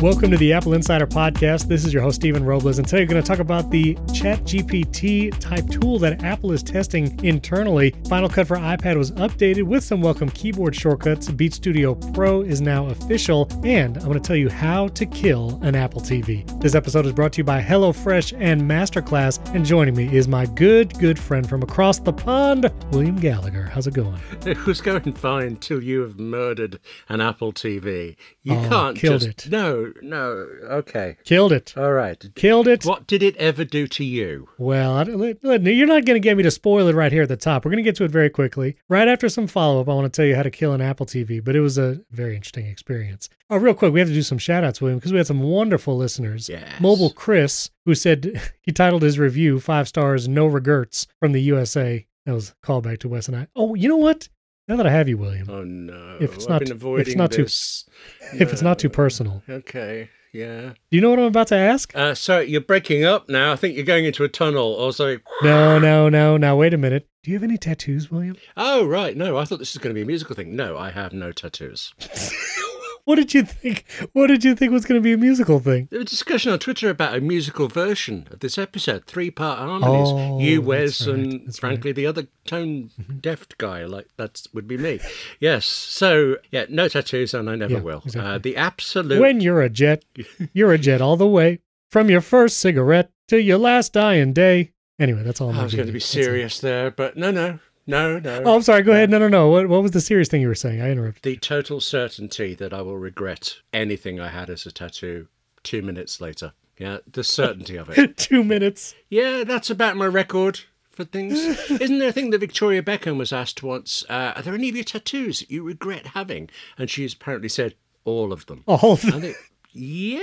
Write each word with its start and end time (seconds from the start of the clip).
Welcome 0.00 0.30
to 0.30 0.36
the 0.36 0.52
Apple 0.52 0.74
Insider 0.74 1.08
Podcast. 1.08 1.66
This 1.66 1.84
is 1.84 1.92
your 1.92 2.04
host, 2.04 2.20
Stephen 2.20 2.44
Robles, 2.44 2.78
and 2.78 2.86
today 2.86 3.02
we're 3.02 3.08
going 3.08 3.20
to 3.20 3.26
talk 3.26 3.40
about 3.40 3.72
the 3.72 3.94
ChatGPT 4.18 5.38
type 5.38 5.66
tool 5.68 5.98
that 6.00 6.24
Apple 6.24 6.50
is 6.52 6.62
testing 6.62 7.18
internally. 7.24 7.94
Final 8.08 8.28
Cut 8.28 8.48
for 8.48 8.56
iPad 8.56 8.96
was 8.96 9.12
updated 9.12 9.62
with 9.62 9.84
some 9.84 10.00
welcome 10.00 10.28
keyboard 10.30 10.74
shortcuts. 10.74 11.28
Beats 11.30 11.56
Studio 11.56 11.94
Pro 11.94 12.42
is 12.42 12.60
now 12.60 12.86
official, 12.88 13.48
and 13.64 13.96
I'm 13.96 14.04
going 14.04 14.14
to 14.20 14.26
tell 14.26 14.36
you 14.36 14.48
how 14.48 14.88
to 14.88 15.06
kill 15.06 15.60
an 15.62 15.74
Apple 15.76 16.00
TV. 16.00 16.44
This 16.60 16.74
episode 16.74 17.06
is 17.06 17.12
brought 17.12 17.32
to 17.34 17.38
you 17.38 17.44
by 17.44 17.62
HelloFresh 17.62 18.36
and 18.40 18.60
Masterclass, 18.62 19.38
and 19.54 19.64
joining 19.64 19.94
me 19.94 20.14
is 20.16 20.26
my 20.26 20.46
good, 20.46 20.98
good 20.98 21.18
friend 21.18 21.48
from 21.48 21.62
across 21.62 22.00
the 22.00 22.12
pond, 22.12 22.70
William 22.90 23.16
Gallagher. 23.16 23.64
How's 23.72 23.86
it 23.86 23.94
going? 23.94 24.18
It 24.48 24.64
was 24.66 24.80
going 24.80 25.12
fine 25.12 25.56
till 25.56 25.82
you 25.82 26.00
have 26.00 26.18
murdered 26.18 26.80
an 27.08 27.20
Apple 27.20 27.52
TV. 27.52 28.16
You 28.42 28.54
Oh, 28.54 28.68
can't 28.68 28.96
killed 28.96 29.20
just 29.20 29.46
it. 29.46 29.50
no, 29.50 29.92
no. 30.02 30.46
Okay, 30.70 31.16
Killed 31.24 31.52
it. 31.52 31.74
all 31.76 31.92
right. 31.92 32.24
Killed 32.34 32.66
it. 32.66 32.84
What 32.84 33.06
did 33.06 33.22
it 33.22 33.36
ever 33.36 33.64
do 33.64 33.86
to 33.88 34.04
you? 34.08 34.48
Well, 34.58 34.92
I, 34.96 35.02
let- 35.04 35.44
let- 35.44 35.62
you're 35.62 35.86
not 35.86 36.04
going 36.04 36.20
to 36.20 36.26
get 36.26 36.36
me 36.36 36.42
to 36.42 36.50
spoil 36.50 36.88
it 36.88 36.94
right 36.94 37.12
here 37.12 37.22
at 37.22 37.28
the 37.28 37.36
top. 37.36 37.64
We're 37.64 37.70
going 37.70 37.82
to 37.84 37.88
get 37.88 37.96
to 37.96 38.04
it 38.04 38.10
very 38.10 38.30
quickly. 38.30 38.76
Right 38.88 39.06
after 39.08 39.28
some 39.28 39.46
follow 39.46 39.80
up, 39.80 39.88
I 39.88 39.94
want 39.94 40.12
to 40.12 40.16
tell 40.16 40.26
you 40.26 40.34
how 40.34 40.42
to 40.42 40.50
kill 40.50 40.72
an 40.72 40.80
Apple 40.80 41.06
TV, 41.06 41.42
but 41.44 41.54
it 41.54 41.60
was 41.60 41.78
a 41.78 42.00
very 42.10 42.34
interesting 42.34 42.66
experience. 42.66 43.28
Oh, 43.50 43.56
real 43.56 43.74
quick, 43.74 43.92
we 43.92 44.00
have 44.00 44.08
to 44.08 44.14
do 44.14 44.22
some 44.22 44.38
shout 44.38 44.64
outs, 44.64 44.80
William, 44.80 44.98
because 44.98 45.12
we 45.12 45.18
had 45.18 45.26
some 45.26 45.42
wonderful 45.42 45.96
listeners. 45.96 46.48
Yes. 46.48 46.80
Mobile 46.80 47.10
Chris, 47.10 47.70
who 47.84 47.94
said 47.94 48.40
he 48.62 48.72
titled 48.72 49.02
his 49.02 49.18
review 49.18 49.60
five 49.60 49.88
stars, 49.88 50.28
no 50.28 50.46
regrets 50.46 51.06
from 51.20 51.32
the 51.32 51.42
USA. 51.42 52.06
That 52.26 52.34
was 52.34 52.50
a 52.62 52.66
callback 52.66 52.98
to 53.00 53.08
Wes 53.08 53.28
and 53.28 53.36
I. 53.36 53.46
Oh, 53.56 53.74
you 53.74 53.88
know 53.88 53.96
what? 53.96 54.28
Now 54.68 54.76
that 54.76 54.86
I 54.86 54.90
have 54.90 55.08
you, 55.08 55.16
William, 55.16 55.48
Oh 55.48 55.64
no! 55.64 56.18
If 56.20 56.34
it's 56.34 56.44
I've 56.46 56.60
not 56.60 56.62
if 57.00 57.06
it's 57.08 57.16
not 57.16 57.32
too- 57.32 57.44
this. 57.44 57.86
if 58.34 58.52
it's 58.52 58.60
not 58.60 58.78
too 58.78 58.90
personal, 58.90 59.42
Okay. 59.48 60.10
Yeah. 60.32 60.72
do 60.90 60.96
you 60.96 61.00
know 61.00 61.10
what 61.10 61.18
I'm 61.18 61.24
about 61.26 61.48
to 61.48 61.56
ask? 61.56 61.94
Uh, 61.96 62.14
so 62.14 62.40
you're 62.40 62.60
breaking 62.60 63.04
up 63.04 63.28
now. 63.28 63.52
I 63.52 63.56
think 63.56 63.76
you're 63.76 63.84
going 63.84 64.04
into 64.04 64.24
a 64.24 64.28
tunnel 64.28 64.72
or 64.74 64.92
something. 64.92 65.20
No, 65.42 65.78
no, 65.78 66.08
no. 66.08 66.36
Now, 66.36 66.56
wait 66.56 66.74
a 66.74 66.78
minute. 66.78 67.08
Do 67.22 67.30
you 67.30 67.36
have 67.36 67.44
any 67.44 67.58
tattoos, 67.58 68.10
William? 68.10 68.36
Oh 68.56 68.86
right. 68.86 69.16
No, 69.16 69.36
I 69.38 69.44
thought 69.44 69.58
this 69.58 69.74
was 69.74 69.82
going 69.82 69.94
to 69.94 69.98
be 69.98 70.02
a 70.02 70.06
musical 70.06 70.34
thing. 70.36 70.54
No, 70.54 70.76
I 70.78 70.90
have 70.90 71.12
no 71.12 71.32
tattoos. 71.32 71.92
What 73.08 73.16
did 73.16 73.32
you 73.32 73.42
think? 73.42 73.86
What 74.12 74.26
did 74.26 74.44
you 74.44 74.54
think 74.54 74.70
was 74.70 74.84
going 74.84 75.00
to 75.00 75.02
be 75.02 75.14
a 75.14 75.16
musical 75.16 75.60
thing? 75.60 75.88
There 75.90 75.98
was 75.98 76.08
a 76.08 76.10
discussion 76.10 76.52
on 76.52 76.58
Twitter 76.58 76.90
about 76.90 77.16
a 77.16 77.22
musical 77.22 77.66
version 77.66 78.28
of 78.30 78.40
this 78.40 78.58
episode, 78.58 79.06
three 79.06 79.30
part 79.30 79.58
harmonies. 79.58 80.08
Oh, 80.10 80.38
you, 80.38 80.60
Wes, 80.60 81.06
right, 81.06 81.14
and 81.16 81.32
Mm-hmm. 81.32 81.50
frankly 81.52 81.92
the 81.92 82.04
other 82.04 82.26
tone 82.44 82.90
deft 83.22 83.56
guy, 83.56 83.86
like 83.86 84.08
that 84.18 84.42
would 84.52 84.68
be 84.68 84.76
me. 84.76 85.00
yes. 85.40 85.64
So 85.64 86.36
yeah, 86.50 86.66
no 86.68 86.86
tattoos, 86.86 87.32
and 87.32 87.48
I 87.48 87.54
never 87.56 87.74
Yeah, 87.74 87.80
will. 87.80 88.02
exactly. 88.04 88.30
Uh, 88.30 88.36
the 88.38 88.56
absolute. 88.56 89.20
When 89.22 89.40
you're 89.40 89.62
a 89.62 89.70
jet, 89.70 90.04
you're 90.52 90.72
a 90.74 90.78
jet 90.78 91.00
all 91.00 91.16
the 91.16 91.26
way. 91.26 91.60
From 91.90 92.10
your 92.10 92.20
first 92.20 92.58
cigarette 92.58 93.10
to 93.28 93.40
your 93.40 93.56
last 93.56 93.94
dying 93.94 94.34
day. 94.34 94.72
Anyway, 95.00 95.22
that's 95.22 95.40
all 95.40 95.48
I'm 95.48 95.60
I 95.60 95.62
was 95.62 95.74
going 95.74 95.86
to 95.86 95.92
be 95.94 96.00
serious 96.00 96.58
there, 96.60 96.90
but 96.90 97.16
no, 97.16 97.30
no, 97.30 97.58
no, 97.88 98.18
no. 98.18 98.42
Oh, 98.44 98.54
I'm 98.56 98.62
sorry. 98.62 98.82
Go 98.82 98.92
ahead. 98.92 99.10
No, 99.10 99.18
no, 99.18 99.28
no. 99.28 99.48
What, 99.48 99.68
what 99.68 99.82
was 99.82 99.92
the 99.92 100.00
serious 100.00 100.28
thing 100.28 100.40
you 100.40 100.48
were 100.48 100.54
saying? 100.54 100.80
I 100.80 100.90
interrupted. 100.90 101.22
The 101.22 101.36
total 101.36 101.80
certainty 101.80 102.54
that 102.54 102.72
I 102.72 102.82
will 102.82 102.98
regret 102.98 103.56
anything 103.72 104.20
I 104.20 104.28
had 104.28 104.50
as 104.50 104.66
a 104.66 104.70
tattoo 104.70 105.26
two 105.62 105.82
minutes 105.82 106.20
later. 106.20 106.52
Yeah, 106.78 106.98
the 107.10 107.24
certainty 107.24 107.76
of 107.76 107.90
it. 107.90 108.16
Two 108.16 108.44
minutes. 108.44 108.94
Yeah, 109.08 109.42
that's 109.42 109.68
about 109.68 109.96
my 109.96 110.06
record 110.06 110.60
for 110.90 111.02
things. 111.04 111.34
Isn't 111.70 111.98
there 111.98 112.10
a 112.10 112.12
thing 112.12 112.30
that 112.30 112.38
Victoria 112.38 112.82
Beckham 112.82 113.16
was 113.18 113.32
asked 113.32 113.64
once? 113.64 114.04
Uh, 114.08 114.34
are 114.36 114.42
there 114.42 114.54
any 114.54 114.68
of 114.68 114.76
your 114.76 114.84
tattoos 114.84 115.40
that 115.40 115.50
you 115.50 115.64
regret 115.64 116.08
having? 116.08 116.50
And 116.76 116.88
she's 116.88 117.14
apparently 117.14 117.48
said 117.48 117.74
all 118.04 118.32
of 118.32 118.46
them. 118.46 118.62
All 118.66 118.92
of 118.92 119.00
think, 119.00 119.36
yeah, 119.70 120.20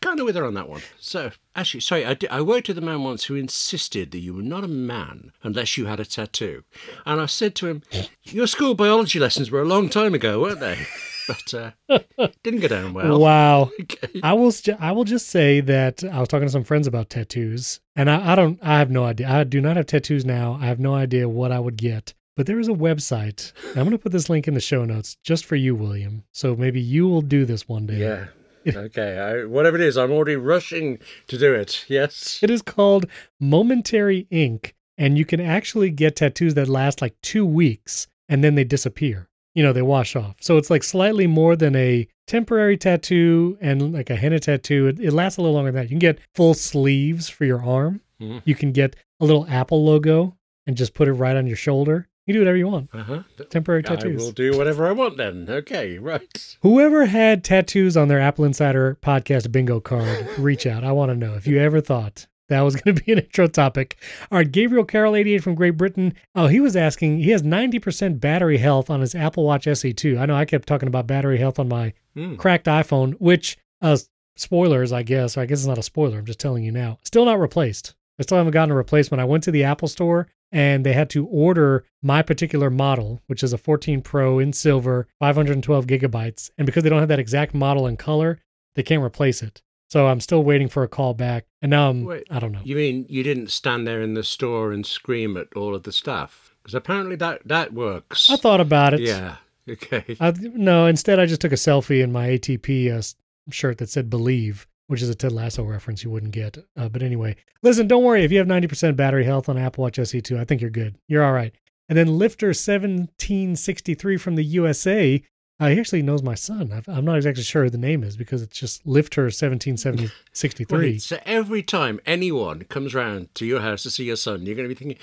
kind 0.00 0.18
of 0.20 0.26
with 0.26 0.36
her 0.36 0.44
on 0.44 0.54
that 0.54 0.68
one. 0.68 0.82
So, 0.98 1.30
actually, 1.54 1.80
sorry, 1.80 2.04
I, 2.04 2.14
did, 2.14 2.30
I 2.30 2.40
worked 2.40 2.68
with 2.68 2.78
a 2.78 2.82
man 2.82 3.02
once 3.02 3.24
who 3.24 3.34
insisted 3.34 4.10
that 4.10 4.18
you 4.18 4.34
were 4.34 4.42
not 4.42 4.64
a 4.64 4.68
man 4.68 5.32
unless 5.42 5.76
you 5.76 5.86
had 5.86 6.00
a 6.00 6.04
tattoo. 6.04 6.64
And 7.06 7.20
I 7.20 7.26
said 7.26 7.54
to 7.56 7.68
him, 7.68 7.82
Your 8.24 8.46
school 8.46 8.74
biology 8.74 9.18
lessons 9.18 9.50
were 9.50 9.62
a 9.62 9.66
long 9.66 9.88
time 9.88 10.14
ago, 10.14 10.40
weren't 10.40 10.60
they? 10.60 10.78
But 11.28 11.54
uh, 11.54 11.98
didn't 12.42 12.60
go 12.60 12.66
down 12.66 12.94
well. 12.94 13.20
wow. 13.20 13.70
Okay. 13.80 14.20
I 14.24 14.32
will. 14.32 14.52
I 14.80 14.90
will 14.90 15.04
just 15.04 15.28
say 15.28 15.60
that 15.60 16.02
I 16.02 16.18
was 16.18 16.28
talking 16.28 16.48
to 16.48 16.52
some 16.52 16.64
friends 16.64 16.88
about 16.88 17.10
tattoos, 17.10 17.78
and 17.94 18.10
I, 18.10 18.32
I 18.32 18.34
don't. 18.34 18.58
I 18.60 18.80
have 18.80 18.90
no 18.90 19.04
idea. 19.04 19.28
I 19.30 19.44
do 19.44 19.60
not 19.60 19.76
have 19.76 19.86
tattoos 19.86 20.24
now. 20.24 20.58
I 20.60 20.66
have 20.66 20.80
no 20.80 20.96
idea 20.96 21.28
what 21.28 21.52
I 21.52 21.60
would 21.60 21.76
get. 21.76 22.12
But 22.36 22.46
there 22.46 22.58
is 22.58 22.66
a 22.66 22.72
website. 22.72 23.52
I'm 23.68 23.84
going 23.84 23.90
to 23.92 23.98
put 23.98 24.10
this 24.10 24.28
link 24.28 24.48
in 24.48 24.54
the 24.54 24.60
show 24.60 24.84
notes 24.84 25.16
just 25.22 25.44
for 25.44 25.54
you, 25.54 25.76
William. 25.76 26.24
So 26.32 26.56
maybe 26.56 26.80
you 26.80 27.06
will 27.06 27.22
do 27.22 27.44
this 27.44 27.68
one 27.68 27.86
day. 27.86 27.98
Yeah. 27.98 28.26
Okay. 28.66 29.18
I, 29.18 29.44
whatever 29.44 29.76
it 29.76 29.82
is, 29.82 29.96
I'm 29.96 30.10
already 30.12 30.36
rushing 30.36 30.98
to 31.28 31.38
do 31.38 31.54
it. 31.54 31.84
Yes. 31.88 32.40
It 32.42 32.50
is 32.50 32.62
called 32.62 33.06
Momentary 33.40 34.26
Ink, 34.30 34.74
and 34.96 35.18
you 35.18 35.24
can 35.24 35.40
actually 35.40 35.90
get 35.90 36.16
tattoos 36.16 36.54
that 36.54 36.68
last 36.68 37.02
like 37.02 37.14
two 37.22 37.44
weeks 37.44 38.06
and 38.28 38.42
then 38.42 38.54
they 38.54 38.64
disappear. 38.64 39.28
You 39.54 39.62
know, 39.62 39.72
they 39.74 39.82
wash 39.82 40.16
off. 40.16 40.36
So 40.40 40.56
it's 40.56 40.70
like 40.70 40.82
slightly 40.82 41.26
more 41.26 41.56
than 41.56 41.76
a 41.76 42.08
temporary 42.26 42.78
tattoo 42.78 43.58
and 43.60 43.92
like 43.92 44.08
a 44.08 44.16
henna 44.16 44.38
tattoo. 44.38 44.86
It, 44.86 44.98
it 45.00 45.12
lasts 45.12 45.36
a 45.36 45.42
little 45.42 45.54
longer 45.54 45.70
than 45.72 45.82
that. 45.82 45.84
You 45.84 45.90
can 45.90 45.98
get 45.98 46.18
full 46.34 46.54
sleeves 46.54 47.28
for 47.28 47.44
your 47.44 47.62
arm. 47.62 48.00
Mhm. 48.20 48.40
You 48.46 48.54
can 48.54 48.72
get 48.72 48.96
a 49.20 49.26
little 49.26 49.46
Apple 49.50 49.84
logo 49.84 50.36
and 50.66 50.76
just 50.76 50.94
put 50.94 51.08
it 51.08 51.12
right 51.12 51.36
on 51.36 51.46
your 51.46 51.56
shoulder. 51.56 52.08
You 52.26 52.34
do 52.34 52.40
whatever 52.40 52.56
you 52.56 52.68
want. 52.68 52.88
Uh 52.92 53.02
huh. 53.02 53.22
Temporary 53.50 53.82
tattoos. 53.82 54.20
I 54.22 54.24
will 54.24 54.32
do 54.32 54.56
whatever 54.56 54.86
I 54.86 54.92
want 54.92 55.16
then. 55.16 55.46
Okay. 55.48 55.98
Right. 55.98 56.56
Whoever 56.62 57.06
had 57.06 57.42
tattoos 57.42 57.96
on 57.96 58.08
their 58.08 58.20
Apple 58.20 58.44
Insider 58.44 58.96
podcast 59.02 59.50
bingo 59.50 59.80
card, 59.80 60.28
reach 60.38 60.66
out. 60.66 60.84
I 60.84 60.92
want 60.92 61.10
to 61.10 61.16
know 61.16 61.34
if 61.34 61.46
you 61.48 61.58
ever 61.58 61.80
thought 61.80 62.26
that 62.48 62.60
was 62.60 62.76
going 62.76 62.94
to 62.94 63.02
be 63.04 63.12
an 63.12 63.18
intro 63.20 63.46
topic. 63.48 63.96
All 64.30 64.38
right, 64.38 64.50
Gabriel 64.50 64.84
Carroll, 64.84 65.16
88 65.16 65.42
from 65.42 65.54
Great 65.56 65.76
Britain. 65.76 66.14
Oh, 66.34 66.46
he 66.48 66.60
was 66.60 66.76
asking, 66.76 67.18
he 67.18 67.30
has 67.30 67.42
90% 67.42 68.20
battery 68.20 68.58
health 68.58 68.88
on 68.90 69.00
his 69.00 69.14
Apple 69.14 69.44
Watch 69.44 69.64
SE2. 69.66 70.18
I 70.20 70.26
know 70.26 70.34
I 70.36 70.44
kept 70.44 70.68
talking 70.68 70.86
about 70.88 71.06
battery 71.06 71.38
health 71.38 71.58
on 71.58 71.68
my 71.68 71.92
Hmm. 72.14 72.34
cracked 72.36 72.66
iPhone, 72.66 73.14
which, 73.20 73.56
uh, 73.80 73.96
spoilers, 74.36 74.92
I 74.92 75.02
guess, 75.02 75.38
I 75.38 75.46
guess 75.46 75.60
it's 75.60 75.66
not 75.66 75.78
a 75.78 75.82
spoiler. 75.82 76.18
I'm 76.18 76.26
just 76.26 76.38
telling 76.40 76.62
you 76.62 76.70
now. 76.72 76.98
Still 77.04 77.24
not 77.24 77.40
replaced. 77.40 77.94
I 78.18 78.22
still 78.22 78.38
haven't 78.38 78.52
gotten 78.52 78.72
a 78.72 78.76
replacement. 78.76 79.20
I 79.20 79.24
went 79.24 79.44
to 79.44 79.50
the 79.50 79.64
Apple 79.64 79.88
store 79.88 80.28
and 80.50 80.84
they 80.84 80.92
had 80.92 81.10
to 81.10 81.26
order 81.26 81.84
my 82.02 82.22
particular 82.22 82.70
model, 82.70 83.22
which 83.26 83.42
is 83.42 83.52
a 83.52 83.58
14 83.58 84.02
Pro 84.02 84.38
in 84.38 84.52
silver, 84.52 85.08
512 85.18 85.86
gigabytes. 85.86 86.50
And 86.58 86.66
because 86.66 86.82
they 86.82 86.90
don't 86.90 87.00
have 87.00 87.08
that 87.08 87.18
exact 87.18 87.54
model 87.54 87.86
and 87.86 87.98
color, 87.98 88.38
they 88.74 88.82
can't 88.82 89.02
replace 89.02 89.42
it. 89.42 89.62
So 89.88 90.06
I'm 90.06 90.20
still 90.20 90.42
waiting 90.42 90.68
for 90.68 90.82
a 90.82 90.88
call 90.88 91.14
back. 91.14 91.46
And 91.60 91.70
now 91.70 91.90
I'm, 91.90 92.04
Wait. 92.04 92.26
I 92.30 92.38
don't 92.38 92.52
know. 92.52 92.60
You 92.64 92.76
mean 92.76 93.06
you 93.08 93.22
didn't 93.22 93.50
stand 93.50 93.86
there 93.86 94.02
in 94.02 94.14
the 94.14 94.22
store 94.22 94.72
and 94.72 94.86
scream 94.86 95.36
at 95.36 95.48
all 95.54 95.74
of 95.74 95.82
the 95.82 95.92
staff? 95.92 96.54
Because 96.62 96.74
apparently 96.74 97.16
that 97.16 97.42
that 97.46 97.72
works. 97.72 98.30
I 98.30 98.36
thought 98.36 98.60
about 98.60 98.94
it. 98.94 99.00
Yeah. 99.00 99.36
Okay. 99.68 100.16
I, 100.18 100.32
no, 100.40 100.86
instead 100.86 101.20
I 101.20 101.26
just 101.26 101.40
took 101.40 101.52
a 101.52 101.56
selfie 101.56 102.02
in 102.02 102.10
my 102.10 102.28
ATP 102.28 102.90
uh, 102.90 103.02
shirt 103.50 103.78
that 103.78 103.90
said 103.90 104.10
"Believe," 104.10 104.66
which 104.92 105.00
is 105.00 105.08
a 105.08 105.14
Ted 105.14 105.32
Lasso 105.32 105.64
reference 105.64 106.04
you 106.04 106.10
wouldn't 106.10 106.32
get. 106.32 106.58
Uh, 106.76 106.86
but 106.86 107.02
anyway, 107.02 107.34
listen, 107.62 107.88
don't 107.88 108.04
worry. 108.04 108.24
If 108.24 108.30
you 108.30 108.36
have 108.36 108.46
90% 108.46 108.94
battery 108.94 109.24
health 109.24 109.48
on 109.48 109.56
Apple 109.56 109.80
Watch 109.80 109.96
SE2, 109.96 110.38
I 110.38 110.44
think 110.44 110.60
you're 110.60 110.68
good. 110.68 110.98
You're 111.08 111.24
all 111.24 111.32
right. 111.32 111.54
And 111.88 111.96
then 111.96 112.08
Lifter1763 112.08 114.20
from 114.20 114.34
the 114.34 114.44
USA. 114.44 115.24
Uh, 115.58 115.68
he 115.68 115.80
actually 115.80 116.02
knows 116.02 116.22
my 116.22 116.34
son. 116.34 116.78
i 116.86 116.94
am 116.94 117.06
not 117.06 117.16
exactly 117.16 117.42
sure 117.42 117.64
who 117.64 117.70
the 117.70 117.78
name 117.78 118.04
is 118.04 118.18
because 118.18 118.42
it's 118.42 118.58
just 118.58 118.86
Lifter1763. 118.86 121.00
so 121.00 121.16
uh, 121.16 121.20
every 121.24 121.62
time 121.62 121.98
anyone 122.04 122.64
comes 122.64 122.94
round 122.94 123.34
to 123.36 123.46
your 123.46 123.62
house 123.62 123.82
to 123.84 123.90
see 123.90 124.04
your 124.04 124.16
son, 124.16 124.44
you're 124.44 124.56
going 124.56 124.68
to 124.68 124.74
be 124.74 124.78
thinking, 124.78 124.98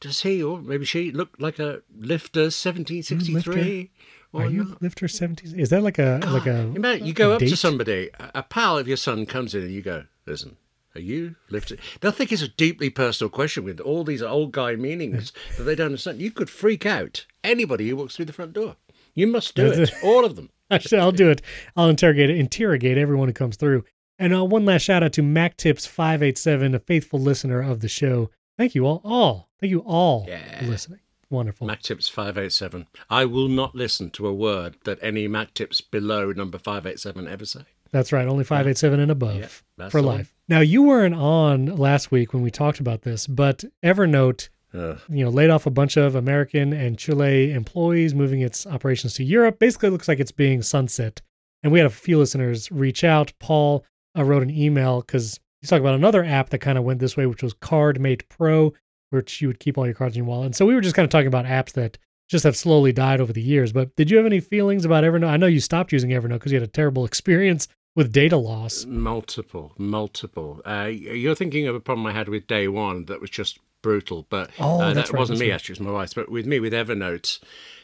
does 0.00 0.20
he 0.20 0.42
or 0.42 0.60
maybe 0.60 0.84
she 0.84 1.12
look 1.12 1.34
like 1.38 1.58
a 1.58 1.80
Lifter1763? 1.98 3.88
Are 4.32 4.46
you 4.46 4.64
not, 4.64 4.82
lived 4.82 5.00
her 5.00 5.08
seventies. 5.08 5.52
Is 5.52 5.70
that 5.70 5.82
like 5.82 5.98
a 5.98 6.20
God, 6.22 6.32
like 6.32 6.46
a? 6.46 6.60
Imagine 6.60 7.06
you 7.06 7.12
go 7.12 7.32
up 7.32 7.40
date? 7.40 7.48
to 7.48 7.56
somebody, 7.56 8.10
a 8.18 8.42
pal 8.42 8.78
of 8.78 8.86
your 8.86 8.96
son 8.96 9.26
comes 9.26 9.54
in, 9.54 9.62
and 9.62 9.72
you 9.72 9.82
go, 9.82 10.04
"Listen, 10.24 10.56
are 10.94 11.00
you 11.00 11.36
lifted? 11.50 11.78
Now, 12.02 12.08
I 12.08 12.12
think 12.12 12.32
it's 12.32 12.42
a 12.42 12.48
deeply 12.48 12.90
personal 12.90 13.30
question 13.30 13.64
with 13.64 13.80
all 13.80 14.02
these 14.02 14.22
old 14.22 14.52
guy 14.52 14.74
meanings 14.76 15.32
that 15.56 15.64
they 15.64 15.74
don't 15.74 15.86
understand. 15.86 16.20
You 16.20 16.30
could 16.30 16.50
freak 16.50 16.84
out 16.84 17.26
anybody 17.44 17.88
who 17.88 17.96
walks 17.96 18.16
through 18.16 18.24
the 18.26 18.32
front 18.32 18.52
door. 18.52 18.76
You 19.14 19.26
must 19.26 19.54
do 19.54 19.66
it, 19.66 19.92
all 20.02 20.24
of 20.24 20.36
them. 20.36 20.50
Actually, 20.70 21.00
I'll 21.00 21.12
do 21.12 21.30
it. 21.30 21.42
I'll 21.76 21.88
interrogate 21.88 22.30
interrogate 22.30 22.98
everyone 22.98 23.28
who 23.28 23.34
comes 23.34 23.56
through. 23.56 23.84
And 24.18 24.34
uh, 24.34 24.44
one 24.44 24.64
last 24.64 24.82
shout 24.82 25.02
out 25.02 25.12
to 25.14 25.22
MacTips587, 25.22 26.74
a 26.74 26.78
faithful 26.78 27.18
listener 27.18 27.62
of 27.62 27.80
the 27.80 27.88
show. 27.88 28.30
Thank 28.58 28.74
you 28.74 28.86
all, 28.86 29.00
all. 29.04 29.48
Thank 29.60 29.70
you 29.70 29.80
all 29.80 30.26
yeah. 30.28 30.60
for 30.60 30.66
listening. 30.66 31.00
Wonderful. 31.30 31.66
MacTips 31.66 32.10
587. 32.10 32.86
I 33.08 33.24
will 33.24 33.48
not 33.48 33.74
listen 33.74 34.10
to 34.10 34.26
a 34.26 34.34
word 34.34 34.76
that 34.84 34.98
any 35.00 35.28
MacTips 35.28 35.82
below 35.90 36.32
number 36.32 36.58
587 36.58 37.28
ever 37.28 37.44
say. 37.44 37.60
That's 37.92 38.12
right. 38.12 38.26
Only 38.28 38.44
587 38.44 39.00
and 39.00 39.10
above 39.10 39.36
Yeah, 39.36 39.88
for 39.88 40.02
one. 40.02 40.18
life. 40.18 40.34
Now, 40.48 40.60
you 40.60 40.82
weren't 40.82 41.14
on 41.14 41.66
last 41.66 42.10
week 42.10 42.32
when 42.32 42.42
we 42.42 42.50
talked 42.50 42.80
about 42.80 43.02
this, 43.02 43.26
but 43.26 43.64
Evernote, 43.84 44.48
Ugh. 44.74 44.98
you 45.08 45.24
know, 45.24 45.30
laid 45.30 45.50
off 45.50 45.66
a 45.66 45.70
bunch 45.70 45.96
of 45.96 46.14
American 46.14 46.72
and 46.72 46.98
Chile 46.98 47.52
employees, 47.52 48.14
moving 48.14 48.40
its 48.42 48.66
operations 48.66 49.14
to 49.14 49.24
Europe. 49.24 49.58
Basically, 49.58 49.88
it 49.88 49.92
looks 49.92 50.08
like 50.08 50.20
it's 50.20 50.32
being 50.32 50.62
sunset 50.62 51.20
And 51.62 51.72
we 51.72 51.78
had 51.78 51.86
a 51.86 51.90
few 51.90 52.18
listeners 52.18 52.70
reach 52.72 53.02
out. 53.04 53.32
Paul 53.40 53.84
uh, 54.16 54.24
wrote 54.24 54.42
an 54.42 54.50
email 54.50 55.00
because 55.02 55.38
he's 55.60 55.68
talking 55.70 55.84
about 55.84 55.94
another 55.96 56.24
app 56.24 56.50
that 56.50 56.58
kind 56.60 56.78
of 56.78 56.84
went 56.84 57.00
this 57.00 57.16
way, 57.16 57.26
which 57.26 57.42
was 57.42 57.54
CardMate 57.54 58.22
Pro, 58.28 58.72
which 59.10 59.40
you 59.40 59.48
would 59.48 59.60
keep 59.60 59.76
all 59.76 59.86
your 59.86 59.94
cards 59.94 60.16
in 60.16 60.24
your 60.24 60.28
wallet. 60.28 60.46
And 60.46 60.56
so 60.56 60.64
we 60.66 60.74
were 60.74 60.80
just 60.80 60.96
kind 60.96 61.04
of 61.04 61.10
talking 61.10 61.26
about 61.26 61.44
apps 61.44 61.72
that 61.72 61.98
just 62.28 62.44
have 62.44 62.56
slowly 62.56 62.92
died 62.92 63.20
over 63.20 63.32
the 63.32 63.42
years. 63.42 63.72
But 63.72 63.94
did 63.96 64.10
you 64.10 64.16
have 64.16 64.26
any 64.26 64.40
feelings 64.40 64.84
about 64.84 65.04
Evernote? 65.04 65.28
I 65.28 65.36
know 65.36 65.46
you 65.46 65.60
stopped 65.60 65.92
using 65.92 66.10
Evernote 66.10 66.34
because 66.34 66.52
you 66.52 66.60
had 66.60 66.68
a 66.68 66.72
terrible 66.72 67.04
experience 67.04 67.68
with 67.96 68.12
data 68.12 68.36
loss. 68.36 68.84
Multiple, 68.86 69.72
multiple. 69.76 70.60
Uh, 70.64 70.84
you're 70.84 71.34
thinking 71.34 71.66
of 71.66 71.74
a 71.74 71.80
problem 71.80 72.06
I 72.06 72.12
had 72.12 72.28
with 72.28 72.46
day 72.46 72.68
one 72.68 73.06
that 73.06 73.20
was 73.20 73.30
just 73.30 73.58
brutal, 73.82 74.26
but 74.30 74.50
Oh, 74.60 74.80
uh, 74.80 74.92
that 74.94 75.10
right, 75.10 75.18
wasn't 75.18 75.40
me 75.40 75.48
right. 75.50 75.54
actually, 75.56 75.72
it 75.72 75.80
was 75.80 75.86
my 75.88 75.92
wife. 75.92 76.14
But 76.14 76.30
with 76.30 76.46
me, 76.46 76.60
with 76.60 76.72
Evernote, 76.72 77.40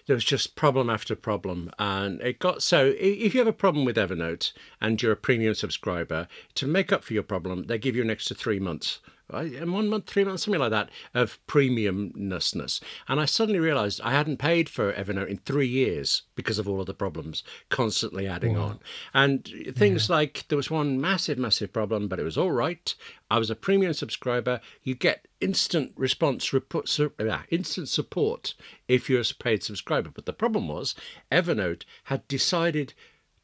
there 0.07 0.15
was 0.15 0.25
just 0.25 0.55
problem 0.55 0.89
after 0.91 1.17
problem, 1.17 1.71
and 1.79 2.21
it 2.21 2.39
got 2.39 2.63
so. 2.63 2.95
If 2.99 3.35
you 3.35 3.41
have 3.41 3.49
a 3.49 3.53
problem 3.53 3.85
with 3.85 3.97
Evernote 3.97 4.53
and 4.81 5.03
you're 5.03 5.13
a 5.13 5.17
premium 5.17 5.55
subscriber, 5.55 6.29
to 6.55 6.67
make 6.69 6.93
up 6.93 7.03
for 7.03 7.15
your 7.15 7.23
problem, 7.25 7.65
they 7.65 7.79
give 7.79 7.97
you 7.97 8.03
an 8.03 8.11
extra 8.11 8.37
three 8.37 8.61
months. 8.61 9.01
One 9.29 9.89
month, 9.89 10.07
three 10.07 10.23
months, 10.25 10.45
something 10.45 10.61
like 10.61 10.71
that, 10.71 10.89
of 11.13 11.39
premiumness. 11.49 12.81
And 13.09 13.21
I 13.21 13.25
suddenly 13.25 13.59
realized 13.59 14.01
I 14.03 14.13
hadn't 14.13 14.37
paid 14.39 14.69
for 14.69 14.93
Evernote 14.93 15.29
in 15.29 15.39
three 15.39 15.67
years 15.67 16.23
because 16.37 16.59
of 16.59 16.69
all 16.69 16.81
of 16.81 16.87
the 16.87 16.95
problems 16.95 17.43
constantly 17.69 18.27
adding 18.29 18.57
on. 18.57 18.79
And 19.13 19.49
things 19.75 20.09
like 20.09 20.45
there 20.49 20.57
was 20.57 20.71
one 20.71 21.01
massive, 21.01 21.39
massive 21.39 21.73
problem, 21.73 22.07
but 22.09 22.21
it 22.21 22.25
was 22.25 22.39
all 22.39 22.53
right. 22.53 22.95
I 23.31 23.39
was 23.39 23.51
a 23.51 23.57
premium 23.57 23.95
subscriber. 23.95 24.61
You 24.83 24.95
get 24.95 25.27
instant 25.41 25.93
response, 25.97 26.53
report, 26.53 26.89
su- 26.89 27.13
uh, 27.19 27.39
instant 27.51 27.89
support 27.89 28.55
if 28.87 29.11
you're 29.11 29.21
a 29.21 29.25
paid 29.39 29.63
subscriber. 29.63 30.11
But 30.15 30.27
the 30.27 30.33
problem 30.33 30.69
was 30.69 30.95
Evernote 31.33 31.83
had 32.05 32.27
decided 32.29 32.95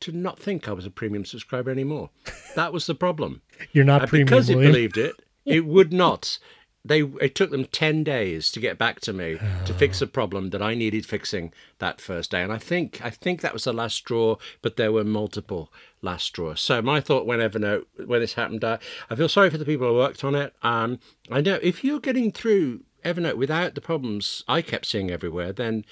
to 0.01 0.13
not 0.13 0.39
think 0.39 0.69
I 0.69 0.73
was 0.73 0.87
a 0.87 0.91
premium 0.91 1.25
subscriber 1.25 1.71
anymore. 1.71 2.11
That 2.57 2.73
was 2.73 2.87
the 2.87 2.95
problem. 2.95 3.43
You're 3.73 3.85
not 3.85 4.03
And 4.03 4.11
premium, 4.11 4.27
because 4.27 4.49
it 4.51 4.55
William. 4.57 4.73
believed 4.73 4.97
it, 4.99 5.15
it 5.45 5.67
would 5.67 5.93
not. 5.93 6.39
They 6.85 7.03
it 7.03 7.37
took 7.37 7.51
them 7.51 7.65
ten 7.67 8.03
days 8.03 8.51
to 8.51 8.59
get 8.59 8.77
back 8.77 9.01
to 9.03 9.13
me 9.13 9.39
to 9.67 9.73
fix 9.73 10.03
a 10.03 10.07
problem 10.07 10.51
that 10.51 10.61
I 10.61 10.75
needed 10.75 11.07
fixing 11.07 11.53
that 11.79 12.01
first 12.01 12.33
day, 12.33 12.43
and 12.43 12.53
I 12.53 12.59
think 12.59 13.01
I 13.05 13.11
think 13.11 13.41
that 13.41 13.53
was 13.53 13.65
the 13.65 13.73
last 13.73 13.95
straw. 13.95 14.37
But 14.63 14.77
there 14.77 14.91
were 14.91 15.05
multiple 15.05 15.73
last 16.01 16.25
straws. 16.27 16.61
So 16.61 16.83
my 16.83 17.01
thought 17.01 17.25
when 17.25 17.39
Evernote 17.39 17.85
when 18.05 18.21
this 18.21 18.35
happened, 18.35 18.65
uh, 18.65 18.79
I 19.09 19.15
feel 19.15 19.29
sorry 19.29 19.49
for 19.49 19.59
the 19.59 19.65
people 19.65 19.87
who 19.87 19.95
worked 19.95 20.25
on 20.25 20.35
it. 20.35 20.55
Um, 20.63 20.99
I 21.31 21.41
know 21.41 21.61
if 21.63 21.85
you're 21.85 22.01
getting 22.01 22.33
through 22.33 22.81
Evernote 23.05 23.37
without 23.37 23.77
the 23.77 23.81
problems 23.81 24.43
I 24.49 24.61
kept 24.61 24.87
seeing 24.87 25.09
everywhere, 25.11 25.53
then 25.53 25.85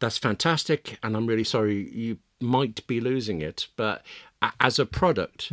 that's 0.00 0.18
fantastic, 0.18 0.98
and 1.04 1.16
I'm 1.16 1.26
really 1.26 1.44
sorry 1.44 1.88
you 1.92 2.18
might 2.40 2.84
be 2.88 3.00
losing 3.00 3.40
it. 3.40 3.68
But 3.76 4.02
as 4.58 4.80
a 4.80 4.86
product, 4.86 5.52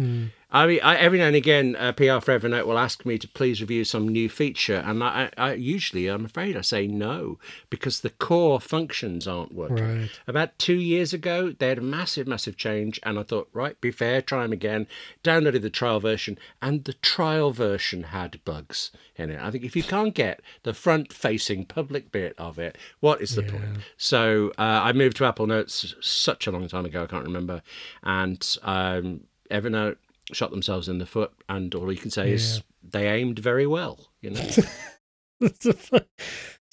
I 0.51 0.65
mean, 0.65 0.79
I, 0.81 0.95
every 0.95 1.19
now 1.19 1.27
and 1.27 1.35
again, 1.35 1.75
uh, 1.75 1.91
PR 1.91 2.19
for 2.19 2.37
Evernote 2.37 2.65
will 2.65 2.79
ask 2.79 3.05
me 3.05 3.19
to 3.19 3.27
please 3.27 3.61
review 3.61 3.83
some 3.83 4.07
new 4.07 4.27
feature, 4.27 4.83
and 4.83 5.03
I, 5.03 5.29
I 5.37 5.53
usually, 5.53 6.07
I'm 6.07 6.25
afraid, 6.25 6.57
I 6.57 6.61
say 6.61 6.87
no 6.87 7.37
because 7.69 7.99
the 7.99 8.09
core 8.09 8.59
functions 8.59 9.27
aren't 9.27 9.53
working. 9.53 9.99
Right. 10.01 10.09
About 10.27 10.57
two 10.57 10.77
years 10.77 11.13
ago, 11.13 11.51
they 11.51 11.69
had 11.69 11.77
a 11.77 11.81
massive, 11.81 12.27
massive 12.27 12.57
change, 12.57 12.99
and 13.03 13.19
I 13.19 13.23
thought, 13.23 13.47
right, 13.53 13.79
be 13.79 13.91
fair, 13.91 14.23
try 14.23 14.41
them 14.41 14.51
again. 14.51 14.87
Downloaded 15.23 15.61
the 15.61 15.69
trial 15.69 15.99
version, 15.99 16.39
and 16.63 16.83
the 16.85 16.93
trial 16.93 17.51
version 17.51 18.03
had 18.03 18.43
bugs 18.43 18.89
in 19.15 19.29
it. 19.29 19.39
I 19.39 19.51
think 19.51 19.63
if 19.63 19.75
you 19.75 19.83
can't 19.83 20.15
get 20.15 20.41
the 20.63 20.73
front-facing 20.73 21.65
public 21.65 22.11
bit 22.11 22.33
of 22.39 22.57
it, 22.57 22.75
what 23.01 23.21
is 23.21 23.35
the 23.35 23.43
point? 23.43 23.79
So 23.97 24.51
uh, 24.57 24.81
I 24.83 24.93
moved 24.93 25.17
to 25.17 25.25
Apple 25.25 25.45
Notes 25.45 25.93
such 26.01 26.47
a 26.47 26.51
long 26.51 26.67
time 26.67 26.85
ago, 26.85 27.03
I 27.03 27.05
can't 27.07 27.25
remember, 27.25 27.61
and 28.01 28.57
um, 28.63 29.21
Evernote 29.51 29.97
shot 30.33 30.51
themselves 30.51 30.87
in 30.89 30.97
the 30.97 31.05
foot, 31.05 31.31
and 31.47 31.73
all 31.75 31.91
you 31.91 31.97
can 31.99 32.11
say 32.11 32.31
is 32.31 32.61
they 32.83 33.07
aimed 33.07 33.39
very 33.39 33.67
well. 33.67 34.11
You 34.21 34.31
know. 34.31 34.47
so 35.61 36.01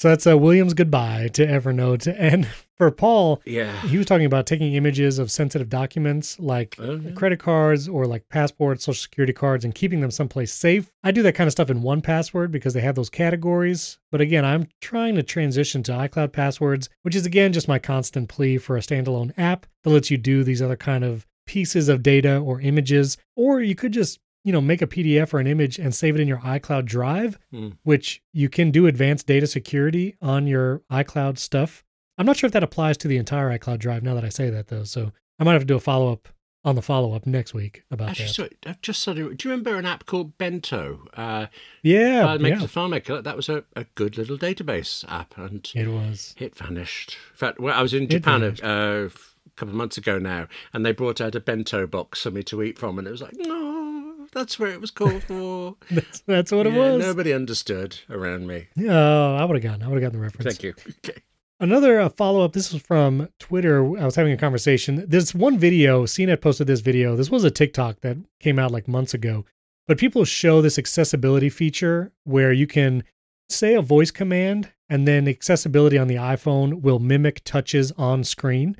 that's 0.08 0.26
a 0.26 0.36
William's 0.36 0.74
goodbye 0.74 1.28
to 1.34 1.46
Evernote. 1.46 2.12
And 2.18 2.46
for 2.76 2.90
Paul, 2.90 3.40
yeah. 3.46 3.80
he 3.82 3.96
was 3.96 4.06
talking 4.06 4.26
about 4.26 4.46
taking 4.46 4.74
images 4.74 5.18
of 5.18 5.30
sensitive 5.30 5.68
documents 5.68 6.38
like 6.38 6.76
Oh, 6.78 6.96
yeah. 6.96 7.12
credit 7.12 7.38
cards 7.38 7.88
or 7.88 8.06
like 8.06 8.28
passports, 8.28 8.84
social 8.84 9.00
security 9.00 9.32
cards, 9.32 9.64
and 9.64 9.74
keeping 9.74 10.00
them 10.00 10.10
someplace 10.10 10.52
safe. 10.52 10.92
I 11.02 11.12
do 11.12 11.22
that 11.22 11.34
kind 11.34 11.46
of 11.48 11.52
stuff 11.52 11.70
in 11.70 11.82
1Password 11.82 12.50
because 12.50 12.74
they 12.74 12.80
have 12.82 12.94
those 12.96 13.10
categories. 13.10 13.98
But 14.10 14.20
again, 14.20 14.44
I'm 14.44 14.66
trying 14.80 15.14
to 15.14 15.22
transition 15.22 15.82
to 15.84 15.92
iCloud 15.92 16.32
passwords, 16.32 16.88
which 17.02 17.14
is 17.16 17.24
again 17.26 17.52
just 17.52 17.68
my 17.68 17.78
constant 17.78 18.28
plea 18.28 18.58
for 18.58 18.76
a 18.76 18.80
standalone 18.80 19.32
app 19.38 19.66
that 19.84 19.90
lets 19.90 20.10
you 20.10 20.18
do 20.18 20.44
these 20.44 20.60
other 20.60 20.76
kind 20.76 21.04
of 21.04 21.26
pieces 21.46 21.88
of 21.88 22.02
data 22.02 22.38
or 22.38 22.60
images. 22.60 23.16
Or 23.36 23.60
you 23.60 23.74
could 23.74 23.92
just 23.92 24.18
you 24.44 24.52
know, 24.52 24.60
make 24.60 24.80
a 24.80 24.86
PDF 24.86 25.34
or 25.34 25.40
an 25.40 25.48
image 25.48 25.76
and 25.76 25.92
save 25.92 26.14
it 26.14 26.20
in 26.20 26.28
your 26.28 26.38
iCloud 26.38 26.84
Drive, 26.84 27.36
Hmm. 27.50 27.70
which 27.82 28.22
you 28.32 28.48
can 28.48 28.70
do 28.70 28.86
advanced 28.86 29.26
data 29.26 29.44
security 29.48 30.14
on 30.22 30.46
your 30.46 30.82
iCloud 30.88 31.36
stuff. 31.38 31.82
I'm 32.16 32.26
not 32.26 32.36
sure 32.36 32.46
if 32.46 32.52
that 32.52 32.62
applies 32.62 32.96
to 32.98 33.08
the 33.08 33.16
entire 33.16 33.58
iCloud 33.58 33.80
Drive 33.80 34.04
now 34.04 34.14
that 34.14 34.24
I 34.24 34.28
say 34.28 34.48
that, 34.50 34.68
though. 34.68 34.84
So 34.84 35.10
I 35.40 35.44
might 35.44 35.54
have 35.54 35.62
to 35.62 35.66
do 35.66 35.74
a 35.74 35.80
follow 35.80 36.12
up 36.12 36.28
on 36.64 36.76
the 36.76 36.82
follow 36.82 37.12
up 37.12 37.26
next 37.26 37.54
week 37.54 37.82
about 37.90 38.10
Actually, 38.10 38.26
that. 38.26 38.34
sorry, 38.34 38.50
I've 38.66 38.80
just 38.82 39.02
suddenly. 39.02 39.34
Do 39.34 39.48
you 39.48 39.52
remember 39.52 39.76
an 39.78 39.84
app 39.84 40.06
called 40.06 40.38
Bento? 40.38 41.08
Uh, 41.14 41.46
yeah, 41.82 42.36
makers 42.38 42.60
yeah, 42.62 42.66
FileMaker. 42.68 43.24
That 43.24 43.34
was 43.36 43.48
a, 43.48 43.64
a 43.74 43.82
good 43.96 44.16
little 44.16 44.38
database 44.38 45.04
app, 45.08 45.36
and 45.36 45.68
it 45.74 45.88
was. 45.88 46.36
it 46.38 46.54
vanished. 46.56 47.16
In 47.32 47.36
fact, 47.36 47.58
well, 47.58 47.76
I 47.76 47.82
was 47.82 47.94
in 47.94 48.08
Japan 48.08 48.44
uh, 48.62 49.08
couple 49.56 49.72
of 49.72 49.76
months 49.76 49.96
ago 49.98 50.18
now, 50.18 50.48
and 50.72 50.84
they 50.84 50.92
brought 50.92 51.20
out 51.20 51.34
a 51.34 51.40
bento 51.40 51.86
box 51.86 52.22
for 52.22 52.30
me 52.30 52.42
to 52.44 52.62
eat 52.62 52.78
from, 52.78 52.98
and 52.98 53.08
it 53.08 53.10
was 53.10 53.22
like, 53.22 53.34
no, 53.36 54.26
that's 54.32 54.58
where 54.58 54.70
it 54.70 54.80
was 54.80 54.90
called 54.90 55.22
for. 55.22 55.76
That's, 55.90 56.20
that's 56.26 56.52
what 56.52 56.66
it 56.66 56.72
Yeah, 56.74 56.92
was. 56.92 57.00
Nobody 57.06 57.32
understood 57.32 57.98
around 58.10 58.46
me. 58.46 58.66
Oh, 58.86 59.36
I 59.36 59.44
would 59.44 59.56
have 59.56 59.62
gotten. 59.62 59.82
I 59.82 59.88
would 59.88 59.94
have 59.94 60.02
gotten 60.12 60.18
the 60.18 60.22
reference. 60.24 60.44
Thank 60.56 60.62
you. 60.62 60.74
Okay. 61.08 61.20
Another 61.58 62.00
uh, 62.00 62.08
follow 62.10 62.44
up. 62.44 62.52
This 62.52 62.70
was 62.70 62.82
from 62.82 63.30
Twitter. 63.38 63.82
I 63.98 64.04
was 64.04 64.14
having 64.14 64.32
a 64.32 64.36
conversation. 64.36 65.02
There's 65.08 65.34
one 65.34 65.58
video. 65.58 66.04
CNET 66.04 66.42
posted 66.42 66.66
this 66.66 66.80
video. 66.80 67.16
This 67.16 67.30
was 67.30 67.44
a 67.44 67.50
TikTok 67.50 68.00
that 68.02 68.18
came 68.40 68.58
out 68.58 68.72
like 68.72 68.86
months 68.86 69.14
ago. 69.14 69.46
But 69.88 69.96
people 69.96 70.26
show 70.26 70.60
this 70.60 70.78
accessibility 70.78 71.48
feature 71.48 72.12
where 72.24 72.52
you 72.52 72.66
can 72.66 73.04
say 73.48 73.74
a 73.74 73.80
voice 73.80 74.10
command 74.10 74.70
and 74.90 75.08
then 75.08 75.26
accessibility 75.26 75.96
on 75.96 76.08
the 76.08 76.16
iPhone 76.16 76.82
will 76.82 76.98
mimic 76.98 77.42
touches 77.44 77.90
on 77.92 78.22
screen. 78.22 78.76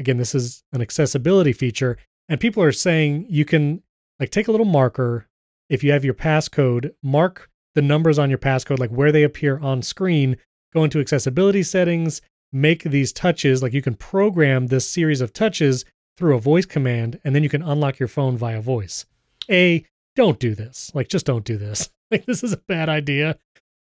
Again, 0.00 0.16
this 0.16 0.34
is 0.34 0.64
an 0.72 0.80
accessibility 0.80 1.52
feature. 1.52 1.96
And 2.28 2.40
people 2.40 2.62
are 2.62 2.72
saying 2.72 3.26
you 3.28 3.44
can 3.44 3.82
like 4.18 4.30
take 4.30 4.48
a 4.48 4.50
little 4.50 4.66
marker. 4.66 5.26
If 5.68 5.84
you 5.84 5.92
have 5.92 6.04
your 6.04 6.14
passcode, 6.14 6.90
mark 7.02 7.48
the 7.76 7.82
numbers 7.82 8.18
on 8.18 8.28
your 8.28 8.38
passcode, 8.38 8.80
like 8.80 8.90
where 8.90 9.12
they 9.12 9.22
appear 9.22 9.58
on 9.60 9.82
screen 9.82 10.36
go 10.72 10.84
into 10.84 11.00
accessibility 11.00 11.62
settings, 11.62 12.20
make 12.52 12.82
these 12.84 13.12
touches, 13.12 13.62
like 13.62 13.72
you 13.72 13.82
can 13.82 13.94
program 13.94 14.66
this 14.66 14.88
series 14.88 15.20
of 15.20 15.32
touches 15.32 15.84
through 16.16 16.36
a 16.36 16.40
voice 16.40 16.66
command, 16.66 17.18
and 17.24 17.34
then 17.34 17.42
you 17.42 17.48
can 17.48 17.62
unlock 17.62 17.98
your 17.98 18.08
phone 18.08 18.36
via 18.36 18.60
voice. 18.60 19.06
A, 19.50 19.84
don't 20.16 20.38
do 20.38 20.54
this. 20.54 20.90
Like, 20.94 21.08
just 21.08 21.26
don't 21.26 21.44
do 21.44 21.56
this. 21.56 21.90
Like, 22.12 22.26
this 22.26 22.42
is 22.42 22.52
a 22.52 22.56
bad 22.56 22.88
idea 22.88 23.38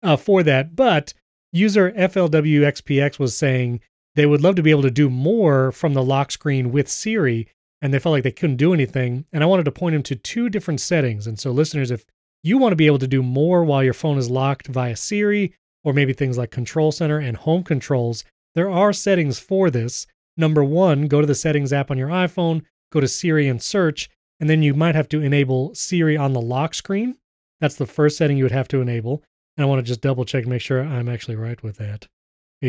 uh, 0.03 0.17
for 0.17 0.43
that. 0.45 0.75
But 0.75 1.13
user 1.53 1.93
FLWXPX 1.93 3.19
was 3.19 3.37
saying 3.37 3.83
they 4.15 4.27
would 4.27 4.43
love 4.43 4.55
to 4.57 4.63
be 4.63 4.71
able 4.71 4.83
to 4.83 4.91
do 4.91 5.11
more 5.11 5.73
from 5.73 5.95
the 5.95 6.03
lock 6.03 6.31
screen 6.31 6.71
with 6.71 6.89
Siri, 6.89 7.49
and 7.83 7.93
they 7.93 7.99
felt 7.99 8.13
like 8.13 8.23
they 8.23 8.33
couldn't 8.33 8.57
do 8.57 8.73
anything. 8.73 9.27
And 9.33 9.43
I 9.43 9.47
wanted 9.47 9.65
to 9.65 9.73
point 9.73 9.95
them 9.95 10.03
to 10.05 10.17
two 10.17 10.49
different 10.49 10.81
settings. 10.81 11.27
And 11.27 11.39
so, 11.39 11.51
listeners, 11.51 11.91
if 11.91 12.05
you 12.43 12.59
want 12.59 12.73
to 12.73 12.77
be 12.77 12.87
able 12.87 12.99
to 13.01 13.09
do 13.09 13.23
more 13.23 13.65
while 13.65 13.83
your 13.83 13.95
phone 13.95 14.19
is 14.19 14.31
locked 14.31 14.69
via 14.69 14.97
Siri, 14.97 15.55
or 15.83 15.93
maybe 15.93 16.13
things 16.13 16.39
like 16.39 16.51
Control 16.51 16.93
Center 16.93 17.19
and 17.19 17.37
Home 17.39 17.63
Controls, 17.63 18.25
there 18.55 18.71
are 18.71 18.93
settings 18.93 19.39
for 19.39 19.71
this. 19.71 20.07
Number 20.37 20.65
one, 20.65 21.07
go 21.07 21.21
to 21.21 21.27
the 21.27 21.35
settings 21.35 21.73
app 21.73 21.91
on 21.91 21.99
your 21.99 22.09
iPhone, 22.09 22.63
go 22.93 23.01
to 23.01 23.09
Siri 23.09 23.49
and 23.49 23.63
search, 23.63 24.09
and 24.41 24.49
then 24.49 24.63
you 24.63 24.75
might 24.75 24.95
have 24.95 25.09
to 25.11 25.21
enable 25.21 25.75
Siri 25.75 26.17
on 26.17 26.33
the 26.33 26.41
lock 26.41 26.75
screen. 26.75 27.17
That's 27.61 27.77
the 27.77 27.87
first 27.87 28.17
setting 28.17 28.37
you 28.37 28.45
would 28.45 28.53
have 28.53 28.69
to 28.69 28.81
enable. 28.81 29.23
And 29.57 29.65
I 29.65 29.69
want 29.69 29.79
to 29.81 29.89
just 29.89 30.01
double 30.01 30.25
check, 30.25 30.45
and 30.45 30.51
make 30.51 30.61
sure 30.61 30.83
I'm 30.83 31.09
actually 31.09 31.37
right 31.37 31.63
with 31.63 31.77
that. 31.77 32.09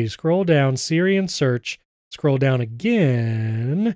You 0.02 0.10
scroll 0.10 0.44
down, 0.44 0.78
Siri 0.78 1.18
and 1.18 1.30
search, 1.30 1.80
scroll 2.12 2.38
down 2.38 2.62
again, 2.62 3.96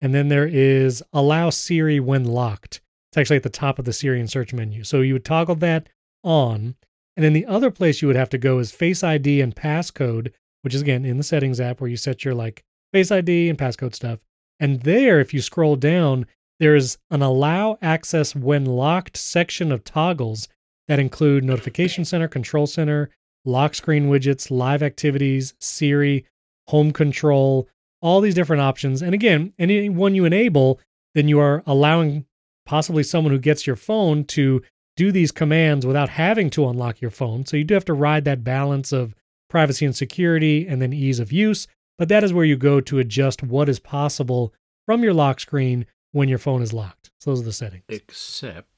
and 0.00 0.14
then 0.14 0.28
there 0.28 0.46
is 0.46 1.02
allow 1.12 1.50
Siri 1.50 2.00
when 2.00 2.24
locked. 2.24 2.80
It's 3.10 3.18
actually 3.18 3.36
at 3.38 3.42
the 3.42 3.50
top 3.50 3.78
of 3.78 3.84
the 3.84 3.92
Siri 3.92 4.20
and 4.20 4.30
search 4.30 4.52
menu. 4.52 4.84
So 4.84 5.00
you 5.00 5.14
would 5.14 5.24
toggle 5.24 5.56
that 5.56 5.88
on. 6.22 6.76
And 7.16 7.24
then 7.24 7.32
the 7.32 7.46
other 7.46 7.70
place 7.70 8.00
you 8.00 8.08
would 8.08 8.16
have 8.16 8.30
to 8.30 8.38
go 8.38 8.58
is 8.60 8.70
Face 8.70 9.02
ID 9.02 9.40
and 9.40 9.54
passcode, 9.54 10.32
which 10.62 10.74
is 10.74 10.82
again 10.82 11.04
in 11.04 11.16
the 11.16 11.24
settings 11.24 11.60
app 11.60 11.80
where 11.80 11.90
you 11.90 11.96
set 11.96 12.24
your 12.24 12.34
like 12.34 12.64
Face 12.92 13.10
ID 13.10 13.48
and 13.48 13.58
passcode 13.58 13.94
stuff. 13.94 14.20
And 14.58 14.82
there, 14.82 15.20
if 15.20 15.34
you 15.34 15.40
scroll 15.40 15.76
down, 15.76 16.26
there's 16.60 16.98
an 17.10 17.22
allow 17.22 17.78
access 17.82 18.36
when 18.36 18.64
locked 18.64 19.16
section 19.16 19.72
of 19.72 19.84
toggles 19.84 20.48
that 20.86 20.98
include 20.98 21.44
notification 21.44 22.04
center, 22.04 22.28
control 22.28 22.66
center, 22.66 23.10
lock 23.44 23.74
screen 23.74 24.08
widgets, 24.08 24.50
live 24.50 24.82
activities, 24.82 25.54
Siri, 25.58 26.24
home 26.68 26.92
control, 26.92 27.68
all 28.02 28.20
these 28.20 28.34
different 28.34 28.62
options. 28.62 29.02
And 29.02 29.14
again, 29.14 29.52
any 29.58 29.88
one 29.88 30.14
you 30.14 30.24
enable, 30.24 30.80
then 31.14 31.28
you 31.28 31.38
are 31.40 31.62
allowing 31.66 32.26
possibly 32.66 33.02
someone 33.02 33.32
who 33.32 33.38
gets 33.38 33.66
your 33.66 33.76
phone 33.76 34.24
to 34.24 34.62
do 34.96 35.10
these 35.12 35.32
commands 35.32 35.86
without 35.86 36.08
having 36.08 36.50
to 36.50 36.68
unlock 36.68 37.00
your 37.00 37.10
phone. 37.10 37.46
So 37.46 37.56
you 37.56 37.64
do 37.64 37.74
have 37.74 37.84
to 37.86 37.94
ride 37.94 38.24
that 38.24 38.44
balance 38.44 38.92
of 38.92 39.14
privacy 39.48 39.84
and 39.84 39.96
security 39.96 40.66
and 40.66 40.80
then 40.80 40.92
ease 40.92 41.20
of 41.20 41.32
use. 41.32 41.66
But 41.98 42.08
that 42.08 42.24
is 42.24 42.32
where 42.32 42.44
you 42.44 42.56
go 42.56 42.80
to 42.80 42.98
adjust 42.98 43.42
what 43.42 43.68
is 43.68 43.78
possible 43.78 44.54
from 44.86 45.02
your 45.02 45.14
lock 45.14 45.40
screen 45.40 45.86
when 46.12 46.28
your 46.28 46.38
phone 46.38 46.62
is 46.62 46.72
locked. 46.72 47.10
So 47.18 47.30
those 47.30 47.40
are 47.40 47.44
the 47.44 47.52
settings. 47.52 47.84
Except, 47.88 48.68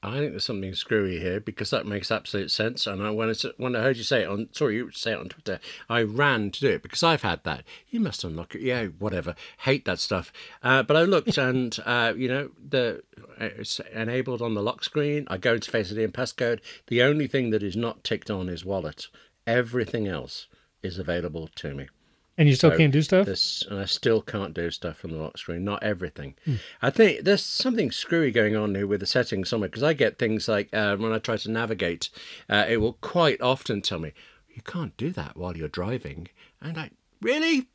I 0.00 0.18
think 0.18 0.30
there's 0.30 0.44
something 0.44 0.74
screwy 0.74 1.18
here 1.18 1.40
because 1.40 1.70
that 1.70 1.84
makes 1.84 2.12
absolute 2.12 2.52
sense. 2.52 2.86
And 2.86 3.02
I, 3.02 3.10
when, 3.10 3.30
I, 3.30 3.34
when 3.56 3.74
I 3.74 3.82
heard 3.82 3.96
you 3.96 4.04
say 4.04 4.22
it 4.22 4.28
on, 4.28 4.48
sorry, 4.52 4.76
you 4.76 4.92
say 4.92 5.12
it 5.12 5.18
on 5.18 5.28
Twitter, 5.28 5.58
I 5.88 6.02
ran 6.02 6.52
to 6.52 6.60
do 6.60 6.70
it 6.70 6.82
because 6.82 7.02
I've 7.02 7.22
had 7.22 7.42
that. 7.42 7.64
You 7.88 7.98
must 7.98 8.22
unlock 8.22 8.54
it. 8.54 8.60
Yeah, 8.60 8.86
whatever. 8.86 9.34
Hate 9.58 9.84
that 9.86 9.98
stuff. 9.98 10.32
Uh, 10.62 10.84
but 10.84 10.96
I 10.96 11.02
looked 11.02 11.36
and, 11.38 11.76
uh, 11.84 12.14
you 12.16 12.28
know, 12.28 12.50
the 12.56 13.02
it's 13.38 13.80
enabled 13.92 14.40
on 14.40 14.54
the 14.54 14.62
lock 14.62 14.84
screen. 14.84 15.26
I 15.28 15.36
go 15.36 15.54
into 15.54 15.70
Face 15.70 15.90
ID 15.90 16.04
and 16.04 16.14
passcode. 16.14 16.60
The 16.86 17.02
only 17.02 17.26
thing 17.26 17.50
that 17.50 17.64
is 17.64 17.76
not 17.76 18.04
ticked 18.04 18.30
on 18.30 18.48
is 18.48 18.64
wallet. 18.64 19.08
Everything 19.48 20.06
else 20.06 20.46
is 20.80 20.98
available 20.98 21.48
to 21.56 21.74
me. 21.74 21.88
And 22.38 22.48
you 22.48 22.54
still 22.54 22.70
so 22.70 22.76
can't 22.76 22.92
do 22.92 23.02
stuff? 23.02 23.26
This, 23.26 23.64
and 23.68 23.80
I 23.80 23.84
still 23.84 24.22
can't 24.22 24.54
do 24.54 24.70
stuff 24.70 24.96
from 24.96 25.10
the 25.10 25.18
lock 25.18 25.36
screen. 25.36 25.64
Not 25.64 25.82
everything. 25.82 26.36
Hmm. 26.44 26.54
I 26.80 26.90
think 26.90 27.24
there's 27.24 27.44
something 27.44 27.90
screwy 27.90 28.30
going 28.30 28.54
on 28.54 28.76
here 28.76 28.86
with 28.86 29.00
the 29.00 29.06
settings 29.06 29.48
somewhere 29.48 29.68
because 29.68 29.82
I 29.82 29.92
get 29.92 30.20
things 30.20 30.46
like 30.46 30.72
uh, 30.72 30.96
when 30.96 31.12
I 31.12 31.18
try 31.18 31.36
to 31.36 31.50
navigate, 31.50 32.10
uh, 32.48 32.64
it 32.68 32.76
will 32.76 32.92
quite 32.92 33.40
often 33.40 33.82
tell 33.82 33.98
me, 33.98 34.12
you 34.48 34.62
can't 34.62 34.96
do 34.96 35.10
that 35.10 35.36
while 35.36 35.56
you're 35.56 35.68
driving. 35.68 36.28
And 36.62 36.78
I, 36.78 36.90
really? 37.20 37.66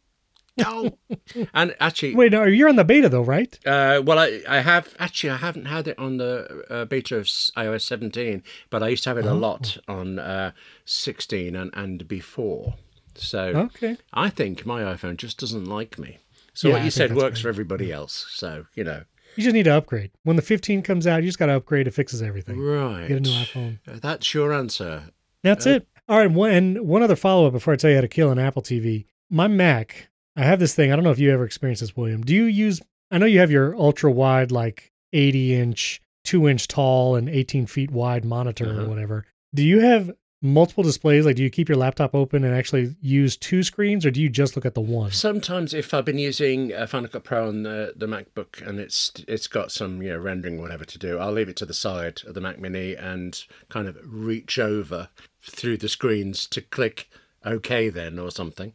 No. 0.55 0.97
and 1.53 1.75
actually, 1.81 2.15
wait, 2.15 2.31
no, 2.31 2.45
you're 2.45 2.69
on 2.69 2.77
the 2.77 2.85
beta 2.85 3.09
though, 3.09 3.21
right? 3.21 3.59
Uh, 3.65 4.01
well, 4.05 4.19
I, 4.19 4.43
I 4.47 4.61
have 4.61 4.95
actually 4.97 5.31
I 5.31 5.37
haven't 5.37 5.65
had 5.65 5.89
it 5.89 5.99
on 5.99 6.17
the 6.17 6.63
uh, 6.69 6.85
beta 6.85 7.17
of 7.17 7.25
iOS 7.25 7.81
17, 7.81 8.43
but 8.69 8.81
I 8.81 8.89
used 8.89 9.03
to 9.03 9.09
have 9.09 9.17
it 9.17 9.25
oh. 9.25 9.33
a 9.33 9.35
lot 9.35 9.77
on 9.89 10.19
uh, 10.19 10.51
16 10.85 11.53
and 11.53 11.69
and 11.73 12.07
before. 12.07 12.75
So 13.17 13.69
okay. 13.75 13.97
I 14.13 14.29
think 14.29 14.65
my 14.65 14.81
iPhone 14.81 15.17
just 15.17 15.39
doesn't 15.39 15.65
like 15.65 15.97
me. 15.97 16.19
So 16.53 16.67
yeah, 16.67 16.75
what 16.75 16.83
you 16.83 16.91
said 16.91 17.15
works 17.15 17.41
for 17.41 17.49
everybody 17.49 17.91
else. 17.91 18.27
So, 18.29 18.65
you 18.75 18.83
know. 18.83 19.03
You 19.35 19.43
just 19.43 19.55
need 19.55 19.63
to 19.63 19.75
upgrade. 19.75 20.11
When 20.23 20.35
the 20.35 20.43
15 20.43 20.83
comes 20.83 21.07
out, 21.07 21.23
you 21.23 21.27
just 21.27 21.39
got 21.39 21.47
to 21.47 21.55
upgrade. 21.55 21.87
It 21.87 21.93
fixes 21.93 22.21
everything. 22.21 22.59
Right. 22.59 23.07
Get 23.07 23.17
a 23.17 23.19
new 23.21 23.29
iPhone. 23.29 23.79
Uh, 23.87 23.97
that's 23.99 24.33
your 24.33 24.53
answer. 24.53 25.05
That's 25.41 25.65
uh, 25.65 25.71
it. 25.71 25.87
All 26.07 26.19
right. 26.19 26.29
One, 26.29 26.51
and 26.51 26.87
one 26.87 27.01
other 27.01 27.15
follow 27.15 27.47
up 27.47 27.53
before 27.53 27.73
I 27.73 27.77
tell 27.77 27.89
you 27.89 27.97
how 27.97 28.01
to 28.01 28.07
kill 28.07 28.31
an 28.31 28.37
Apple 28.37 28.61
TV. 28.61 29.05
My 29.31 29.47
Mac, 29.47 30.09
I 30.35 30.43
have 30.43 30.59
this 30.59 30.75
thing. 30.75 30.91
I 30.91 30.95
don't 30.95 31.03
know 31.03 31.11
if 31.11 31.17
you 31.17 31.31
ever 31.31 31.45
experienced 31.45 31.81
this, 31.81 31.97
William. 31.97 32.21
Do 32.21 32.35
you 32.35 32.43
use, 32.43 32.79
I 33.09 33.17
know 33.17 33.25
you 33.25 33.39
have 33.39 33.51
your 33.51 33.75
ultra 33.75 34.11
wide, 34.11 34.51
like 34.51 34.91
80 35.13 35.55
inch, 35.55 36.01
two 36.23 36.47
inch 36.47 36.67
tall, 36.67 37.15
and 37.15 37.27
18 37.27 37.65
feet 37.65 37.89
wide 37.89 38.25
monitor 38.25 38.69
uh-huh. 38.69 38.83
or 38.83 38.87
whatever. 38.87 39.25
Do 39.55 39.63
you 39.63 39.79
have 39.79 40.11
multiple 40.43 40.83
displays? 40.83 41.25
Like, 41.25 41.37
do 41.37 41.43
you 41.43 41.49
keep 41.49 41.69
your 41.69 41.77
laptop 41.77 42.13
open 42.13 42.43
and 42.43 42.53
actually 42.53 42.95
use 43.01 43.35
two 43.35 43.63
screens, 43.63 44.05
or 44.05 44.11
do 44.11 44.21
you 44.21 44.29
just 44.29 44.55
look 44.55 44.65
at 44.65 44.75
the 44.75 44.81
one? 44.81 45.11
Sometimes, 45.11 45.73
if 45.73 45.93
I've 45.93 46.05
been 46.05 46.19
using 46.19 46.71
a 46.71 46.85
Final 46.85 47.09
Cut 47.09 47.23
Pro 47.23 47.47
on 47.47 47.63
the, 47.63 47.93
the 47.95 48.05
MacBook 48.05 48.65
and 48.67 48.79
it's 48.79 49.11
it's 49.27 49.47
got 49.47 49.71
some 49.71 50.01
you 50.03 50.09
know 50.09 50.19
rendering 50.19 50.61
whatever 50.61 50.85
to 50.85 50.99
do, 50.99 51.17
I'll 51.17 51.31
leave 51.31 51.49
it 51.49 51.55
to 51.57 51.65
the 51.65 51.73
side 51.73 52.21
of 52.27 52.35
the 52.35 52.41
Mac 52.41 52.59
Mini 52.59 52.95
and 52.95 53.43
kind 53.69 53.87
of 53.87 53.97
reach 54.03 54.59
over 54.59 55.09
through 55.41 55.77
the 55.77 55.89
screens 55.89 56.45
to 56.47 56.61
click 56.61 57.09
OK 57.45 57.89
then 57.89 58.19
or 58.19 58.29
something. 58.29 58.73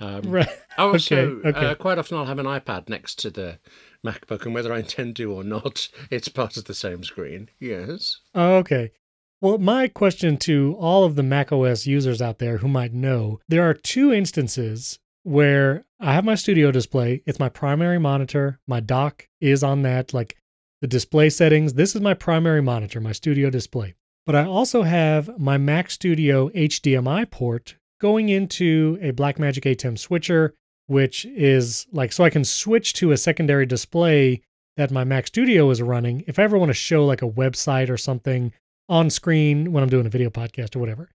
Um, 0.00 0.22
right. 0.30 0.48
Also, 0.78 1.16
okay. 1.16 1.48
Okay. 1.48 1.66
Uh, 1.66 1.74
quite 1.74 1.98
often 1.98 2.16
I'll 2.16 2.26
have 2.26 2.38
an 2.38 2.46
iPad 2.46 2.88
next 2.88 3.18
to 3.20 3.30
the 3.30 3.58
MacBook, 4.04 4.44
and 4.44 4.54
whether 4.54 4.72
I 4.72 4.78
intend 4.78 5.16
to 5.16 5.32
or 5.32 5.42
not, 5.42 5.88
it's 6.10 6.28
part 6.28 6.56
of 6.56 6.64
the 6.64 6.74
same 6.74 7.02
screen. 7.02 7.48
Yes. 7.58 8.20
okay. 8.34 8.92
Well, 9.40 9.58
my 9.58 9.86
question 9.86 10.36
to 10.38 10.74
all 10.80 11.04
of 11.04 11.14
the 11.14 11.22
macOS 11.22 11.86
users 11.86 12.20
out 12.20 12.38
there 12.38 12.58
who 12.58 12.66
might 12.66 12.92
know 12.92 13.38
there 13.46 13.62
are 13.62 13.74
two 13.74 14.12
instances 14.12 14.98
where 15.22 15.84
I 16.00 16.12
have 16.14 16.24
my 16.24 16.34
studio 16.34 16.72
display. 16.72 17.22
It's 17.24 17.38
my 17.38 17.48
primary 17.48 18.00
monitor. 18.00 18.58
My 18.66 18.80
dock 18.80 19.28
is 19.40 19.62
on 19.62 19.82
that, 19.82 20.12
like 20.12 20.36
the 20.80 20.88
display 20.88 21.30
settings. 21.30 21.74
This 21.74 21.94
is 21.94 22.00
my 22.00 22.14
primary 22.14 22.60
monitor, 22.60 23.00
my 23.00 23.12
studio 23.12 23.48
display. 23.48 23.94
But 24.26 24.34
I 24.34 24.44
also 24.44 24.82
have 24.82 25.38
my 25.38 25.56
Mac 25.56 25.92
Studio 25.92 26.48
HDMI 26.48 27.30
port 27.30 27.76
going 28.00 28.30
into 28.30 28.98
a 29.00 29.12
Blackmagic 29.12 29.64
ATEM 29.64 30.00
switcher, 30.00 30.54
which 30.88 31.24
is 31.26 31.86
like 31.92 32.12
so 32.12 32.24
I 32.24 32.30
can 32.30 32.44
switch 32.44 32.92
to 32.94 33.12
a 33.12 33.16
secondary 33.16 33.66
display 33.66 34.42
that 34.76 34.90
my 34.90 35.04
Mac 35.04 35.28
Studio 35.28 35.70
is 35.70 35.80
running. 35.80 36.24
If 36.26 36.40
I 36.40 36.42
ever 36.42 36.58
want 36.58 36.70
to 36.70 36.74
show 36.74 37.06
like 37.06 37.22
a 37.22 37.30
website 37.30 37.88
or 37.88 37.96
something 37.96 38.52
on 38.88 39.10
screen 39.10 39.72
when 39.72 39.82
I'm 39.82 39.90
doing 39.90 40.06
a 40.06 40.10
video 40.10 40.30
podcast 40.30 40.74
or 40.74 40.78
whatever. 40.78 41.10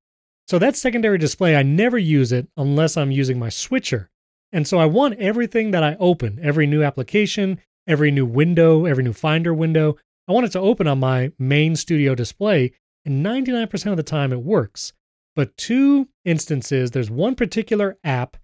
So 0.47 0.59
that 0.59 0.75
secondary 0.75 1.17
display, 1.17 1.55
I 1.55 1.63
never 1.63 1.97
use 1.97 2.31
it 2.31 2.47
unless 2.57 2.97
I'm 2.97 3.11
using 3.11 3.39
my 3.39 3.49
switcher. 3.49 4.09
And 4.51 4.67
so 4.67 4.77
I 4.77 4.85
want 4.85 5.19
everything 5.19 5.71
that 5.71 5.83
I 5.83 5.95
open, 5.99 6.39
every 6.41 6.67
new 6.67 6.83
application, 6.83 7.59
every 7.87 8.11
new 8.11 8.25
window, 8.25 8.85
every 8.85 9.03
new 9.03 9.13
Finder 9.13 9.53
window, 9.53 9.97
I 10.27 10.31
want 10.31 10.45
it 10.45 10.51
to 10.53 10.59
open 10.59 10.87
on 10.87 10.99
my 10.99 11.31
main 11.39 11.75
studio 11.75 12.15
display. 12.15 12.73
And 13.05 13.25
99% 13.25 13.91
of 13.91 13.97
the 13.97 14.03
time 14.03 14.31
it 14.31 14.43
works. 14.43 14.93
But 15.35 15.57
two 15.57 16.09
instances, 16.23 16.91
there's 16.91 17.09
one 17.09 17.35
particular 17.35 17.97
app, 18.03 18.37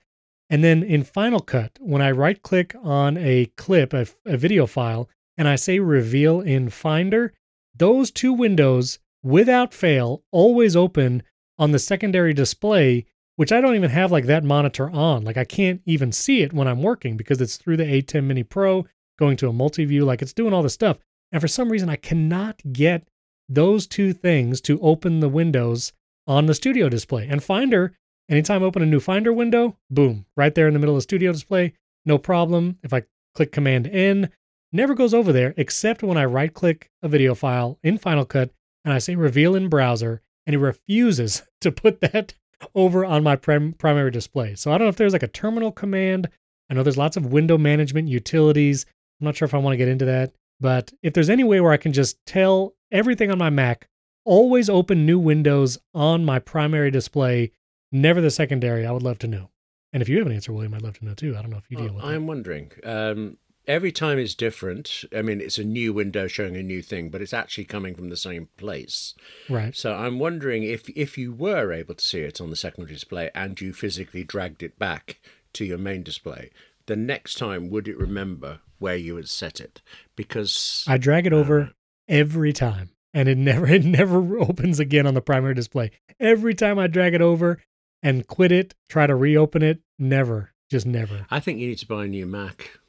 and 0.49 0.63
then 0.63 0.81
in 0.81 1.03
Final 1.03 1.39
Cut, 1.39 1.77
when 1.79 2.01
I 2.01 2.11
right 2.11 2.41
click 2.41 2.75
on 2.81 3.17
a 3.17 3.45
clip, 3.57 3.93
a, 3.93 4.07
a 4.25 4.37
video 4.37 4.65
file, 4.65 5.07
and 5.37 5.47
I 5.47 5.55
say 5.55 5.79
reveal 5.79 6.41
in 6.41 6.69
Finder, 6.69 7.33
those 7.75 8.09
two 8.09 8.33
windows 8.33 8.99
without 9.23 9.73
fail, 9.73 10.23
always 10.31 10.75
open 10.75 11.23
on 11.57 11.71
the 11.71 11.79
secondary 11.79 12.33
display, 12.33 13.05
which 13.35 13.51
I 13.51 13.61
don't 13.61 13.75
even 13.75 13.89
have 13.89 14.11
like 14.11 14.25
that 14.25 14.43
monitor 14.43 14.89
on. 14.89 15.23
Like 15.23 15.37
I 15.37 15.45
can't 15.45 15.81
even 15.85 16.11
see 16.11 16.41
it 16.41 16.53
when 16.53 16.67
I'm 16.67 16.81
working 16.81 17.17
because 17.17 17.41
it's 17.41 17.57
through 17.57 17.77
the 17.77 17.83
ATEM 17.85 18.25
Mini 18.25 18.43
Pro 18.43 18.85
going 19.17 19.37
to 19.37 19.49
a 19.49 19.53
multi 19.53 19.85
view, 19.85 20.05
like 20.05 20.21
it's 20.21 20.33
doing 20.33 20.53
all 20.53 20.63
this 20.63 20.73
stuff. 20.73 20.97
And 21.31 21.41
for 21.41 21.47
some 21.47 21.69
reason, 21.69 21.89
I 21.89 21.95
cannot 21.95 22.61
get 22.71 23.07
those 23.47 23.85
two 23.87 24.13
things 24.13 24.61
to 24.61 24.79
open 24.81 25.19
the 25.19 25.29
windows 25.29 25.91
on 26.25 26.45
the 26.45 26.53
studio 26.53 26.89
display. 26.89 27.27
And 27.27 27.43
Finder, 27.43 27.95
anytime 28.29 28.63
I 28.63 28.65
open 28.65 28.81
a 28.81 28.85
new 28.85 28.99
Finder 28.99 29.33
window, 29.33 29.77
boom, 29.89 30.25
right 30.37 30.53
there 30.53 30.67
in 30.67 30.73
the 30.73 30.79
middle 30.79 30.95
of 30.95 30.99
the 30.99 31.03
studio 31.03 31.31
display, 31.31 31.73
no 32.05 32.17
problem. 32.17 32.77
If 32.83 32.93
I 32.93 33.03
click 33.35 33.51
Command 33.51 33.87
N, 33.87 34.29
never 34.71 34.93
goes 34.93 35.13
over 35.13 35.33
there 35.33 35.53
except 35.57 36.03
when 36.03 36.17
I 36.17 36.25
right 36.25 36.53
click 36.53 36.89
a 37.03 37.07
video 37.07 37.35
file 37.35 37.77
in 37.83 37.97
Final 37.97 38.25
Cut 38.25 38.51
and 38.83 38.93
I 38.93 38.99
say 38.99 39.15
reveal 39.15 39.55
in 39.55 39.69
browser, 39.69 40.21
and 40.45 40.55
it 40.55 40.59
refuses 40.59 41.43
to 41.61 41.71
put 41.71 42.01
that 42.01 42.33
over 42.75 43.05
on 43.05 43.23
my 43.23 43.35
prim- 43.35 43.73
primary 43.73 44.11
display. 44.11 44.55
So 44.55 44.71
I 44.71 44.77
don't 44.77 44.85
know 44.85 44.89
if 44.89 44.97
there's 44.97 45.13
like 45.13 45.23
a 45.23 45.27
terminal 45.27 45.71
command. 45.71 46.29
I 46.69 46.73
know 46.73 46.83
there's 46.83 46.97
lots 46.97 47.17
of 47.17 47.27
window 47.27 47.57
management 47.57 48.09
utilities. 48.09 48.85
I'm 49.19 49.25
not 49.25 49.35
sure 49.35 49.45
if 49.45 49.53
I 49.53 49.57
want 49.59 49.73
to 49.73 49.77
get 49.77 49.87
into 49.87 50.05
that, 50.05 50.33
but 50.59 50.91
if 51.01 51.13
there's 51.13 51.29
any 51.29 51.43
way 51.43 51.61
where 51.61 51.71
I 51.71 51.77
can 51.77 51.93
just 51.93 52.17
tell 52.25 52.73
everything 52.91 53.31
on 53.31 53.37
my 53.37 53.49
Mac, 53.49 53.87
always 54.25 54.69
open 54.69 55.05
new 55.05 55.19
windows 55.19 55.77
on 55.93 56.25
my 56.25 56.39
primary 56.39 56.91
display, 56.91 57.51
never 57.91 58.21
the 58.21 58.29
secondary, 58.29 58.85
I 58.85 58.91
would 58.91 59.03
love 59.03 59.19
to 59.19 59.27
know. 59.27 59.49
And 59.93 60.01
if 60.03 60.09
you 60.09 60.17
have 60.19 60.27
an 60.27 60.33
answer, 60.33 60.53
William, 60.53 60.73
I'd 60.73 60.83
love 60.83 60.99
to 60.99 61.05
know 61.05 61.15
too. 61.15 61.35
I 61.35 61.41
don't 61.41 61.49
know 61.49 61.57
if 61.57 61.69
you 61.69 61.77
deal 61.77 61.93
with 61.93 62.03
it. 62.03 62.07
I'm 62.07 62.27
wondering. 62.27 62.71
Um, 62.83 63.37
every 63.69 63.91
time 63.91 64.17
is 64.17 64.33
different. 64.35 65.05
I 65.15 65.21
mean, 65.21 65.39
it's 65.39 65.59
a 65.59 65.63
new 65.63 65.93
window 65.93 66.27
showing 66.27 66.57
a 66.57 66.63
new 66.63 66.81
thing, 66.81 67.09
but 67.09 67.21
it's 67.21 67.33
actually 67.33 67.65
coming 67.65 67.93
from 67.93 68.09
the 68.09 68.17
same 68.17 68.49
place. 68.57 69.13
Right. 69.47 69.75
So 69.75 69.93
I'm 69.93 70.19
wondering 70.19 70.63
if 70.63 70.89
if 70.89 71.17
you 71.17 71.31
were 71.31 71.71
able 71.71 71.95
to 71.95 72.03
see 72.03 72.21
it 72.21 72.41
on 72.41 72.49
the 72.49 72.55
secondary 72.55 72.95
display 72.95 73.29
and 73.35 73.61
you 73.61 73.71
physically 73.71 74.23
dragged 74.23 74.63
it 74.63 74.77
back 74.79 75.21
to 75.53 75.63
your 75.63 75.77
main 75.77 76.03
display, 76.03 76.49
the 76.87 76.95
next 76.95 77.35
time 77.35 77.69
would 77.69 77.87
it 77.87 77.97
remember 77.97 78.59
where 78.79 78.97
you 78.97 79.15
had 79.15 79.29
set 79.29 79.61
it? 79.61 79.81
Because 80.15 80.83
I 80.87 80.97
drag 80.97 81.27
it 81.27 81.33
over 81.33 81.61
uh, 81.61 81.67
every 82.07 82.51
time 82.51 82.89
and 83.13 83.29
it 83.29 83.37
never 83.37 83.67
it 83.77 83.85
never 83.85 84.39
opens 84.39 84.79
again 84.79 85.05
on 85.05 85.13
the 85.13 85.21
primary 85.21 85.53
display. 85.53 85.91
Every 86.19 86.55
time 86.55 86.79
I 86.79 86.87
drag 86.87 87.13
it 87.13 87.21
over 87.21 87.61
and 88.01 88.25
quit 88.25 88.51
it, 88.51 88.73
try 88.87 89.05
to 89.05 89.15
reopen 89.15 89.61
it, 89.61 89.79
never, 89.99 90.51
just 90.71 90.85
never. 90.85 91.27
I 91.29 91.39
think 91.39 91.59
you 91.59 91.67
need 91.67 91.77
to 91.79 91.87
buy 91.87 92.05
a 92.05 92.07
new 92.07 92.25
Mac 92.25 92.79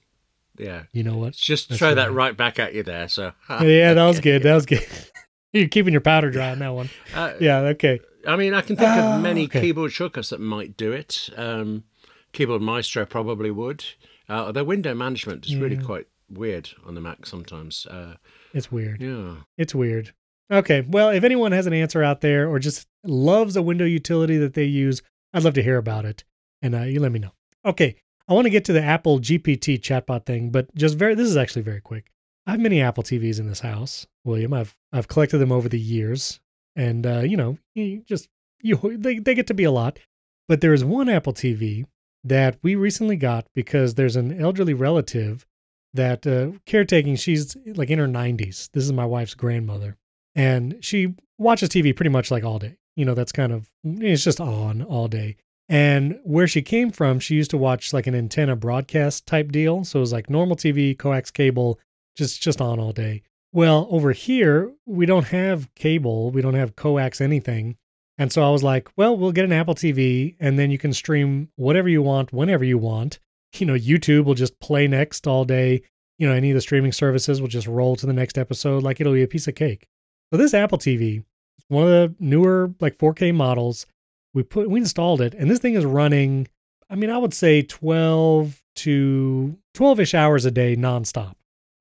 yeah. 0.61 0.83
You 0.93 1.03
know 1.03 1.17
what? 1.17 1.35
Just 1.35 1.69
That's 1.69 1.79
throw 1.79 1.89
right. 1.89 1.95
that 1.95 2.13
right 2.13 2.37
back 2.37 2.59
at 2.59 2.75
you 2.75 2.83
there. 2.83 3.09
So 3.09 3.33
yeah, 3.49 3.95
that 3.95 4.07
was 4.07 4.21
good. 4.29 4.43
That 4.43 4.55
was 4.55 4.67
good. 4.67 4.87
You're 5.53 5.69
keeping 5.69 5.93
your 5.93 6.01
powder 6.01 6.31
dry 6.31 6.51
on 6.51 6.61
that 6.61 6.75
one. 6.75 6.91
Uh, 7.15 7.33
yeah. 7.41 7.59
Okay. 7.59 8.01
I 8.27 8.37
mean, 8.37 8.55
I 8.55 8.61
can 8.61 8.77
think 8.77 8.91
of 8.91 9.05
ah, 9.05 9.19
many 9.19 9.45
okay. 9.45 9.61
keyboard 9.61 9.93
shortcuts 9.93 10.29
that 10.29 10.41
might 10.41 10.77
do 10.77 10.93
it. 10.93 11.31
Um, 11.37 11.85
keyboard 12.33 12.63
Maestro 12.63 13.07
probably 13.07 13.51
would. 13.51 13.85
Uh, 14.29 14.45
although 14.47 14.63
window 14.63 14.95
management 14.95 15.47
is 15.47 15.55
yeah. 15.55 15.61
really 15.61 15.79
quite 15.79 16.07
weird 16.29 16.71
on 16.87 16.95
the 16.95 17.01
Mac 17.01 17.27
sometimes. 17.27 17.87
Uh, 17.87 18.15
it's 18.55 18.71
weird. 18.71 19.01
Yeah. 19.01 19.37
It's 19.59 19.75
weird. 19.75 20.13
Okay. 20.53 20.83
Well, 20.87 21.09
if 21.09 21.25
anyone 21.25 21.53
has 21.53 21.67
an 21.67 21.73
answer 21.73 22.03
out 22.03 22.21
there 22.21 22.49
or 22.49 22.59
just 22.59 22.87
loves 23.05 23.57
a 23.57 23.63
window 23.63 23.85
utility 23.85 24.37
that 24.39 24.55
they 24.55 24.65
use, 24.65 25.03
I'd 25.33 25.45
love 25.45 25.55
to 25.55 25.63
hear 25.63 25.79
about 25.79 26.05
it. 26.05 26.25
And 26.63 26.75
uh, 26.75 26.83
you 26.83 27.01
let 27.01 27.13
me 27.13 27.19
know. 27.19 27.33
Okay. 27.65 27.97
I 28.31 28.35
want 28.35 28.45
to 28.45 28.51
get 28.51 28.65
to 28.67 28.73
the 28.73 28.83
Apple 28.83 29.19
GPT 29.19 29.81
chatbot 29.81 30.25
thing, 30.25 30.51
but 30.51 30.73
just 30.77 30.97
very 30.97 31.17
this 31.17 31.29
is 31.29 31.37
actually 31.37 31.63
very 31.63 31.81
quick. 31.81 32.13
I 32.47 32.53
have 32.53 32.61
many 32.61 32.81
Apple 32.81 33.03
TVs 33.03 33.41
in 33.41 33.49
this 33.49 33.59
house, 33.59 34.07
William. 34.25 34.53
I've 34.55 34.77
I've 34.93 35.09
collected 35.09 35.39
them 35.39 35.51
over 35.51 35.69
the 35.69 35.81
years, 35.81 36.39
and 36.77 37.05
uh, 37.05 37.21
you 37.21 37.37
know, 37.37 37.59
you 37.75 38.03
just 38.07 38.29
you 38.63 38.79
they 38.97 39.19
they 39.19 39.35
get 39.35 39.49
to 39.49 39.55
be 39.55 39.65
a 39.65 39.73
lot. 39.73 39.99
But 40.49 40.61
there 40.61 40.73
is 40.73 40.85
one 40.85 41.09
Apple 41.09 41.33
TV 41.35 41.87
that 42.23 42.57
we 42.63 42.77
recently 42.77 43.17
got 43.17 43.47
because 43.55 43.95
there's 43.95 44.17
an 44.17 44.41
elderly 44.41 44.75
relative 44.75 45.45
that 45.95 46.25
uh, 46.25 46.53
caretaking. 46.67 47.17
She's 47.17 47.57
like 47.67 47.91
in 47.91 47.99
her 47.99 48.07
90s. 48.07 48.71
This 48.71 48.85
is 48.85 48.93
my 48.93 49.07
wife's 49.07 49.35
grandmother, 49.35 49.97
and 50.37 50.77
she 50.81 51.17
watches 51.39 51.69
TV 51.69 51.95
pretty 51.97 52.11
much 52.11 52.31
like 52.31 52.45
all 52.45 52.61
day. 52.61 52.77
You 52.95 53.07
know, 53.07 53.15
that's 53.15 53.33
kind 53.33 53.53
of 53.53 53.69
it's 53.83 54.23
just 54.23 54.41
on 54.41 54.83
all 54.83 55.09
day. 55.09 55.37
And 55.71 56.19
where 56.25 56.49
she 56.49 56.63
came 56.63 56.91
from, 56.91 57.21
she 57.21 57.37
used 57.37 57.53
to 57.53 57.57
watch 57.57 57.93
like 57.93 58.09
an 58.09 58.15
antenna 58.15 58.57
broadcast 58.57 59.25
type 59.25 59.53
deal. 59.53 59.85
So 59.85 60.01
it 60.01 60.01
was 60.01 60.13
like 60.13 60.29
normal 60.29 60.57
TV, 60.57 60.99
coax 60.99 61.31
cable, 61.31 61.79
just 62.17 62.43
just 62.43 62.61
on 62.61 62.81
all 62.81 62.93
day. 62.93 63.23
Well, 63.53 63.87
over 63.89 64.11
here, 64.11 64.73
we 64.85 65.07
don't 65.07 65.27
have 65.27 65.73
cable, 65.77 66.33
we 66.33 66.43
don't 66.43 66.55
have 66.55 66.75
coax 66.75 67.21
anything. 67.21 67.77
And 68.19 68.33
so 68.33 68.43
I 68.43 68.51
was 68.51 68.65
like, 68.65 68.89
well, 68.97 69.17
we'll 69.17 69.31
get 69.31 69.45
an 69.45 69.53
Apple 69.53 69.77
TV 69.77 70.35
and 70.41 70.59
then 70.59 70.73
you 70.73 70.77
can 70.77 70.93
stream 70.93 71.51
whatever 71.55 71.89
you 71.89 72.03
want 72.03 72.33
whenever 72.33 72.65
you 72.65 72.77
want. 72.77 73.19
You 73.55 73.67
know, 73.67 73.75
YouTube 73.75 74.27
will 74.27 74.35
just 74.35 74.61
play 74.61 74.87
next 74.87 75.27
all 75.27 75.45
day. 75.45 75.83
You 76.19 76.29
know, 76.29 76.33
any 76.33 76.53
of 76.53 76.55
the 76.55 76.61
streaming 76.61 76.93
services 76.93 77.41
will 77.41 77.49
just 77.49 77.67
roll 77.67 77.97
to 77.97 78.07
the 78.07 78.13
next 78.13 78.39
episode 78.39 78.85
like 78.85 79.01
it'll 79.01 79.13
be 79.13 79.25
a 79.25 79.27
piece 79.27 79.49
of 79.49 79.57
cake. 79.57 79.89
So 80.31 80.39
this 80.39 80.55
Apple 80.55 80.79
TV, 80.79 81.25
one 81.67 81.83
of 81.83 81.91
the 81.91 82.15
newer 82.21 82.73
like 82.79 82.97
4K 82.97 83.35
models, 83.35 83.87
we 84.35 84.43
put 84.43 84.69
we 84.71 84.81
installed 84.81 85.21
it 85.21 85.35
and 85.35 85.51
this 85.51 85.59
thing 85.59 85.75
is 85.75 85.85
running 85.85 86.47
i 86.89 86.95
mean 86.95 87.11
i 87.11 87.19
would 87.19 87.35
say 87.35 87.63
12 87.63 88.63
to 88.77 89.57
12ish 89.77 90.15
hours 90.15 90.45
a 90.45 90.51
day 90.51 90.77
nonstop 90.77 91.35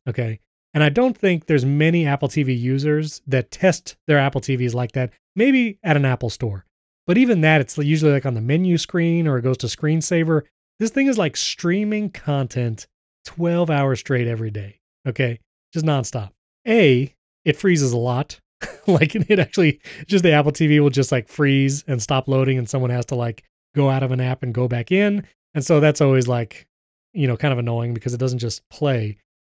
okay? 0.07 0.39
And 0.73 0.83
i 0.83 0.89
don't 0.89 1.17
think 1.17 1.45
there's 1.45 1.65
many 1.65 2.05
apple 2.05 2.29
tv 2.29 2.57
users 2.57 3.21
that 3.27 3.51
test 3.51 3.97
their 4.07 4.19
apple 4.19 4.41
tvs 4.41 4.73
like 4.73 4.93
that 4.93 5.11
maybe 5.35 5.79
at 5.83 5.95
an 5.95 6.05
apple 6.05 6.29
store. 6.29 6.65
But 7.07 7.17
even 7.17 7.41
that 7.41 7.61
it's 7.61 7.77
usually 7.77 8.11
like 8.11 8.25
on 8.25 8.35
the 8.35 8.41
menu 8.41 8.77
screen 8.77 9.27
or 9.27 9.39
it 9.39 9.41
goes 9.41 9.57
to 9.57 9.67
screensaver. 9.67 10.43
This 10.77 10.91
thing 10.91 11.07
is 11.07 11.17
like 11.17 11.35
streaming 11.35 12.11
content 12.11 12.85
12 13.25 13.71
hours 13.71 13.99
straight 13.99 14.27
every 14.27 14.51
day 14.51 14.79
okay? 15.07 15.39
Just 15.73 15.85
nonstop. 15.85 16.31
A 16.67 17.13
it 17.45 17.57
freezes 17.57 17.91
a 17.91 17.97
lot 17.97 18.39
like 18.87 19.15
it 19.15 19.39
actually 19.39 19.79
just 20.07 20.23
the 20.23 20.31
Apple 20.31 20.51
TV 20.51 20.79
will 20.79 20.89
just 20.89 21.11
like 21.11 21.27
freeze 21.27 21.83
and 21.87 22.01
stop 22.01 22.27
loading 22.27 22.57
and 22.57 22.69
someone 22.69 22.91
has 22.91 23.05
to 23.07 23.15
like 23.15 23.43
go 23.75 23.89
out 23.89 24.03
of 24.03 24.11
an 24.11 24.21
app 24.21 24.43
and 24.43 24.53
go 24.53 24.67
back 24.67 24.91
in. 24.91 25.25
And 25.53 25.65
so 25.65 25.79
that's 25.79 26.01
always 26.01 26.27
like, 26.27 26.67
you 27.13 27.27
know, 27.27 27.37
kind 27.37 27.51
of 27.51 27.59
annoying 27.59 27.93
because 27.93 28.13
it 28.13 28.19
doesn't 28.19 28.39
just 28.39 28.67
play. 28.69 29.17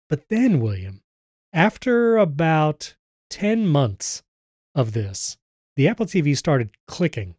But 0.10 0.30
then, 0.30 0.60
William, 0.60 1.02
after 1.54 2.18
about 2.18 2.96
10 3.30 3.68
months 3.68 4.24
of 4.76 4.94
this, 4.94 5.38
the 5.76 5.88
Apple 5.88 6.06
TV 6.06 6.36
started 6.36 6.72
clicking. 6.88 7.36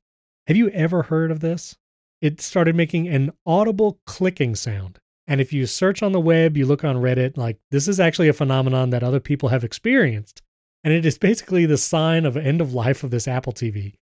Have 0.47 0.57
you 0.57 0.69
ever 0.71 1.03
heard 1.03 1.31
of 1.31 1.41
this? 1.41 1.77
It 2.21 2.41
started 2.41 2.75
making 2.75 3.09
an 3.09 3.33
audible 3.47 4.01
clicking 4.07 4.55
sound. 4.55 4.99
And 5.27 5.41
if 5.41 5.53
you 5.53 5.67
search 5.67 6.03
on 6.03 6.13
the 6.13 6.21
web, 6.21 6.57
you 6.57 6.67
look 6.67 6.85
on 6.85 6.97
Reddit, 6.97 7.37
like 7.37 7.59
this 7.71 7.87
is 7.87 8.01
actually 8.01 8.29
a 8.29 8.33
phenomenon 8.33 8.91
that 8.91 9.05
other 9.05 9.21
people 9.21 9.49
have 9.51 9.65
experienced. 9.65 10.43
And 10.83 10.95
it 10.95 11.05
is 11.05 11.19
basically 11.19 11.67
the 11.67 11.77
sign 11.77 12.25
of 12.25 12.37
end 12.37 12.61
of 12.61 12.73
life 12.73 13.05
of 13.05 13.11
this 13.11 13.29
Apple 13.29 13.53
TV. 13.53 13.95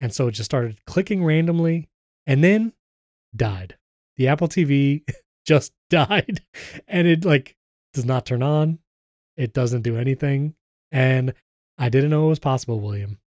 And 0.00 0.12
so 0.12 0.28
it 0.28 0.32
just 0.32 0.50
started 0.50 0.84
clicking 0.86 1.24
randomly 1.24 1.88
and 2.26 2.42
then 2.42 2.72
died. 3.34 3.76
The 4.16 4.28
Apple 4.28 4.48
TV 4.48 5.02
just 5.46 5.72
died 5.90 6.42
and 6.88 7.06
it 7.06 7.24
like 7.24 7.56
does 7.92 8.04
not 8.04 8.26
turn 8.26 8.42
on. 8.42 8.78
It 9.36 9.52
doesn't 9.52 9.82
do 9.82 9.96
anything. 9.96 10.54
And 10.92 11.34
I 11.78 11.88
didn't 11.88 12.10
know 12.10 12.26
it 12.26 12.30
was 12.30 12.38
possible, 12.38 12.80
William, 12.80 13.18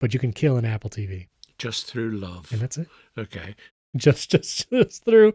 but 0.00 0.14
you 0.14 0.20
can 0.20 0.32
kill 0.32 0.56
an 0.56 0.64
Apple 0.64 0.90
TV. 0.90 1.28
Just 1.58 1.86
through 1.86 2.12
love. 2.12 2.50
And 2.52 2.60
that's 2.60 2.78
it. 2.78 2.88
Okay. 3.18 3.54
Just 3.96 4.30
just 4.30 4.70
just 4.72 5.04
through 5.04 5.34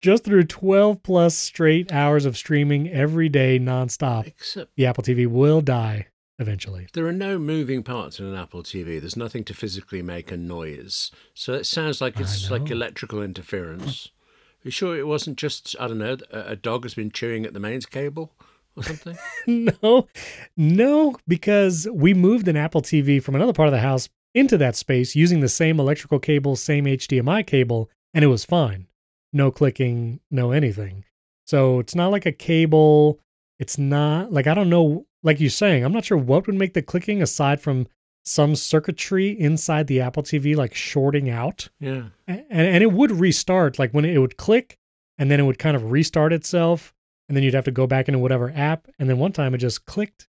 just 0.00 0.24
through 0.24 0.44
12 0.44 1.02
plus 1.02 1.36
straight 1.36 1.92
hours 1.92 2.24
of 2.24 2.36
streaming 2.36 2.88
every 2.88 3.28
day 3.28 3.58
nonstop. 3.58 4.26
Except 4.26 4.74
the 4.76 4.86
Apple 4.86 5.02
TV 5.02 5.26
will 5.26 5.60
die 5.60 6.06
eventually. 6.38 6.88
There 6.92 7.06
are 7.06 7.12
no 7.12 7.38
moving 7.38 7.82
parts 7.82 8.18
in 8.18 8.26
an 8.26 8.34
Apple 8.34 8.62
TV. 8.62 9.00
There's 9.00 9.16
nothing 9.16 9.44
to 9.44 9.54
physically 9.54 10.02
make 10.02 10.30
a 10.30 10.36
noise. 10.36 11.10
So 11.34 11.54
it 11.54 11.64
sounds 11.64 12.00
like 12.00 12.20
it's 12.20 12.50
like 12.50 12.70
electrical 12.70 13.22
interference. 13.22 14.06
Are 14.06 14.68
you 14.68 14.70
sure 14.70 14.96
it 14.96 15.06
wasn't 15.06 15.38
just, 15.38 15.76
I 15.78 15.88
don't 15.88 15.98
know, 15.98 16.16
a, 16.32 16.40
a 16.40 16.56
dog 16.56 16.84
has 16.84 16.94
been 16.94 17.10
chewing 17.10 17.44
at 17.44 17.54
the 17.54 17.60
mains 17.60 17.86
cable 17.86 18.32
or 18.76 18.82
something? 18.82 19.16
no, 19.46 20.08
no, 20.56 21.16
because 21.26 21.88
we 21.92 22.14
moved 22.14 22.48
an 22.48 22.56
Apple 22.56 22.82
TV 22.82 23.22
from 23.22 23.34
another 23.34 23.52
part 23.52 23.68
of 23.68 23.72
the 23.72 23.80
house 23.80 24.08
into 24.34 24.58
that 24.58 24.76
space 24.76 25.16
using 25.16 25.40
the 25.40 25.48
same 25.48 25.80
electrical 25.80 26.18
cable, 26.18 26.56
same 26.56 26.84
HDMI 26.84 27.46
cable, 27.46 27.90
and 28.14 28.24
it 28.24 28.28
was 28.28 28.44
fine. 28.44 28.86
No 29.32 29.50
clicking, 29.50 30.20
no 30.30 30.52
anything. 30.52 31.04
So 31.46 31.78
it's 31.80 31.94
not 31.94 32.10
like 32.10 32.26
a 32.26 32.32
cable. 32.32 33.20
It's 33.58 33.78
not 33.78 34.32
like 34.32 34.46
I 34.46 34.54
don't 34.54 34.70
know 34.70 35.06
like 35.22 35.40
you're 35.40 35.50
saying, 35.50 35.84
I'm 35.84 35.92
not 35.92 36.04
sure 36.04 36.18
what 36.18 36.46
would 36.46 36.56
make 36.56 36.74
the 36.74 36.82
clicking 36.82 37.22
aside 37.22 37.60
from 37.60 37.86
some 38.24 38.54
circuitry 38.54 39.30
inside 39.30 39.86
the 39.86 40.00
Apple 40.00 40.22
TV 40.22 40.54
like 40.54 40.74
shorting 40.74 41.30
out. 41.30 41.68
Yeah. 41.80 42.04
And, 42.26 42.44
and 42.50 42.82
it 42.82 42.92
would 42.92 43.10
restart 43.10 43.78
like 43.78 43.92
when 43.92 44.04
it 44.04 44.18
would 44.18 44.36
click 44.36 44.78
and 45.16 45.30
then 45.30 45.40
it 45.40 45.44
would 45.44 45.58
kind 45.58 45.76
of 45.76 45.90
restart 45.90 46.32
itself 46.32 46.94
and 47.28 47.36
then 47.36 47.42
you'd 47.42 47.54
have 47.54 47.64
to 47.64 47.70
go 47.70 47.86
back 47.86 48.08
into 48.08 48.18
whatever 48.18 48.52
app 48.54 48.86
and 48.98 49.08
then 49.08 49.18
one 49.18 49.32
time 49.32 49.54
it 49.54 49.58
just 49.58 49.86
clicked 49.86 50.28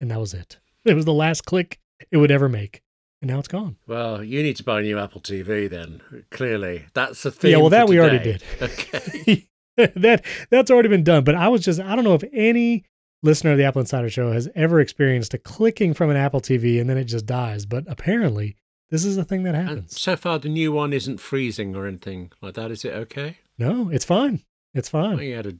and 0.00 0.10
that 0.10 0.18
was 0.18 0.34
it. 0.34 0.58
It 0.84 0.92
was 0.94 1.06
the 1.06 1.14
last 1.14 1.46
click 1.46 1.80
it 2.10 2.18
would 2.18 2.30
ever 2.30 2.46
make. 2.46 2.82
And 3.22 3.30
now 3.30 3.38
it's 3.38 3.48
gone. 3.48 3.76
Well, 3.86 4.22
you 4.22 4.42
need 4.42 4.56
to 4.56 4.64
buy 4.64 4.80
a 4.80 4.82
new 4.82 4.98
Apple 4.98 5.22
TV 5.22 5.70
then. 5.70 6.02
Clearly, 6.30 6.84
that's 6.92 7.22
the 7.22 7.30
thing. 7.30 7.52
Yeah, 7.52 7.56
well, 7.56 7.70
that 7.70 7.88
we 7.88 7.98
already 7.98 8.18
did. 8.18 8.42
Okay, 8.60 9.48
that 9.76 10.22
that's 10.50 10.70
already 10.70 10.90
been 10.90 11.04
done. 11.04 11.24
But 11.24 11.36
I 11.36 11.48
was 11.48 11.64
just 11.64 11.80
I 11.80 11.94
don't 11.96 12.04
know 12.04 12.12
if 12.12 12.24
any 12.34 12.84
listener 13.24 13.52
of 13.52 13.58
the 13.58 13.64
Apple 13.64 13.80
Insider 13.80 14.10
Show 14.10 14.32
has 14.32 14.48
ever 14.54 14.80
experienced 14.80 15.34
a 15.34 15.38
clicking 15.38 15.94
from 15.94 16.10
an 16.10 16.16
Apple 16.16 16.40
TV 16.40 16.80
and 16.80 16.88
then 16.88 16.98
it 16.98 17.04
just 17.04 17.26
dies. 17.26 17.66
But 17.66 17.84
apparently, 17.88 18.56
this 18.90 19.04
is 19.04 19.16
a 19.16 19.24
thing 19.24 19.42
that 19.44 19.54
happens. 19.54 19.78
And 19.78 19.90
so 19.90 20.16
far, 20.16 20.38
the 20.38 20.48
new 20.48 20.70
one 20.70 20.92
isn't 20.92 21.18
freezing 21.18 21.74
or 21.74 21.86
anything 21.86 22.30
like 22.40 22.54
that. 22.54 22.70
Is 22.70 22.84
it 22.84 22.92
okay? 22.92 23.38
No, 23.58 23.88
it's 23.90 24.04
fine. 24.04 24.44
It's 24.74 24.88
fine. 24.88 25.16
Well, 25.16 25.22
you 25.22 25.36
had 25.36 25.46
a, 25.46 25.54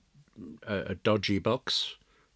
a, 0.67 0.77
a 0.91 0.95
dodgy 0.95 1.39
box 1.39 1.95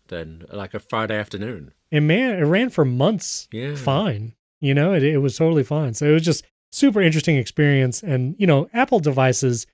then, 0.08 0.44
like 0.50 0.74
a 0.74 0.80
Friday 0.80 1.16
afternoon. 1.16 1.72
And 1.92 2.08
man, 2.08 2.38
it 2.38 2.44
ran 2.44 2.70
for 2.70 2.84
months. 2.84 3.48
Yeah. 3.52 3.74
Fine. 3.74 4.34
You 4.60 4.74
know, 4.74 4.92
it, 4.94 5.02
it 5.02 5.18
was 5.18 5.36
totally 5.36 5.62
fine. 5.62 5.94
So 5.94 6.06
it 6.06 6.12
was 6.12 6.24
just 6.24 6.44
super 6.72 7.00
interesting 7.00 7.36
experience. 7.36 8.02
And, 8.02 8.34
you 8.38 8.46
know, 8.46 8.68
Apple 8.72 9.00
devices, 9.00 9.66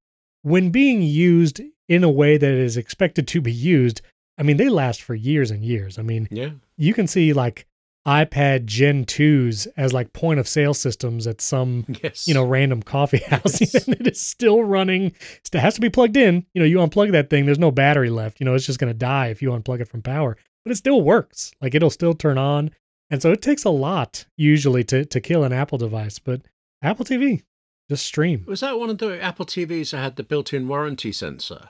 when 0.43 0.71
being 0.71 1.03
used 1.03 1.61
in 1.89 2.05
a 2.05 2.11
way 2.11 2.37
that 2.37 2.53
is 2.53 2.77
expected 2.77 3.29
to 3.29 3.41
be 3.41 3.53
used, 3.53 4.03
I 4.39 4.43
mean, 4.43 4.57
they 4.57 4.69
last 4.69 5.03
for 5.03 5.15
years 5.15 5.51
and 5.51 5.65
years. 5.65 5.99
I 5.99 6.03
mean, 6.03 6.29
yeah, 6.31 6.51
you 6.77 6.95
can 6.95 7.07
see 7.07 7.33
like 7.33 7.67
iPad 8.07 8.67
Gen 8.67 9.07
2s 9.07 9.67
as 9.77 9.93
like 9.95 10.13
point 10.13 10.39
of 10.39 10.47
sale 10.47 10.75
systems 10.75 11.27
at 11.27 11.41
some, 11.41 11.87
yes. 12.03 12.29
you 12.29 12.35
know, 12.35 12.45
random 12.45 12.83
coffee 12.83 13.19
house. 13.29 13.61
Yes. 13.61 13.75
and 13.87 14.01
it 14.01 14.07
is 14.07 14.21
still 14.21 14.63
running. 14.63 15.13
It 15.53 15.59
has 15.59 15.75
to 15.75 15.81
be 15.81 15.91
plugged 15.91 16.17
in. 16.17 16.45
You 16.53 16.61
know, 16.61 16.67
you 16.67 16.79
unplug 16.79 17.13
that 17.13 17.31
thing, 17.31 17.47
there's 17.47 17.59
no 17.59 17.71
battery 17.71 18.11
left. 18.11 18.41
You 18.41 18.45
know, 18.45 18.55
it's 18.55 18.67
just 18.67 18.79
going 18.79 18.93
to 18.93 18.99
die 18.99 19.29
if 19.29 19.41
you 19.41 19.51
unplug 19.51 19.81
it 19.81 19.89
from 19.89 20.03
power, 20.03 20.37
but 20.65 20.73
it 20.73 20.77
still 20.77 21.01
works. 21.01 21.53
Like 21.61 21.75
it'll 21.75 21.91
still 21.91 22.15
turn 22.15 22.37
on. 22.39 22.71
And 23.11 23.23
so 23.23 23.31
it 23.33 23.43
takes 23.43 23.65
a 23.65 23.71
lot 23.71 24.27
usually 24.37 24.85
to, 24.85 25.05
to 25.05 25.21
kill 25.21 25.45
an 25.45 25.53
Apple 25.53 25.79
device, 25.79 26.19
but 26.19 26.43
Apple 26.83 27.05
TV, 27.05 27.43
just 27.89 28.05
stream. 28.05 28.45
Was 28.47 28.61
that 28.61 28.79
one 28.79 28.91
of 28.91 28.99
the 28.99 29.21
Apple 29.23 29.47
TVs 29.47 29.91
that 29.91 29.99
had 29.99 30.17
the 30.17 30.23
built 30.23 30.53
in 30.53 30.69
warranty 30.69 31.13
sensor? 31.13 31.69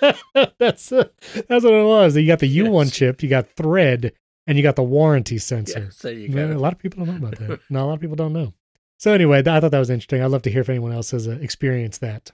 that's 0.58 0.92
uh, 0.92 1.08
that's 1.48 1.64
what 1.64 1.74
it 1.74 1.86
was. 1.86 2.16
You 2.16 2.26
got 2.26 2.40
the 2.40 2.58
U1 2.58 2.84
yes. 2.84 2.94
chip, 2.94 3.22
you 3.22 3.28
got 3.28 3.48
Thread, 3.50 4.12
and 4.46 4.56
you 4.56 4.62
got 4.62 4.76
the 4.76 4.82
warranty 4.82 5.38
sensor. 5.38 5.80
Yes, 5.80 5.98
there 5.98 6.12
you 6.12 6.28
go. 6.28 6.52
a 6.52 6.58
lot 6.58 6.72
of 6.72 6.78
people 6.78 7.04
don't 7.04 7.20
know 7.20 7.26
about 7.26 7.38
that. 7.38 7.60
no, 7.70 7.84
a 7.84 7.86
lot 7.86 7.94
of 7.94 8.00
people 8.00 8.16
don't 8.16 8.32
know. 8.32 8.52
So 8.98 9.12
anyway, 9.12 9.40
I 9.40 9.42
thought 9.42 9.70
that 9.70 9.78
was 9.78 9.90
interesting. 9.90 10.22
I'd 10.22 10.30
love 10.30 10.42
to 10.42 10.50
hear 10.50 10.62
if 10.62 10.70
anyone 10.70 10.92
else 10.92 11.10
has 11.10 11.28
uh, 11.28 11.32
experienced 11.42 12.00
that. 12.00 12.32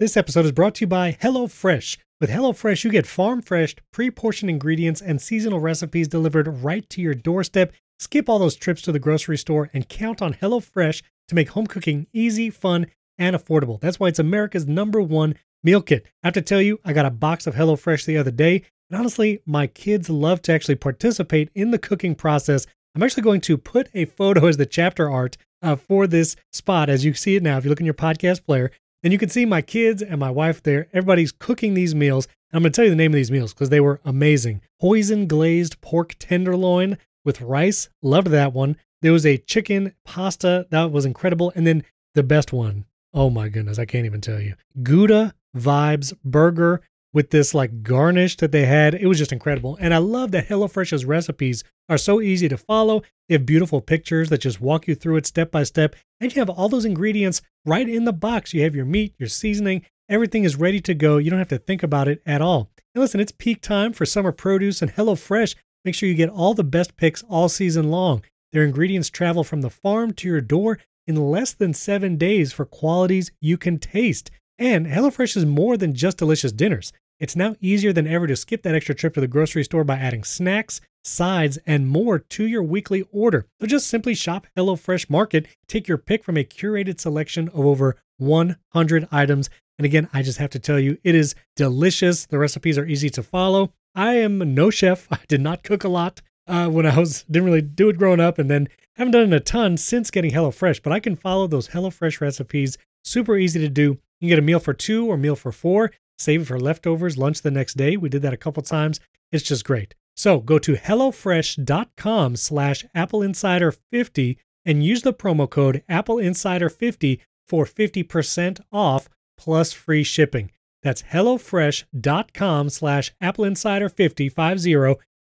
This 0.00 0.16
episode 0.16 0.44
is 0.44 0.52
brought 0.52 0.74
to 0.76 0.80
you 0.82 0.88
by 0.88 1.16
HelloFresh. 1.22 1.98
With 2.20 2.30
HelloFresh, 2.30 2.82
you 2.82 2.90
get 2.90 3.06
farm 3.06 3.42
fresh, 3.42 3.76
pre 3.92 4.10
portioned 4.10 4.50
ingredients 4.50 5.00
and 5.00 5.20
seasonal 5.20 5.60
recipes 5.60 6.08
delivered 6.08 6.48
right 6.62 6.88
to 6.90 7.00
your 7.00 7.14
doorstep. 7.14 7.72
Skip 7.98 8.28
all 8.28 8.38
those 8.38 8.56
trips 8.56 8.82
to 8.82 8.92
the 8.92 8.98
grocery 8.98 9.38
store 9.38 9.70
and 9.72 9.88
count 9.88 10.20
on 10.20 10.34
HelloFresh 10.34 11.02
to 11.28 11.34
make 11.34 11.50
home 11.50 11.66
cooking 11.66 12.06
easy, 12.12 12.50
fun, 12.50 12.86
and 13.18 13.36
affordable. 13.36 13.80
That's 13.80 14.00
why 14.00 14.08
it's 14.08 14.18
America's 14.18 14.66
number 14.66 15.00
one 15.00 15.36
meal 15.62 15.82
kit. 15.82 16.06
I 16.22 16.28
have 16.28 16.34
to 16.34 16.42
tell 16.42 16.62
you, 16.62 16.78
I 16.84 16.92
got 16.92 17.06
a 17.06 17.10
box 17.10 17.46
of 17.46 17.54
HelloFresh 17.54 18.04
the 18.04 18.16
other 18.18 18.30
day. 18.30 18.62
And 18.90 18.98
honestly, 19.00 19.40
my 19.46 19.66
kids 19.66 20.08
love 20.08 20.42
to 20.42 20.52
actually 20.52 20.76
participate 20.76 21.50
in 21.54 21.70
the 21.70 21.78
cooking 21.78 22.14
process. 22.14 22.66
I'm 22.94 23.02
actually 23.02 23.24
going 23.24 23.40
to 23.42 23.58
put 23.58 23.88
a 23.94 24.04
photo 24.04 24.46
as 24.46 24.56
the 24.56 24.66
chapter 24.66 25.10
art 25.10 25.36
uh, 25.62 25.76
for 25.76 26.06
this 26.06 26.36
spot 26.52 26.88
as 26.88 27.04
you 27.04 27.14
see 27.14 27.36
it 27.36 27.42
now. 27.42 27.58
If 27.58 27.64
you 27.64 27.70
look 27.70 27.80
in 27.80 27.86
your 27.86 27.94
podcast 27.94 28.44
player, 28.44 28.70
And 29.02 29.12
you 29.12 29.20
can 29.20 29.28
see 29.28 29.44
my 29.46 29.62
kids 29.62 30.02
and 30.02 30.18
my 30.18 30.30
wife 30.30 30.62
there. 30.64 30.88
Everybody's 30.92 31.30
cooking 31.30 31.74
these 31.74 31.94
meals. 31.94 32.26
And 32.50 32.56
I'm 32.56 32.62
going 32.62 32.72
to 32.72 32.76
tell 32.76 32.84
you 32.84 32.90
the 32.90 32.96
name 32.96 33.12
of 33.12 33.16
these 33.16 33.30
meals 33.30 33.54
because 33.54 33.68
they 33.68 33.78
were 33.80 34.00
amazing. 34.04 34.62
Hoisin 34.82 35.28
glazed 35.28 35.80
pork 35.80 36.16
tenderloin 36.18 36.98
with 37.24 37.40
rice. 37.40 37.88
Loved 38.02 38.28
that 38.28 38.52
one. 38.52 38.76
There 39.02 39.12
was 39.12 39.24
a 39.24 39.36
chicken 39.36 39.94
pasta. 40.04 40.66
That 40.70 40.90
was 40.90 41.04
incredible. 41.04 41.52
And 41.54 41.64
then 41.64 41.84
the 42.14 42.22
best 42.24 42.52
one. 42.52 42.84
Oh 43.14 43.30
my 43.30 43.48
goodness. 43.48 43.78
I 43.78 43.84
can't 43.84 44.06
even 44.06 44.20
tell 44.20 44.40
you. 44.40 44.54
Gouda 44.82 45.34
Vibes 45.56 46.12
Burger 46.24 46.82
with 47.12 47.30
this 47.30 47.54
like 47.54 47.82
garnish 47.82 48.36
that 48.36 48.52
they 48.52 48.66
had. 48.66 48.94
It 48.94 49.06
was 49.06 49.18
just 49.18 49.32
incredible. 49.32 49.78
And 49.80 49.94
I 49.94 49.98
love 49.98 50.32
that 50.32 50.48
HelloFresh's 50.48 51.04
recipes 51.04 51.64
are 51.88 51.96
so 51.96 52.20
easy 52.20 52.48
to 52.48 52.58
follow. 52.58 53.02
They 53.28 53.34
have 53.36 53.46
beautiful 53.46 53.80
pictures 53.80 54.28
that 54.28 54.42
just 54.42 54.60
walk 54.60 54.86
you 54.86 54.94
through 54.94 55.16
it 55.16 55.26
step 55.26 55.50
by 55.50 55.62
step. 55.62 55.96
And 56.20 56.34
you 56.34 56.40
have 56.40 56.50
all 56.50 56.68
those 56.68 56.84
ingredients 56.84 57.40
right 57.64 57.88
in 57.88 58.04
the 58.04 58.12
box. 58.12 58.52
You 58.52 58.62
have 58.64 58.74
your 58.74 58.84
meat, 58.84 59.14
your 59.18 59.30
seasoning, 59.30 59.86
everything 60.08 60.44
is 60.44 60.56
ready 60.56 60.80
to 60.82 60.94
go. 60.94 61.16
You 61.16 61.30
don't 61.30 61.38
have 61.38 61.48
to 61.48 61.58
think 61.58 61.82
about 61.82 62.06
it 62.08 62.20
at 62.26 62.42
all. 62.42 62.70
And 62.94 63.00
listen, 63.00 63.20
it's 63.20 63.32
peak 63.32 63.62
time 63.62 63.92
for 63.92 64.04
summer 64.04 64.32
produce 64.32 64.82
and 64.82 64.92
HelloFresh. 64.92 65.54
Make 65.84 65.94
sure 65.94 66.08
you 66.08 66.14
get 66.14 66.28
all 66.28 66.52
the 66.52 66.64
best 66.64 66.96
picks 66.96 67.22
all 67.22 67.48
season 67.48 67.90
long. 67.90 68.22
Their 68.52 68.64
ingredients 68.64 69.10
travel 69.10 69.44
from 69.44 69.62
the 69.62 69.70
farm 69.70 70.12
to 70.14 70.28
your 70.28 70.40
door 70.40 70.78
in 71.06 71.30
less 71.30 71.52
than 71.54 71.72
seven 71.72 72.16
days 72.16 72.52
for 72.52 72.64
qualities 72.64 73.30
you 73.40 73.56
can 73.56 73.78
taste. 73.78 74.30
And 74.58 74.86
HelloFresh 74.86 75.36
is 75.36 75.44
more 75.44 75.76
than 75.76 75.94
just 75.94 76.18
delicious 76.18 76.52
dinners. 76.52 76.92
It's 77.18 77.36
now 77.36 77.56
easier 77.60 77.92
than 77.92 78.06
ever 78.06 78.26
to 78.26 78.36
skip 78.36 78.62
that 78.62 78.74
extra 78.74 78.94
trip 78.94 79.14
to 79.14 79.20
the 79.20 79.28
grocery 79.28 79.64
store 79.64 79.84
by 79.84 79.96
adding 79.96 80.24
snacks, 80.24 80.80
sides, 81.02 81.58
and 81.66 81.88
more 81.88 82.18
to 82.18 82.46
your 82.46 82.62
weekly 82.62 83.04
order. 83.10 83.46
So 83.60 83.66
just 83.66 83.88
simply 83.88 84.14
shop 84.14 84.46
HelloFresh 84.56 85.08
Market, 85.08 85.46
take 85.66 85.88
your 85.88 85.98
pick 85.98 86.24
from 86.24 86.36
a 86.36 86.44
curated 86.44 87.00
selection 87.00 87.48
of 87.48 87.60
over 87.60 87.96
100 88.18 89.08
items. 89.10 89.50
And 89.78 89.84
again, 89.84 90.08
I 90.12 90.22
just 90.22 90.38
have 90.38 90.50
to 90.50 90.58
tell 90.58 90.78
you, 90.78 90.98
it 91.04 91.14
is 91.14 91.34
delicious. 91.54 92.26
The 92.26 92.38
recipes 92.38 92.78
are 92.78 92.86
easy 92.86 93.10
to 93.10 93.22
follow. 93.22 93.72
I 93.94 94.14
am 94.14 94.54
no 94.54 94.70
chef. 94.70 95.06
I 95.10 95.20
did 95.28 95.40
not 95.40 95.62
cook 95.62 95.84
a 95.84 95.88
lot 95.88 96.22
uh, 96.46 96.68
when 96.68 96.86
I 96.86 96.98
was 96.98 97.24
didn't 97.24 97.46
really 97.46 97.62
do 97.62 97.88
it 97.88 97.98
growing 97.98 98.20
up, 98.20 98.38
and 98.38 98.50
then 98.50 98.68
haven't 98.94 99.12
done 99.12 99.32
it 99.32 99.36
a 99.36 99.40
ton 99.40 99.76
since 99.76 100.10
getting 100.10 100.32
HelloFresh. 100.32 100.82
But 100.82 100.92
I 100.92 101.00
can 101.00 101.16
follow 101.16 101.46
those 101.46 101.68
HelloFresh 101.68 102.20
recipes. 102.20 102.78
Super 103.04 103.36
easy 103.36 103.60
to 103.60 103.68
do. 103.68 103.98
You 104.20 104.28
can 104.28 104.36
get 104.36 104.38
a 104.38 104.46
meal 104.46 104.60
for 104.60 104.74
two 104.74 105.06
or 105.06 105.16
meal 105.16 105.36
for 105.36 105.52
four. 105.52 105.92
Save 106.18 106.42
it 106.42 106.44
for 106.46 106.58
leftovers, 106.58 107.18
lunch 107.18 107.42
the 107.42 107.50
next 107.50 107.74
day. 107.74 107.96
We 107.96 108.08
did 108.08 108.22
that 108.22 108.32
a 108.32 108.38
couple 108.38 108.62
times. 108.62 109.00
It's 109.30 109.44
just 109.44 109.64
great. 109.64 109.94
So 110.16 110.40
go 110.40 110.58
to 110.58 110.74
HelloFresh.com 110.74 112.36
slash 112.36 112.84
Apple 112.94 113.22
Insider 113.22 113.72
50 113.92 114.38
and 114.64 114.84
use 114.84 115.02
the 115.02 115.12
promo 115.12 115.48
code 115.48 115.82
Apple 115.88 116.18
Insider 116.18 116.70
50 116.70 117.20
for 117.46 117.66
50% 117.66 118.60
off 118.72 119.08
plus 119.36 119.72
free 119.72 120.02
shipping. 120.02 120.50
That's 120.82 121.02
HelloFresh.com 121.02 122.70
slash 122.70 123.12
Apple 123.20 123.44
Insider 123.44 123.88
50 123.88 124.32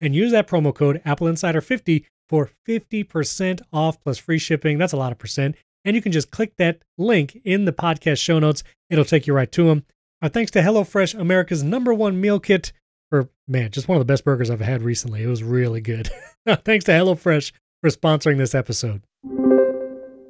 and 0.01 0.15
use 0.15 0.31
that 0.31 0.47
promo 0.47 0.73
code 0.73 1.01
Apple 1.05 1.27
Insider 1.27 1.61
50 1.61 2.05
for 2.27 2.49
50% 2.67 3.61
off 3.71 4.01
plus 4.01 4.17
free 4.17 4.37
shipping. 4.37 4.77
That's 4.77 4.93
a 4.93 4.97
lot 4.97 5.11
of 5.11 5.19
percent. 5.19 5.55
And 5.85 5.95
you 5.95 6.01
can 6.01 6.11
just 6.11 6.31
click 6.31 6.55
that 6.57 6.81
link 6.97 7.39
in 7.43 7.65
the 7.65 7.71
podcast 7.71 8.21
show 8.21 8.39
notes. 8.39 8.63
It'll 8.89 9.05
take 9.05 9.27
you 9.27 9.33
right 9.33 9.51
to 9.53 9.65
them. 9.65 9.85
Our 10.21 10.29
thanks 10.29 10.51
to 10.51 10.61
HelloFresh, 10.61 11.17
America's 11.17 11.63
number 11.63 11.93
one 11.93 12.19
meal 12.19 12.39
kit 12.39 12.73
for, 13.09 13.29
man, 13.47 13.71
just 13.71 13.87
one 13.87 13.95
of 13.95 14.01
the 14.05 14.11
best 14.11 14.25
burgers 14.25 14.49
I've 14.49 14.59
had 14.59 14.83
recently. 14.83 15.23
It 15.23 15.27
was 15.27 15.43
really 15.43 15.81
good. 15.81 16.09
thanks 16.65 16.85
to 16.85 16.91
HelloFresh 16.91 17.53
for 17.81 17.89
sponsoring 17.89 18.37
this 18.37 18.53
episode. 18.53 19.01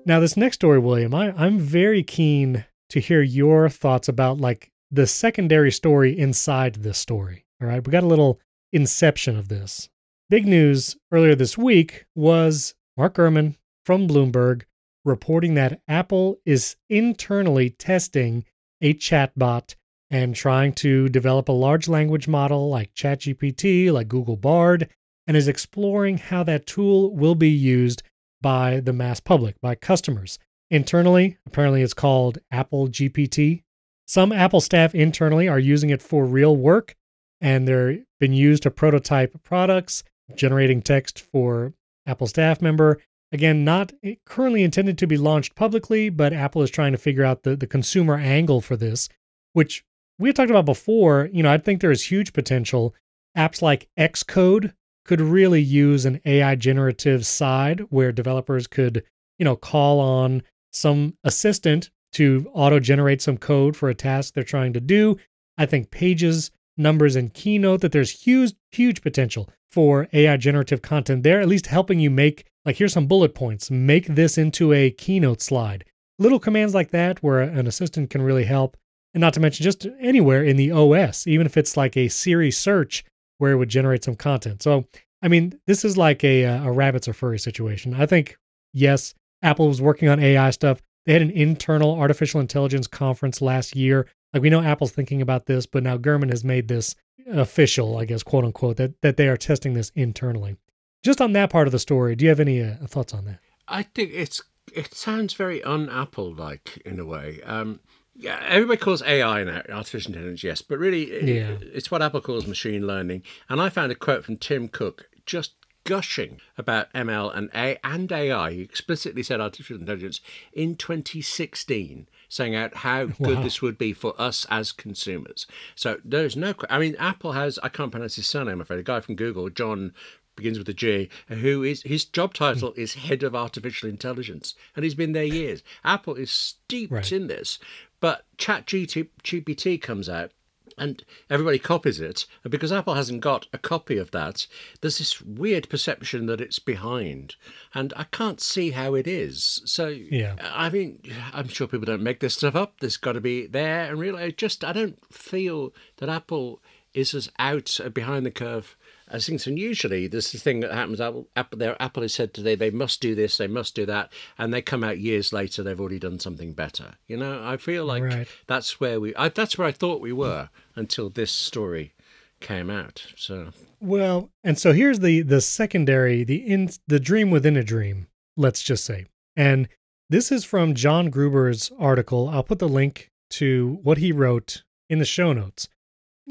Now, 0.06 0.20
this 0.20 0.38
next 0.38 0.56
story, 0.56 0.80
William, 0.80 1.14
I, 1.14 1.34
I'm 1.36 1.58
very 1.58 2.04
keen 2.04 2.66
to 2.90 3.00
hear 3.00 3.22
your 3.22 3.70
thoughts 3.70 4.08
about 4.08 4.40
like 4.40 4.72
the 4.92 5.08
secondary 5.08 5.72
story 5.72 6.18
inside 6.18 6.76
this 6.76 6.98
story. 6.98 7.46
All 7.62 7.68
right. 7.68 7.86
We 7.86 7.92
got 7.92 8.04
a 8.04 8.08
little 8.08 8.40
inception 8.72 9.38
of 9.38 9.48
this. 9.48 9.90
Big 10.30 10.46
news 10.46 10.96
earlier 11.12 11.36
this 11.36 11.58
week 11.58 12.06
was 12.16 12.76
Mark 12.98 13.16
Gurman 13.16 13.56
from 13.86 14.08
Bloomberg 14.08 14.64
reporting 15.06 15.54
that 15.56 15.82
Apple 15.88 16.40
is 16.46 16.76
internally 16.90 17.70
testing 17.70 18.46
a 18.82 18.94
chatbot 18.94 19.76
and 20.12 20.36
trying 20.36 20.74
to 20.74 21.10
develop 21.10 21.50
a 21.50 21.54
large 21.54 21.88
language 21.88 22.28
model 22.28 22.70
like 22.70 22.94
ChatGPT, 22.94 23.92
like 23.92 24.08
Google 24.08 24.38
Bard, 24.38 24.90
and 25.28 25.38
is 25.38 25.48
exploring 25.48 26.18
how 26.18 26.44
that 26.44 26.66
tool 26.66 27.16
will 27.16 27.36
be 27.36 27.50
used 27.50 28.02
by 28.42 28.80
the 28.80 28.94
mass 28.94 29.20
public, 29.20 29.60
by 29.62 29.76
customers. 29.76 30.40
Internally, 30.72 31.38
apparently 31.46 31.82
it's 31.82 31.94
called 31.94 32.40
Apple 32.52 32.88
GPT. 32.88 33.64
Some 34.08 34.32
Apple 34.32 34.62
staff 34.62 34.96
internally 34.96 35.48
are 35.48 35.60
using 35.60 35.92
it 35.92 36.02
for 36.02 36.26
real 36.26 36.56
work, 36.56 36.96
and 37.42 37.68
they're 37.68 38.00
been 38.20 38.34
used 38.34 38.64
to 38.64 38.72
prototype 38.72 39.44
products, 39.44 40.04
generating 40.36 40.82
text 40.82 41.20
for 41.20 41.74
Apple 42.08 42.28
staff 42.28 42.62
member. 42.62 43.00
Again, 43.32 43.64
not 43.64 43.94
currently 44.26 44.64
intended 44.64 44.98
to 44.98 45.08
be 45.08 45.18
launched 45.18 45.56
publicly, 45.56 46.10
but 46.10 46.34
Apple 46.34 46.64
is 46.64 46.72
trying 46.72 46.94
to 46.94 46.98
figure 46.98 47.24
out 47.24 47.44
the, 47.44 47.56
the 47.56 47.68
consumer 47.68 48.18
angle 48.18 48.60
for 48.60 48.76
this, 48.76 49.08
which 49.54 49.84
we 50.18 50.30
had 50.30 50.36
talked 50.36 50.50
about 50.50 50.66
before. 50.66 51.30
You 51.32 51.44
know, 51.44 51.52
I 51.52 51.60
think 51.60 51.80
there 51.80 51.92
is 51.92 52.10
huge 52.10 52.34
potential. 52.34 52.96
Apps 53.38 53.62
like 53.62 53.88
Xcode 53.98 54.74
could 55.06 55.22
really 55.22 55.62
use 55.62 56.06
an 56.06 56.22
AI 56.26 56.56
generative 56.56 57.26
side 57.26 57.82
where 57.90 58.12
developers 58.12 58.68
could, 58.68 59.04
you 59.38 59.46
know, 59.46 59.56
call 59.56 60.00
on 60.00 60.42
some 60.72 61.16
assistant 61.24 61.92
to 62.14 62.50
auto 62.54 62.80
generate 62.80 63.22
some 63.22 63.38
code 63.38 63.76
for 63.76 63.90
a 63.90 63.96
task 63.96 64.34
they're 64.34 64.44
trying 64.44 64.74
to 64.74 64.80
do. 64.80 65.18
I 65.58 65.68
think 65.68 65.92
Pages, 65.92 66.50
Numbers, 66.78 67.16
and 67.16 67.34
Keynote 67.34 67.82
that 67.82 67.92
there's 67.92 68.24
huge, 68.24 68.54
huge 68.72 69.02
potential 69.02 69.50
for 69.70 70.08
AI 70.14 70.38
generative 70.38 70.82
content 70.82 71.22
there, 71.22 71.42
at 71.42 71.48
least 71.48 71.68
helping 71.68 72.00
you 72.00 72.10
make 72.10 72.49
like, 72.66 72.78
here's 72.78 72.94
some 72.94 73.08
bullet 73.08 73.34
points. 73.34 73.72
Make 73.72 74.08
this 74.08 74.38
into 74.38 74.74
a 74.74 74.92
keynote 74.92 75.42
slide. 75.42 75.86
Little 76.18 76.40
commands 76.40 76.74
like 76.74 76.92
that 76.92 77.24
where 77.24 77.40
an 77.40 77.68
assistant 77.68 78.10
can 78.10 78.22
really 78.22 78.44
help. 78.44 78.76
And 79.14 79.22
not 79.22 79.34
to 79.34 79.40
mention 79.40 79.64
just 79.64 79.88
anywhere 80.00 80.44
in 80.44 80.58
the 80.58 80.72
OS, 80.72 81.26
even 81.26 81.48
if 81.48 81.58
it's 81.58 81.76
like 81.76 81.98
a 81.98 82.10
Siri 82.10 82.52
search 82.52 83.04
where 83.38 83.52
it 83.52 83.56
would 83.56 83.70
generate 83.70 84.04
some 84.04 84.16
content. 84.16 84.62
So, 84.62 84.86
I 85.22 85.30
mean, 85.30 85.60
this 85.66 85.84
is 85.84 85.98
like 85.98 86.24
a, 86.24 86.46
uh, 86.46 86.66
a 86.66 86.72
rabbits 86.72 87.08
or 87.08 87.14
furry 87.14 87.40
situation. 87.40 87.94
I 87.96 88.06
think, 88.06 88.38
yes, 88.74 89.16
Apple 89.42 89.68
was 89.68 89.82
working 89.82 90.10
on 90.10 90.20
AI 90.20 90.52
stuff. 90.52 90.82
They 91.06 91.14
had 91.14 91.22
an 91.22 91.32
internal 91.32 91.96
artificial 91.96 92.40
intelligence 92.40 92.86
conference 92.86 93.42
last 93.42 93.76
year. 93.76 94.06
Like 94.34 94.44
we 94.44 94.50
know 94.50 94.62
Apple's 94.62 94.92
thinking 94.92 95.22
about 95.22 95.48
this, 95.48 95.66
but 95.66 95.84
now 95.84 95.98
Gurman 95.98 96.30
has 96.30 96.44
made 96.44 96.68
this 96.68 96.94
official, 97.32 97.98
I 97.98 98.06
guess, 98.06 98.22
quote 98.22 98.46
unquote, 98.46 98.78
that, 98.78 99.02
that 99.02 99.18
they 99.18 99.28
are 99.28 99.38
testing 99.38 99.74
this 99.74 99.92
internally. 99.96 100.58
Just 101.04 101.22
on 101.22 101.34
that 101.34 101.50
part 101.50 101.68
of 101.68 101.72
the 101.72 101.80
story, 101.80 102.16
do 102.16 102.26
you 102.26 102.30
have 102.30 102.40
any 102.40 102.62
uh, 102.62 102.76
thoughts 102.88 103.14
on 103.14 103.26
that? 103.26 103.40
I 103.68 103.84
think 103.84 104.12
it's 104.14 104.42
it 104.74 104.94
sounds 104.94 105.34
very 105.34 105.64
un-Apple 105.64 106.34
like 106.34 106.78
in 106.86 107.00
a 107.00 107.06
way. 107.06 107.40
Um, 107.46 107.80
yeah, 108.16 108.40
everybody 108.46 108.78
calls 108.78 109.02
AI 109.02 109.44
now 109.46 109.62
artificial 109.70 110.12
intelligence, 110.12 110.44
yes, 110.44 110.62
but 110.62 110.78
really, 110.78 111.36
yeah. 111.36 111.56
it's 111.62 111.90
what 111.90 112.02
Apple 112.02 112.22
calls 112.22 112.48
machine 112.48 112.86
learning. 112.86 113.24
And 113.48 113.62
I 113.62 113.70
found 113.70 113.92
a 113.92 113.96
quote 113.96 114.26
from 114.26 114.38
Tim 114.38 114.68
Cook 114.68 115.10
just 115.26 115.54
gushing 115.86 116.40
about 116.58 116.92
ML 116.94 117.36
and 117.36 117.50
A 117.56 117.78
and 117.84 118.12
AI. 118.12 118.52
He 118.52 118.62
explicitly 118.62 119.24
said 119.24 119.40
artificial 119.40 119.78
intelligence 119.78 120.20
in 120.54 120.76
2016, 120.76 122.08
saying 122.28 122.56
out 122.56 122.76
how 122.76 123.06
good 123.24 123.38
wow. 123.38 123.44
this 123.44 123.62
would 123.62 123.78
be 123.78 123.94
for 123.94 124.14
us 124.20 124.46
as 124.50 124.72
consumers. 124.72 125.48
So 125.76 126.00
there's 126.04 126.36
no. 126.36 126.54
I 126.70 126.78
mean, 126.78 126.96
Apple 127.00 127.32
has. 127.32 127.58
I 127.64 127.70
can't 127.70 127.92
pronounce 127.92 128.18
his 128.18 128.28
surname. 128.28 128.56
I'm 128.56 128.62
afraid 128.62 128.80
a 128.80 128.84
guy 128.84 129.00
from 129.00 129.16
Google, 129.16 129.50
John 129.50 129.94
begins 130.40 130.58
with 130.58 130.70
a 130.70 130.74
J, 130.74 131.10
who 131.28 131.64
is 131.64 131.84
his 131.84 132.06
job 132.06 132.34
title 132.34 132.74
is 132.76 132.96
head 132.96 133.24
of 133.24 133.36
artificial 133.36 133.90
intelligence, 133.90 134.56
and 134.76 134.84
he's 134.84 134.96
been 134.96 135.14
there 135.14 135.24
years. 135.24 135.64
Apple 135.84 136.16
is 136.16 136.32
steeped 136.32 136.92
right. 136.92 137.12
in 137.12 137.28
this, 137.28 137.60
but 138.00 138.26
Chat 138.38 138.66
GPT 138.66 139.82
comes 139.82 140.10
out. 140.10 140.32
And 140.78 141.04
everybody 141.30 141.60
copies 141.60 142.00
it. 142.00 142.26
And 142.42 142.52
because 142.52 142.72
Apple 142.72 142.94
hasn't 142.94 143.20
got 143.20 143.48
a 143.52 143.58
copy 143.58 143.98
of 143.98 144.12
that, 144.12 144.48
there's 144.80 145.00
this 145.00 145.22
weird 145.22 145.68
perception 145.68 146.26
that 146.28 146.40
it's 146.40 146.60
behind. 146.60 147.36
And 147.74 147.92
I 147.98 148.06
can't 148.06 148.40
see 148.40 148.72
how 148.72 148.96
it 148.96 149.06
is. 149.06 149.62
So, 149.66 149.88
yeah. 149.88 150.36
I 150.42 150.70
mean, 150.70 151.02
I'm 151.34 151.50
sure 151.50 151.68
people 151.68 151.86
don't 151.86 152.02
make 152.02 152.22
this 152.22 152.36
stuff 152.36 152.56
up. 152.56 152.80
There's 152.80 152.96
got 152.96 153.14
to 153.14 153.20
be 153.20 153.46
there. 153.46 153.90
And 153.90 154.00
really, 154.00 154.24
I 154.24 154.32
just, 154.32 154.64
I 154.64 154.72
don't 154.72 154.98
feel 155.14 155.74
that 155.98 156.08
Apple 156.08 156.62
is 156.94 157.14
as 157.14 157.30
out 157.38 157.80
uh, 157.84 157.90
behind 157.90 158.26
the 158.26 158.32
curve 158.32 158.76
And 159.10 159.58
usually, 159.58 160.08
this 160.08 160.28
is 160.28 160.32
the 160.34 160.38
thing 160.40 160.60
that 160.60 160.72
happens. 160.72 161.02
Apple, 161.02 161.28
Apple, 161.36 161.58
their 161.58 161.82
Apple 161.82 162.04
has 162.04 162.14
said 162.14 162.34
today 162.34 162.56
they 162.56 162.70
must 162.70 163.02
do 163.02 163.16
this, 163.16 163.38
they 163.38 163.48
must 163.48 163.76
do 163.76 163.86
that, 163.86 164.12
and 164.38 164.54
they 164.54 164.62
come 164.62 164.84
out 164.84 165.00
years 165.00 165.34
later, 165.34 165.64
they've 165.64 165.80
already 165.80 166.00
done 166.00 166.20
something 166.20 166.54
better. 166.54 166.96
You 167.08 167.18
know, 167.18 167.42
I 167.44 167.58
feel 167.58 167.86
like 167.86 168.04
right. 168.04 168.28
that's 168.48 168.80
where 168.80 169.00
we. 169.00 169.16
I, 169.16 169.30
that's 169.30 169.58
where 169.58 169.68
I 169.68 169.72
thought 169.72 170.02
we 170.02 170.14
were 170.14 170.50
until 170.76 171.10
this 171.10 171.32
story 171.32 171.94
came 172.40 172.70
out. 172.70 173.06
So 173.16 173.50
well, 173.80 174.30
and 174.44 174.58
so 174.58 174.74
here's 174.74 175.00
the 175.00 175.22
the 175.22 175.42
secondary, 175.42 176.24
the 176.24 176.38
in 176.38 176.70
the 176.88 177.00
dream 177.00 177.32
within 177.32 177.58
a 177.58 177.64
dream. 177.64 178.08
Let's 178.38 178.62
just 178.62 178.86
say, 178.86 179.06
and 179.36 179.68
this 180.10 180.32
is 180.32 180.46
from 180.46 180.74
John 180.74 181.10
Gruber's 181.10 181.72
article. 181.80 182.30
I'll 182.30 182.44
put 182.44 182.60
the 182.60 182.70
link 182.70 183.10
to 183.32 183.80
what 183.84 183.98
he 183.98 184.12
wrote 184.12 184.64
in 184.90 185.00
the 185.00 185.06
show 185.06 185.34
notes. 185.34 185.68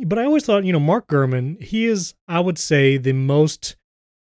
But 0.06 0.18
I 0.18 0.24
always 0.24 0.44
thought, 0.44 0.64
you 0.64 0.72
know, 0.72 0.80
Mark 0.80 1.08
Gurman, 1.08 1.60
he 1.62 1.86
is, 1.86 2.14
I 2.26 2.40
would 2.40 2.58
say, 2.58 2.96
the 2.96 3.12
most 3.12 3.76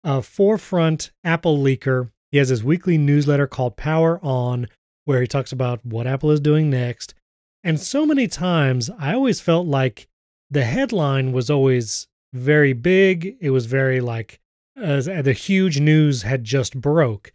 uh, 0.04 0.22
forefront 0.22 1.12
Apple 1.24 1.58
leaker. 1.58 2.12
He 2.32 2.38
has 2.38 2.50
his 2.50 2.64
weekly 2.64 2.98
newsletter 2.98 3.48
called 3.48 3.78
Power 3.78 4.20
On, 4.24 4.68
where 5.06 5.22
he 5.22 5.28
talks 5.28 5.52
about 5.52 5.86
what 5.86 6.08
Apple 6.08 6.32
is 6.32 6.40
doing 6.40 6.70
next. 6.70 7.14
And 7.64 7.80
so 7.80 8.06
many 8.06 8.28
times, 8.28 8.90
I 9.00 9.14
always 9.14 9.40
felt 9.40 9.68
like 9.68 10.08
the 10.50 10.64
headline 10.64 11.32
was 11.32 11.50
always 11.50 12.08
very 12.34 12.74
big. 12.74 13.38
It 13.40 13.52
was 13.52 13.66
very 13.66 14.02
like 14.02 14.40
the 14.76 15.36
huge 15.38 15.80
news 15.80 16.24
had 16.24 16.44
just 16.44 16.80
broke. 16.80 17.32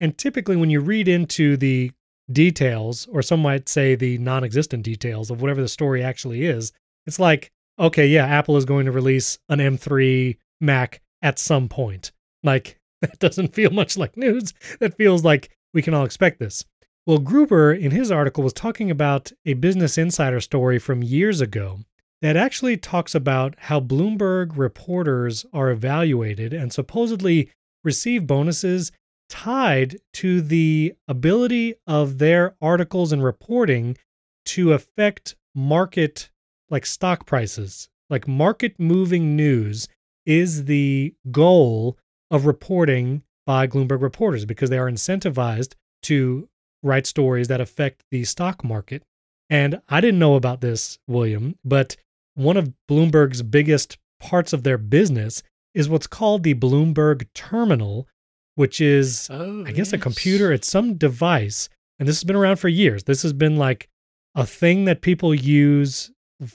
And 0.00 0.16
typically, 0.16 0.56
when 0.56 0.70
you 0.70 0.80
read 0.80 1.08
into 1.08 1.56
the 1.56 1.92
details, 2.32 3.06
or 3.10 3.22
some 3.22 3.40
might 3.40 3.68
say 3.68 3.94
the 3.94 4.18
non 4.18 4.44
existent 4.44 4.82
details 4.82 5.30
of 5.30 5.40
whatever 5.40 5.60
the 5.60 5.68
story 5.68 6.02
actually 6.02 6.44
is, 6.44 6.72
it's 7.06 7.18
like, 7.18 7.50
okay, 7.80 8.06
yeah, 8.06 8.26
Apple 8.26 8.56
is 8.56 8.64
going 8.64 8.86
to 8.86 8.92
release 8.92 9.38
an 9.48 9.58
M3 9.58 10.36
Mac 10.60 11.00
at 11.22 11.38
some 11.38 11.68
point. 11.68 12.12
Like, 12.42 12.78
that 13.00 13.18
doesn't 13.18 13.54
feel 13.54 13.70
much 13.70 13.96
like 13.96 14.16
news. 14.16 14.52
That 14.78 14.96
feels 14.96 15.24
like 15.24 15.50
we 15.72 15.82
can 15.82 15.94
all 15.94 16.04
expect 16.04 16.38
this. 16.38 16.64
Well, 17.06 17.18
Gruber, 17.18 17.72
in 17.72 17.90
his 17.90 18.12
article, 18.12 18.44
was 18.44 18.52
talking 18.52 18.90
about 18.90 19.32
a 19.46 19.54
Business 19.54 19.96
Insider 19.96 20.40
story 20.40 20.78
from 20.78 21.02
years 21.02 21.40
ago 21.40 21.80
that 22.20 22.36
actually 22.36 22.76
talks 22.76 23.14
about 23.14 23.54
how 23.58 23.80
Bloomberg 23.80 24.56
reporters 24.56 25.46
are 25.52 25.70
evaluated 25.70 26.52
and 26.52 26.72
supposedly 26.72 27.50
receive 27.82 28.26
bonuses 28.26 28.92
tied 29.30 29.96
to 30.12 30.42
the 30.42 30.92
ability 31.08 31.74
of 31.86 32.18
their 32.18 32.54
articles 32.60 33.12
and 33.12 33.24
reporting 33.24 33.96
to 34.44 34.72
affect 34.72 35.36
market 35.54 36.30
like 36.70 36.86
stock 36.86 37.26
prices. 37.26 37.88
Like 38.08 38.26
market 38.26 38.74
moving 38.78 39.36
news 39.36 39.88
is 40.26 40.64
the 40.64 41.14
goal 41.30 41.98
of 42.30 42.46
reporting 42.46 43.22
by 43.46 43.66
Bloomberg 43.66 44.00
reporters 44.02 44.44
because 44.44 44.70
they 44.70 44.78
are 44.78 44.90
incentivized 44.90 45.74
to 46.02 46.48
write 46.82 47.06
stories 47.06 47.48
that 47.48 47.60
affect 47.60 48.04
the 48.10 48.24
stock 48.24 48.64
market. 48.64 49.02
And 49.48 49.80
I 49.88 50.00
didn't 50.00 50.20
know 50.20 50.36
about 50.36 50.60
this, 50.60 50.98
William, 51.08 51.56
but 51.64 51.96
one 52.34 52.56
of 52.56 52.72
Bloomberg's 52.88 53.42
biggest 53.42 53.98
parts 54.20 54.52
of 54.52 54.62
their 54.62 54.78
business 54.78 55.42
is 55.74 55.88
what's 55.88 56.06
called 56.06 56.42
the 56.42 56.54
Bloomberg 56.54 57.26
Terminal, 57.34 58.06
which 58.54 58.80
is, 58.80 59.28
Oh, 59.30 59.64
I 59.66 59.72
guess, 59.72 59.92
a 59.92 59.98
computer. 59.98 60.52
It's 60.52 60.70
some 60.70 60.94
device. 60.94 61.68
And 61.98 62.08
this 62.08 62.16
has 62.16 62.24
been 62.24 62.36
around 62.36 62.56
for 62.56 62.68
years. 62.68 63.04
This 63.04 63.22
has 63.22 63.32
been 63.32 63.56
like 63.56 63.88
a 64.34 64.46
thing 64.46 64.84
that 64.84 65.02
people 65.02 65.34
use. 65.34 66.10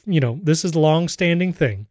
You 0.06 0.20
know, 0.20 0.40
this 0.42 0.66
is 0.66 0.74
a 0.74 0.80
long 0.80 1.08
standing 1.08 1.54
thing. 1.54 1.88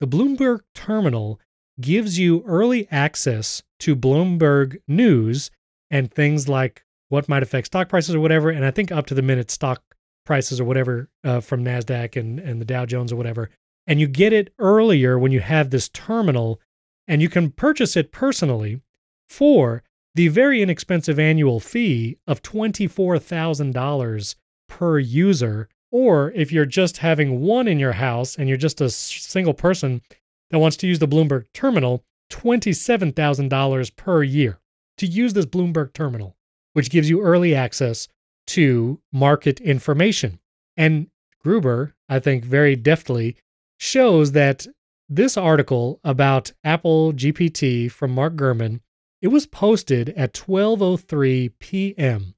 The 0.00 0.06
Bloomberg 0.06 0.60
Terminal 0.74 1.40
gives 1.80 2.18
you 2.18 2.42
early 2.46 2.88
access 2.90 3.62
to 3.80 3.96
Bloomberg 3.96 4.80
news 4.86 5.50
and 5.90 6.12
things 6.12 6.48
like 6.48 6.84
what 7.08 7.28
might 7.28 7.42
affect 7.42 7.68
stock 7.68 7.88
prices 7.88 8.14
or 8.14 8.20
whatever. 8.20 8.50
And 8.50 8.64
I 8.64 8.70
think 8.70 8.92
up 8.92 9.06
to 9.06 9.14
the 9.14 9.22
minute 9.22 9.50
stock 9.50 9.82
prices 10.26 10.60
or 10.60 10.64
whatever 10.64 11.08
uh, 11.24 11.40
from 11.40 11.64
NASDAQ 11.64 12.16
and, 12.16 12.38
and 12.38 12.60
the 12.60 12.64
Dow 12.66 12.84
Jones 12.84 13.12
or 13.12 13.16
whatever. 13.16 13.50
And 13.86 13.98
you 13.98 14.06
get 14.06 14.32
it 14.32 14.52
earlier 14.58 15.18
when 15.18 15.32
you 15.32 15.40
have 15.40 15.70
this 15.70 15.88
terminal 15.88 16.60
and 17.06 17.22
you 17.22 17.30
can 17.30 17.50
purchase 17.50 17.96
it 17.96 18.12
personally 18.12 18.82
for 19.28 19.82
the 20.14 20.28
very 20.28 20.60
inexpensive 20.60 21.18
annual 21.18 21.60
fee 21.60 22.18
of 22.26 22.42
$24,000 22.42 24.34
per 24.68 24.98
user. 24.98 25.68
Or 25.90 26.32
if 26.32 26.52
you're 26.52 26.66
just 26.66 26.98
having 26.98 27.40
one 27.40 27.66
in 27.66 27.78
your 27.78 27.92
house 27.92 28.36
and 28.36 28.48
you're 28.48 28.58
just 28.58 28.80
a 28.80 28.90
single 28.90 29.54
person 29.54 30.02
that 30.50 30.58
wants 30.58 30.76
to 30.78 30.86
use 30.86 30.98
the 30.98 31.08
Bloomberg 31.08 31.46
terminal, 31.54 32.04
$27,000 32.30 33.96
per 33.96 34.22
year 34.22 34.60
to 34.98 35.06
use 35.06 35.32
this 35.32 35.46
Bloomberg 35.46 35.92
terminal, 35.92 36.36
which 36.74 36.90
gives 36.90 37.08
you 37.08 37.22
early 37.22 37.54
access 37.54 38.08
to 38.48 39.00
market 39.12 39.60
information. 39.60 40.38
And 40.76 41.08
Gruber, 41.42 41.94
I 42.08 42.18
think 42.18 42.44
very 42.44 42.76
deftly, 42.76 43.36
shows 43.78 44.32
that 44.32 44.66
this 45.08 45.36
article 45.36 46.00
about 46.04 46.52
Apple 46.64 47.12
GPT 47.12 47.90
from 47.90 48.10
Mark 48.14 48.34
Gurman, 48.34 48.80
it 49.22 49.28
was 49.28 49.46
posted 49.46 50.10
at 50.10 50.34
12:03 50.34 51.52
p.m. 51.58 52.34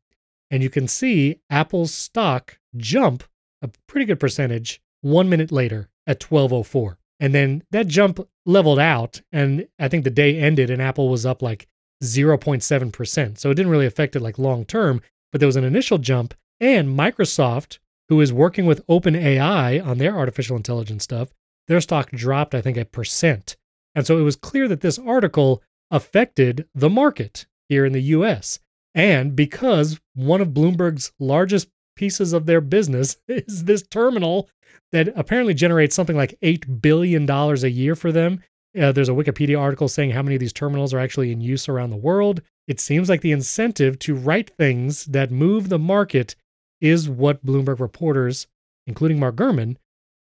and 0.50 0.62
you 0.62 0.70
can 0.70 0.86
see 0.86 1.40
Apple's 1.50 1.92
stock 1.92 2.58
jump 2.76 3.24
a 3.62 3.70
pretty 3.86 4.06
good 4.06 4.20
percentage 4.20 4.80
1 5.02 5.28
minute 5.28 5.52
later 5.52 5.88
at 6.06 6.20
12:04. 6.20 6.96
And 7.18 7.34
then 7.34 7.62
that 7.70 7.86
jump 7.86 8.26
leveled 8.46 8.78
out 8.78 9.20
and 9.30 9.68
I 9.78 9.88
think 9.88 10.04
the 10.04 10.10
day 10.10 10.38
ended 10.38 10.70
and 10.70 10.80
Apple 10.80 11.08
was 11.08 11.26
up 11.26 11.42
like 11.42 11.68
0.7%. 12.02 13.38
So 13.38 13.50
it 13.50 13.54
didn't 13.54 13.70
really 13.70 13.86
affect 13.86 14.16
it 14.16 14.20
like 14.20 14.38
long 14.38 14.64
term, 14.64 15.02
but 15.30 15.38
there 15.38 15.46
was 15.46 15.56
an 15.56 15.64
initial 15.64 15.98
jump 15.98 16.34
and 16.60 16.98
Microsoft 16.98 17.78
who 18.08 18.20
is 18.20 18.32
working 18.32 18.66
with 18.66 18.86
OpenAI 18.86 19.84
on 19.84 19.98
their 19.98 20.16
artificial 20.16 20.56
intelligence 20.56 21.04
stuff, 21.04 21.32
their 21.68 21.80
stock 21.80 22.10
dropped 22.10 22.54
I 22.54 22.60
think 22.60 22.76
a 22.76 22.84
percent. 22.84 23.56
And 23.94 24.06
so 24.06 24.18
it 24.18 24.22
was 24.22 24.36
clear 24.36 24.66
that 24.68 24.80
this 24.80 24.98
article 24.98 25.62
affected 25.90 26.66
the 26.74 26.90
market 26.90 27.46
here 27.68 27.84
in 27.84 27.92
the 27.92 28.02
US. 28.02 28.60
And 28.94 29.36
because 29.36 30.00
one 30.14 30.40
of 30.40 30.48
Bloomberg's 30.48 31.12
largest 31.18 31.68
pieces 32.00 32.32
of 32.32 32.46
their 32.46 32.62
business 32.62 33.18
is 33.28 33.64
this 33.64 33.82
terminal 33.82 34.48
that 34.90 35.12
apparently 35.14 35.52
generates 35.52 35.94
something 35.94 36.16
like 36.16 36.38
$8 36.42 36.80
billion 36.80 37.30
a 37.30 37.68
year 37.68 37.94
for 37.94 38.10
them. 38.10 38.42
Uh, 38.80 38.90
there's 38.90 39.10
a 39.10 39.12
Wikipedia 39.12 39.60
article 39.60 39.86
saying 39.86 40.12
how 40.12 40.22
many 40.22 40.34
of 40.34 40.40
these 40.40 40.52
terminals 40.52 40.94
are 40.94 40.98
actually 40.98 41.30
in 41.30 41.40
use 41.40 41.68
around 41.68 41.90
the 41.90 41.96
world. 41.96 42.40
It 42.66 42.80
seems 42.80 43.08
like 43.08 43.20
the 43.20 43.32
incentive 43.32 43.98
to 44.00 44.14
write 44.14 44.50
things 44.56 45.04
that 45.06 45.30
move 45.30 45.68
the 45.68 45.78
market 45.78 46.34
is 46.80 47.08
what 47.08 47.44
Bloomberg 47.44 47.80
reporters, 47.80 48.46
including 48.86 49.20
Mark 49.20 49.36
Gurman, 49.36 49.76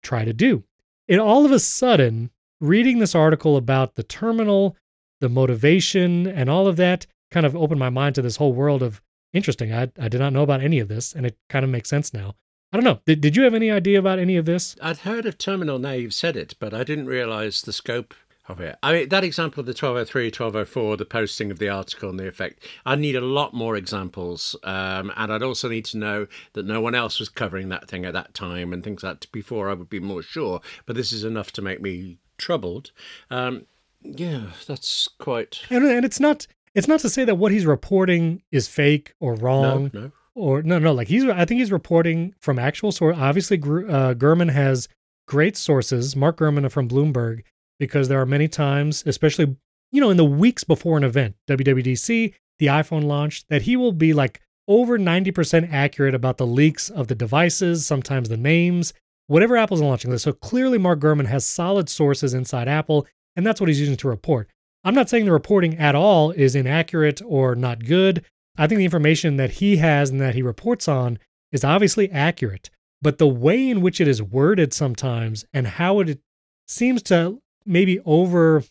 try 0.04 0.26
to 0.26 0.34
do. 0.34 0.64
And 1.08 1.22
all 1.22 1.46
of 1.46 1.52
a 1.52 1.60
sudden, 1.60 2.32
reading 2.60 3.00
this 3.00 3.16
article 3.16 3.56
about 3.56 3.96
the 3.96 4.04
terminal, 4.04 4.76
the 5.22 5.30
motivation, 5.30 6.28
and 6.28 6.50
all 6.50 6.68
of 6.68 6.76
that 6.76 7.06
kind 7.30 7.46
of 7.46 7.56
opened 7.56 7.80
my 7.80 7.90
mind 7.90 8.16
to 8.16 8.22
this 8.22 8.36
whole 8.36 8.54
world 8.54 8.84
of 8.84 9.02
interesting. 9.34 9.74
I, 9.74 9.92
I 10.00 10.08
did 10.08 10.20
not 10.20 10.34
know 10.34 10.44
about 10.44 10.62
any 10.62 10.80
of 10.80 10.88
this, 10.88 11.14
and 11.14 11.26
it 11.26 11.38
kind 11.50 11.64
of 11.64 11.72
makes 11.72 11.90
sense 11.90 12.14
now. 12.14 12.36
I 12.74 12.78
don't 12.78 12.86
know. 12.86 13.00
Did, 13.06 13.22
did 13.22 13.36
you 13.36 13.44
have 13.44 13.54
any 13.54 13.70
idea 13.70 14.00
about 14.00 14.20
any 14.20 14.38
of 14.38 14.46
this? 14.46 14.76
I'd 14.82 15.00
heard 15.00 15.26
of 15.26 15.38
terminal 15.38 15.78
now 15.78 15.92
you've 15.92 16.14
said 16.14 16.38
it, 16.38 16.56
but 16.60 16.74
I 16.74 16.84
didn't 16.84 17.08
realise 17.08 17.62
the 17.62 17.74
scope 17.74 18.14
of 18.48 18.60
it. 18.62 18.78
I 18.82 18.94
mean, 18.94 19.10
that 19.10 19.24
example 19.24 19.60
of 19.60 19.66
the 19.66 19.72
1203, 19.72 20.26
1204, 20.26 20.98
the 20.98 21.06
posting 21.06 21.52
of 21.52 21.60
the 21.60 21.70
article 21.70 22.10
and 22.10 22.20
the 22.20 22.28
effect, 22.28 22.64
I'd 22.86 23.00
need 23.00 23.16
a 23.16 23.22
lot 23.22 23.54
more 23.54 23.76
examples. 23.76 24.56
Um, 24.64 25.12
and 25.18 25.34
I'd 25.34 25.44
also 25.44 25.68
need 25.68 25.86
to 25.86 25.98
know 25.98 26.28
that 26.54 26.66
no 26.66 26.80
one 26.80 26.96
else 26.96 27.20
was 27.20 27.30
covering 27.30 27.70
that 27.70 27.90
thing 27.90 28.06
at 28.06 28.14
that 28.14 28.34
time 28.34 28.72
and 28.72 28.84
things 28.84 29.04
like 29.04 29.20
that 29.20 29.32
before 29.32 29.70
I 29.70 29.74
would 29.74 29.90
be 29.90 30.00
more 30.00 30.22
sure. 30.22 30.62
But 30.86 30.96
this 30.96 31.12
is 31.12 31.24
enough 31.24 31.52
to 31.54 31.62
make 31.62 31.82
me 31.82 32.20
troubled. 32.38 32.92
Um, 33.30 33.66
yeah, 34.02 34.52
that's 34.66 35.10
quite. 35.20 35.62
And, 35.70 35.84
and 35.86 36.06
it's 36.06 36.20
not 36.20 36.48
it's 36.76 36.88
not 36.88 37.00
to 37.02 37.10
say 37.10 37.26
that 37.26 37.36
what 37.36 37.52
he's 37.52 37.66
reporting 37.66 38.42
is 38.52 38.68
fake 38.68 39.14
or 39.20 39.36
wrong 39.36 39.92
No, 39.94 40.00
no. 40.02 40.12
or 40.36 40.62
no 40.64 40.80
no 40.80 40.94
like 40.94 41.08
he's 41.08 41.26
I 41.26 41.46
think 41.46 41.60
he's 41.60 41.72
reporting 41.72 42.34
from 42.40 42.58
actual 42.60 42.92
source. 42.92 43.18
Obviously, 43.18 43.58
uh, 43.58 44.14
Gurman 44.14 44.50
has 44.52 44.88
great 45.28 45.58
sources. 45.58 46.16
Mark 46.16 46.38
Gurman 46.38 46.70
from 46.72 46.88
Bloomberg 46.88 47.42
because 47.80 48.08
there 48.08 48.22
are 48.22 48.26
many 48.26 48.48
times, 48.48 49.04
especially 49.06 49.56
you 49.92 50.02
know 50.02 50.10
in 50.10 50.18
the 50.18 50.26
weeks 50.26 50.64
before 50.64 50.98
an 50.98 51.04
event, 51.04 51.36
WWDC, 51.50 52.34
the 52.60 52.66
iPhone 52.68 53.04
launch, 53.04 53.46
that 53.48 53.64
he 53.64 53.76
will 53.76 53.92
be 53.92 54.14
like 54.14 54.42
over 54.68 54.98
90% 54.98 55.72
accurate 55.74 56.16
about 56.16 56.38
the 56.38 56.46
leaks 56.48 56.90
of 56.90 57.08
the 57.08 57.16
devices, 57.16 57.86
sometimes 57.86 58.30
the 58.30 58.38
names, 58.38 58.94
whatever 59.28 59.58
Apple's 59.58 59.82
launching 59.82 60.12
this. 60.12 60.24
So 60.24 60.32
clearly, 60.32 60.78
Mark 60.78 61.00
Gurman 61.00 61.26
has 61.26 61.44
solid 61.46 61.90
sources 61.90 62.34
inside 62.34 62.68
Apple, 62.68 63.06
and 63.36 63.46
that's 63.46 63.60
what 63.60 63.68
he's 63.68 63.80
using 63.80 63.98
to 63.98 64.08
report. 64.08 64.48
I'm 64.84 64.96
not 64.96 65.10
saying 65.10 65.26
the 65.26 65.32
reporting 65.32 65.78
at 65.78 65.96
all 65.96 66.32
is 66.32 66.56
inaccurate 66.56 67.22
or 67.26 67.56
not 67.56 67.86
good. 67.86 68.26
I 68.58 68.68
think 68.68 68.80
the 68.80 68.86
information 68.86 69.38
that 69.38 69.52
he 69.52 69.78
has 69.78 70.10
and 70.10 70.20
that 70.22 70.36
he 70.36 70.42
reports 70.42 70.88
on 70.88 71.20
is 71.52 71.64
obviously 71.64 72.10
accurate, 72.12 72.70
but 73.02 73.18
the 73.18 73.28
way 73.28 73.70
in 73.70 73.82
which 73.82 74.02
it 74.02 74.08
is 74.08 74.22
worded 74.24 74.74
sometimes 74.74 75.46
and 75.54 75.68
how 75.68 76.00
it 76.00 76.20
seems 76.68 77.02
to 77.04 77.42
maybe 77.66 78.00
over 78.06 78.64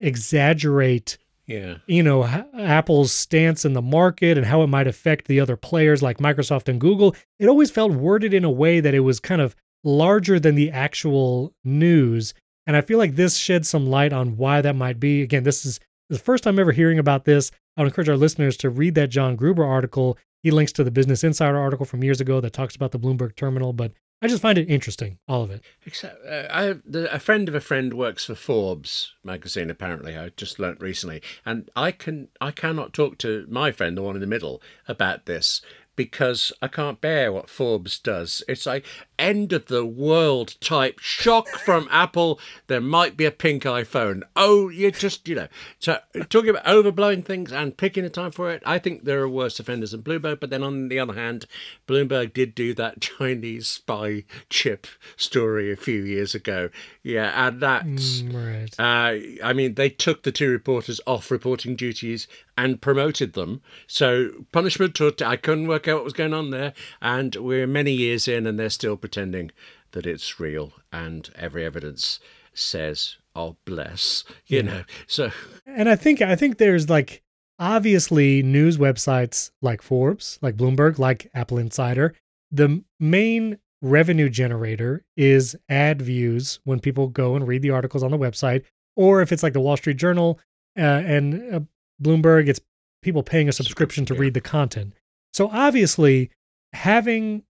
exaggerate 0.00 1.18
Yeah. 1.46 1.76
you 1.86 2.02
know 2.02 2.24
apple's 2.24 3.12
stance 3.12 3.64
in 3.64 3.74
the 3.74 3.82
market 3.82 4.38
and 4.38 4.46
how 4.46 4.62
it 4.62 4.68
might 4.68 4.86
affect 4.86 5.26
the 5.28 5.40
other 5.40 5.56
players 5.56 6.02
like 6.02 6.18
microsoft 6.18 6.68
and 6.68 6.80
google 6.80 7.14
it 7.38 7.48
always 7.48 7.70
felt 7.70 7.92
worded 7.92 8.32
in 8.32 8.44
a 8.44 8.50
way 8.50 8.80
that 8.80 8.94
it 8.94 9.00
was 9.00 9.20
kind 9.20 9.40
of 9.42 9.54
larger 9.84 10.40
than 10.40 10.54
the 10.54 10.70
actual 10.70 11.52
news 11.64 12.32
and 12.66 12.76
i 12.76 12.80
feel 12.80 12.98
like 12.98 13.16
this 13.16 13.36
sheds 13.36 13.68
some 13.68 13.86
light 13.86 14.12
on 14.12 14.36
why 14.36 14.60
that 14.60 14.76
might 14.76 14.98
be 15.00 15.22
again 15.22 15.42
this 15.44 15.64
is 15.64 15.80
the 16.08 16.18
first 16.18 16.44
time 16.44 16.58
ever 16.58 16.72
hearing 16.72 16.98
about 16.98 17.24
this 17.24 17.50
i 17.76 17.80
would 17.82 17.88
encourage 17.88 18.08
our 18.08 18.16
listeners 18.16 18.56
to 18.56 18.70
read 18.70 18.94
that 18.94 19.10
john 19.10 19.36
gruber 19.36 19.64
article 19.64 20.18
He 20.42 20.50
links 20.50 20.72
to 20.72 20.84
the 20.84 20.90
Business 20.90 21.22
Insider 21.22 21.58
article 21.58 21.84
from 21.84 22.02
years 22.02 22.20
ago 22.20 22.40
that 22.40 22.54
talks 22.54 22.74
about 22.74 22.92
the 22.92 22.98
Bloomberg 22.98 23.36
terminal, 23.36 23.74
but 23.74 23.92
I 24.22 24.26
just 24.26 24.40
find 24.42 24.56
it 24.56 24.70
interesting, 24.70 25.18
all 25.28 25.42
of 25.42 25.50
it. 25.50 25.62
Except, 25.84 26.16
uh, 26.26 26.46
I, 26.50 26.74
the, 26.84 27.14
a 27.14 27.18
friend 27.18 27.46
of 27.48 27.54
a 27.54 27.60
friend 27.60 27.92
works 27.92 28.24
for 28.24 28.34
Forbes 28.34 29.14
magazine. 29.22 29.68
Apparently, 29.70 30.16
I 30.16 30.30
just 30.36 30.58
learnt 30.58 30.80
recently, 30.80 31.20
and 31.44 31.70
I 31.76 31.92
can 31.92 32.28
I 32.40 32.52
cannot 32.52 32.92
talk 32.94 33.18
to 33.18 33.46
my 33.50 33.70
friend, 33.70 33.96
the 33.96 34.02
one 34.02 34.14
in 34.16 34.20
the 34.22 34.26
middle, 34.26 34.62
about 34.88 35.26
this 35.26 35.60
because 36.04 36.50
I 36.62 36.68
can't 36.68 36.98
bear 36.98 37.30
what 37.30 37.50
Forbes 37.50 37.98
does. 37.98 38.42
It's 38.48 38.64
like 38.64 38.86
end 39.18 39.52
of 39.52 39.66
the 39.66 39.84
world 39.84 40.54
type 40.62 40.98
shock 40.98 41.46
from 41.48 41.86
Apple. 41.92 42.40
There 42.68 42.80
might 42.80 43.18
be 43.18 43.26
a 43.26 43.30
pink 43.30 43.64
iPhone. 43.64 44.22
Oh, 44.34 44.70
you 44.70 44.90
just, 44.90 45.28
you 45.28 45.34
know. 45.34 45.48
So 45.78 45.98
talking 46.30 46.48
about 46.48 46.64
overblowing 46.64 47.22
things 47.22 47.52
and 47.52 47.76
picking 47.76 48.06
a 48.06 48.08
time 48.08 48.30
for 48.30 48.50
it, 48.50 48.62
I 48.64 48.78
think 48.78 49.04
there 49.04 49.20
are 49.20 49.28
worse 49.28 49.60
offenders 49.60 49.90
than 49.90 50.02
Bloomberg. 50.02 50.40
But 50.40 50.48
then 50.48 50.62
on 50.62 50.88
the 50.88 50.98
other 50.98 51.12
hand, 51.12 51.44
Bloomberg 51.86 52.32
did 52.32 52.54
do 52.54 52.72
that 52.74 53.00
Chinese 53.02 53.68
spy 53.68 54.24
chip 54.48 54.86
story 55.18 55.70
a 55.70 55.76
few 55.76 56.02
years 56.02 56.34
ago. 56.34 56.70
Yeah, 57.02 57.46
and 57.46 57.60
that, 57.60 57.84
Mm, 57.84 58.34
right. 58.34 58.74
uh, 58.78 59.44
I 59.46 59.52
mean, 59.52 59.74
they 59.74 59.90
took 59.90 60.22
the 60.22 60.32
two 60.32 60.48
reporters 60.50 60.98
off 61.06 61.30
reporting 61.30 61.76
duties 61.76 62.26
and 62.64 62.80
promoted 62.80 63.32
them. 63.32 63.62
So 63.86 64.44
punishment. 64.52 65.00
I 65.22 65.36
couldn't 65.36 65.68
work 65.68 65.88
out 65.88 65.96
what 65.96 66.04
was 66.04 66.12
going 66.12 66.34
on 66.34 66.50
there, 66.50 66.74
and 67.00 67.34
we're 67.36 67.66
many 67.66 67.92
years 67.92 68.28
in, 68.28 68.46
and 68.46 68.58
they're 68.58 68.70
still 68.70 68.96
pretending 68.96 69.50
that 69.92 70.06
it's 70.06 70.38
real, 70.38 70.72
and 70.92 71.30
every 71.34 71.64
evidence 71.64 72.20
says, 72.52 73.16
"Oh, 73.34 73.56
bless," 73.64 74.24
you 74.46 74.62
know. 74.62 74.84
So 75.06 75.30
And 75.66 75.88
I 75.88 75.96
think 75.96 76.20
I 76.20 76.36
think 76.36 76.58
there's 76.58 76.90
like 76.90 77.22
obviously 77.58 78.42
news 78.42 78.76
websites 78.78 79.50
like 79.62 79.82
Forbes, 79.82 80.38
like 80.42 80.56
Bloomberg, 80.56 80.98
like 80.98 81.30
Apple 81.34 81.58
Insider. 81.58 82.14
The 82.52 82.82
main 82.98 83.58
revenue 83.82 84.28
generator 84.28 85.04
is 85.16 85.56
ad 85.70 86.02
views 86.02 86.60
when 86.64 86.80
people 86.80 87.08
go 87.08 87.36
and 87.36 87.48
read 87.48 87.62
the 87.62 87.70
articles 87.70 88.02
on 88.02 88.10
the 88.10 88.18
website, 88.18 88.64
or 88.96 89.22
if 89.22 89.32
it's 89.32 89.42
like 89.42 89.54
the 89.54 89.60
Wall 89.60 89.78
Street 89.78 89.96
Journal 89.96 90.38
uh, 90.76 90.82
and 90.82 91.54
uh, 91.54 91.60
Bloomberg, 92.02 92.48
it's 92.48 92.60
people 93.02 93.22
paying 93.22 93.48
a 93.48 93.52
subscription 93.52 94.04
to 94.06 94.14
read 94.14 94.34
the 94.34 94.40
content. 94.40 94.92
So 95.32 95.48
obviously, 95.52 96.30
having 96.72 97.42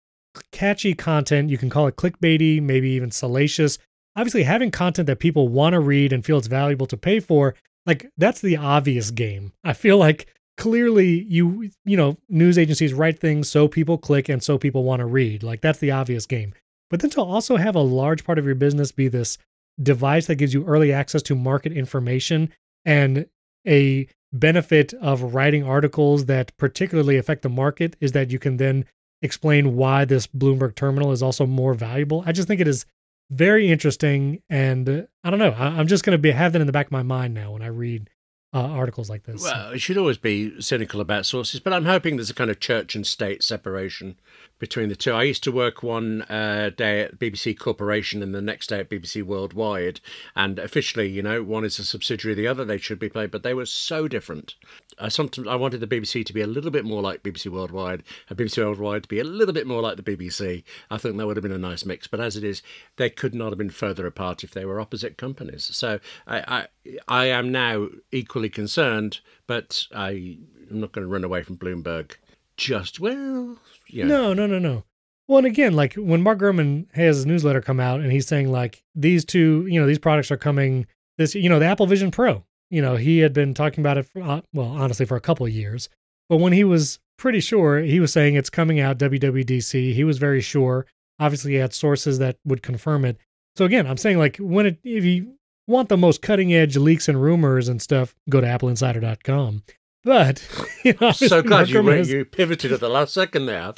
catchy 0.52 0.94
content, 0.94 1.50
you 1.50 1.58
can 1.58 1.70
call 1.70 1.86
it 1.86 1.96
clickbaity, 1.96 2.62
maybe 2.62 2.90
even 2.90 3.10
salacious. 3.10 3.78
Obviously, 4.16 4.42
having 4.42 4.70
content 4.70 5.06
that 5.06 5.18
people 5.18 5.48
want 5.48 5.74
to 5.74 5.80
read 5.80 6.12
and 6.12 6.24
feel 6.24 6.38
it's 6.38 6.46
valuable 6.46 6.86
to 6.86 6.96
pay 6.96 7.20
for, 7.20 7.54
like 7.86 8.10
that's 8.18 8.40
the 8.40 8.56
obvious 8.56 9.10
game. 9.10 9.52
I 9.64 9.72
feel 9.72 9.98
like 9.98 10.26
clearly 10.56 11.24
you 11.26 11.70
you 11.86 11.96
know 11.96 12.18
news 12.28 12.58
agencies 12.58 12.92
write 12.92 13.18
things 13.18 13.48
so 13.48 13.66
people 13.66 13.96
click 13.96 14.28
and 14.28 14.42
so 14.42 14.58
people 14.58 14.84
want 14.84 15.00
to 15.00 15.06
read. 15.06 15.42
Like 15.42 15.60
that's 15.60 15.78
the 15.78 15.90
obvious 15.90 16.26
game. 16.26 16.52
But 16.90 17.00
then 17.00 17.10
to 17.10 17.22
also 17.22 17.56
have 17.56 17.76
a 17.76 17.80
large 17.80 18.24
part 18.24 18.38
of 18.38 18.44
your 18.44 18.56
business 18.56 18.92
be 18.92 19.08
this 19.08 19.38
device 19.82 20.26
that 20.26 20.34
gives 20.36 20.52
you 20.52 20.64
early 20.66 20.92
access 20.92 21.22
to 21.22 21.34
market 21.34 21.72
information 21.72 22.52
and 22.84 23.26
a 23.66 24.06
benefit 24.32 24.94
of 24.94 25.34
writing 25.34 25.64
articles 25.64 26.26
that 26.26 26.56
particularly 26.56 27.16
affect 27.16 27.42
the 27.42 27.48
market 27.48 27.96
is 28.00 28.12
that 28.12 28.30
you 28.30 28.38
can 28.38 28.56
then 28.56 28.84
explain 29.22 29.76
why 29.76 30.04
this 30.04 30.26
Bloomberg 30.26 30.74
terminal 30.74 31.12
is 31.12 31.22
also 31.22 31.46
more 31.46 31.74
valuable. 31.74 32.22
I 32.26 32.32
just 32.32 32.48
think 32.48 32.60
it 32.60 32.68
is 32.68 32.86
very 33.30 33.70
interesting, 33.70 34.42
and 34.48 34.88
uh, 34.88 35.02
I 35.22 35.30
don't 35.30 35.38
know. 35.38 35.54
I, 35.56 35.66
I'm 35.66 35.86
just 35.86 36.04
going 36.04 36.14
to 36.16 36.18
be 36.18 36.30
have 36.30 36.52
that 36.52 36.60
in 36.60 36.66
the 36.66 36.72
back 36.72 36.86
of 36.86 36.92
my 36.92 37.02
mind 37.02 37.34
now 37.34 37.52
when 37.52 37.62
I 37.62 37.68
read 37.68 38.08
uh, 38.52 38.58
articles 38.58 39.08
like 39.08 39.24
this. 39.24 39.42
Well, 39.42 39.72
you 39.72 39.78
should 39.78 39.96
always 39.96 40.18
be 40.18 40.60
cynical 40.60 41.00
about 41.00 41.24
sources, 41.24 41.60
but 41.60 41.72
I'm 41.72 41.84
hoping 41.84 42.16
there's 42.16 42.30
a 42.30 42.34
kind 42.34 42.50
of 42.50 42.58
church 42.58 42.96
and 42.96 43.06
state 43.06 43.44
separation 43.44 44.16
between 44.58 44.88
the 44.88 44.96
two. 44.96 45.12
I 45.12 45.22
used 45.22 45.44
to 45.44 45.52
work 45.52 45.82
one 45.82 46.22
uh, 46.22 46.70
day 46.76 47.02
at 47.02 47.18
BBC 47.18 47.56
Corporation 47.58 48.22
and 48.22 48.34
the 48.34 48.42
next 48.42 48.68
day 48.68 48.80
at 48.80 48.90
BBC 48.90 49.22
Worldwide, 49.22 50.00
and 50.34 50.58
officially, 50.58 51.08
you 51.08 51.22
know, 51.22 51.42
one 51.42 51.64
is 51.64 51.78
a 51.78 51.84
subsidiary 51.84 52.32
of 52.32 52.36
the 52.36 52.46
other. 52.48 52.64
They 52.64 52.78
should 52.78 52.98
be 52.98 53.08
played, 53.08 53.30
but 53.30 53.44
they 53.44 53.54
were 53.54 53.66
so 53.66 54.08
different. 54.08 54.56
I 54.98 55.08
sometimes 55.08 55.46
I 55.46 55.54
wanted 55.54 55.80
the 55.80 55.86
BBC 55.86 56.26
to 56.26 56.32
be 56.32 56.42
a 56.42 56.46
little 56.46 56.72
bit 56.72 56.84
more 56.84 57.00
like 57.00 57.22
BBC 57.22 57.50
Worldwide, 57.50 58.02
and 58.28 58.38
BBC 58.38 58.58
Worldwide 58.58 59.04
to 59.04 59.08
be 59.08 59.20
a 59.20 59.24
little 59.24 59.54
bit 59.54 59.66
more 59.66 59.80
like 59.80 59.96
the 59.96 60.02
BBC. 60.02 60.64
I 60.90 60.98
think 60.98 61.16
that 61.16 61.26
would 61.26 61.36
have 61.36 61.42
been 61.42 61.52
a 61.52 61.58
nice 61.58 61.84
mix, 61.84 62.08
but 62.08 62.20
as 62.20 62.36
it 62.36 62.42
is, 62.42 62.62
they 62.96 63.10
could 63.10 63.34
not 63.34 63.50
have 63.50 63.58
been 63.58 63.70
further 63.70 64.06
apart 64.06 64.42
if 64.42 64.50
they 64.50 64.64
were 64.64 64.80
opposite 64.80 65.16
companies. 65.16 65.70
So 65.72 66.00
I, 66.26 66.38
I, 66.40 66.66
I 67.08 67.26
am 67.26 67.52
now 67.52 67.88
equally 68.10 68.48
concerned, 68.48 69.20
but 69.46 69.86
I 69.94 70.38
am 70.70 70.80
not 70.80 70.92
going 70.92 71.06
to 71.06 71.12
run 71.12 71.24
away 71.24 71.42
from 71.42 71.56
Bloomberg. 71.56 72.12
Just 72.56 73.00
well, 73.00 73.58
No, 74.06 74.32
no, 74.32 74.46
no, 74.46 74.58
no. 74.58 74.84
Well, 75.28 75.38
and 75.38 75.46
again, 75.46 75.74
like 75.74 75.94
when 75.94 76.22
Mark 76.22 76.40
Gurman 76.40 76.92
has 76.94 77.18
his 77.18 77.26
newsletter 77.26 77.60
come 77.60 77.78
out 77.78 78.00
and 78.00 78.10
he's 78.10 78.26
saying 78.26 78.50
like 78.50 78.82
these 78.94 79.24
two, 79.24 79.66
you 79.68 79.80
know, 79.80 79.86
these 79.86 79.98
products 79.98 80.30
are 80.30 80.36
coming 80.36 80.86
this, 81.18 81.34
you 81.34 81.48
know, 81.48 81.58
the 81.58 81.66
Apple 81.66 81.86
Vision 81.86 82.10
Pro. 82.10 82.44
You 82.70 82.82
know, 82.82 82.96
he 82.96 83.18
had 83.18 83.32
been 83.32 83.54
talking 83.54 83.80
about 83.80 83.98
it 83.98 84.06
for, 84.06 84.22
uh, 84.22 84.40
well, 84.52 84.68
honestly, 84.68 85.06
for 85.06 85.16
a 85.16 85.20
couple 85.20 85.46
of 85.46 85.52
years. 85.52 85.88
But 86.28 86.38
when 86.38 86.52
he 86.52 86.64
was 86.64 86.98
pretty 87.18 87.40
sure, 87.40 87.80
he 87.80 88.00
was 88.00 88.12
saying 88.12 88.34
it's 88.34 88.50
coming 88.50 88.80
out 88.80 88.98
WWDC. 88.98 89.92
He 89.92 90.04
was 90.04 90.18
very 90.18 90.40
sure. 90.40 90.86
Obviously, 91.18 91.52
he 91.52 91.58
had 91.58 91.74
sources 91.74 92.18
that 92.18 92.38
would 92.44 92.62
confirm 92.62 93.04
it. 93.04 93.18
So 93.56 93.64
again, 93.64 93.86
I'm 93.86 93.96
saying 93.96 94.18
like 94.18 94.36
when 94.38 94.66
it, 94.66 94.78
if 94.84 95.04
you 95.04 95.34
want 95.66 95.88
the 95.88 95.96
most 95.96 96.22
cutting 96.22 96.52
edge 96.52 96.76
leaks 96.76 97.08
and 97.08 97.20
rumors 97.22 97.68
and 97.68 97.80
stuff, 97.80 98.14
go 98.28 98.40
to 98.40 98.46
appleinsider.com. 98.46 99.62
But 100.02 100.46
you 100.84 100.94
know, 101.00 101.12
so 101.12 101.42
glad 101.42 101.68
you 101.68 101.82
has- 101.82 102.10
you 102.10 102.24
pivoted 102.24 102.72
at 102.72 102.80
the 102.80 102.88
last 102.88 103.12
second 103.14 103.46
there. 103.46 103.72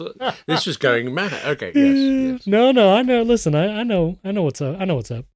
This 0.46 0.66
was 0.66 0.76
going 0.76 1.12
mad. 1.14 1.32
Okay, 1.44 1.72
yes, 1.74 1.96
yes. 1.96 2.46
No, 2.46 2.70
no, 2.72 2.94
I 2.94 3.02
know. 3.02 3.22
Listen, 3.22 3.54
I, 3.54 3.80
I 3.80 3.82
know, 3.82 4.18
I 4.24 4.32
know 4.32 4.42
what's 4.42 4.60
up. 4.60 4.80
I 4.80 4.84
know 4.84 4.96
what's 4.96 5.10
up. 5.10 5.26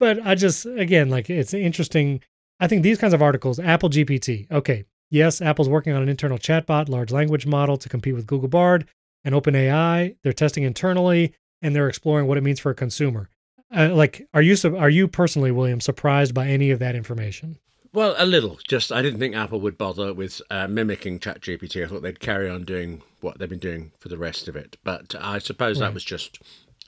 But 0.00 0.18
I 0.26 0.34
just, 0.34 0.66
again, 0.66 1.08
like 1.08 1.30
it's 1.30 1.54
interesting. 1.54 2.20
I 2.60 2.66
think 2.66 2.82
these 2.82 2.98
kinds 2.98 3.14
of 3.14 3.22
articles, 3.22 3.58
Apple 3.58 3.88
GPT. 3.90 4.50
Okay, 4.50 4.84
yes, 5.10 5.40
Apple's 5.40 5.68
working 5.68 5.92
on 5.94 6.02
an 6.02 6.08
internal 6.08 6.38
chatbot, 6.38 6.88
large 6.88 7.10
language 7.10 7.46
model 7.46 7.76
to 7.78 7.88
compete 7.88 8.14
with 8.14 8.26
Google 8.26 8.48
Bard 8.48 8.86
and 9.24 9.34
OpenAI. 9.34 10.16
They're 10.22 10.32
testing 10.32 10.64
internally 10.64 11.32
and 11.62 11.74
they're 11.74 11.88
exploring 11.88 12.26
what 12.26 12.36
it 12.36 12.42
means 12.42 12.60
for 12.60 12.70
a 12.70 12.74
consumer. 12.74 13.30
Uh, 13.74 13.94
like, 13.94 14.26
are 14.34 14.42
you 14.42 14.56
are 14.76 14.90
you 14.90 15.08
personally, 15.08 15.50
William, 15.50 15.80
surprised 15.80 16.34
by 16.34 16.46
any 16.46 16.70
of 16.70 16.78
that 16.78 16.94
information? 16.94 17.58
Well, 17.92 18.16
a 18.18 18.26
little. 18.26 18.58
Just 18.66 18.90
I 18.90 19.02
didn't 19.02 19.20
think 19.20 19.36
Apple 19.36 19.60
would 19.60 19.78
bother 19.78 20.12
with 20.12 20.42
uh, 20.50 20.66
mimicking 20.66 21.20
ChatGPT. 21.20 21.84
I 21.84 21.88
thought 21.88 22.02
they'd 22.02 22.18
carry 22.18 22.50
on 22.50 22.64
doing 22.64 23.02
what 23.20 23.38
they've 23.38 23.48
been 23.48 23.60
doing 23.60 23.92
for 24.00 24.08
the 24.08 24.18
rest 24.18 24.48
of 24.48 24.56
it. 24.56 24.76
But 24.82 25.14
I 25.20 25.38
suppose 25.38 25.78
that 25.78 25.94
was 25.94 26.04
just 26.04 26.40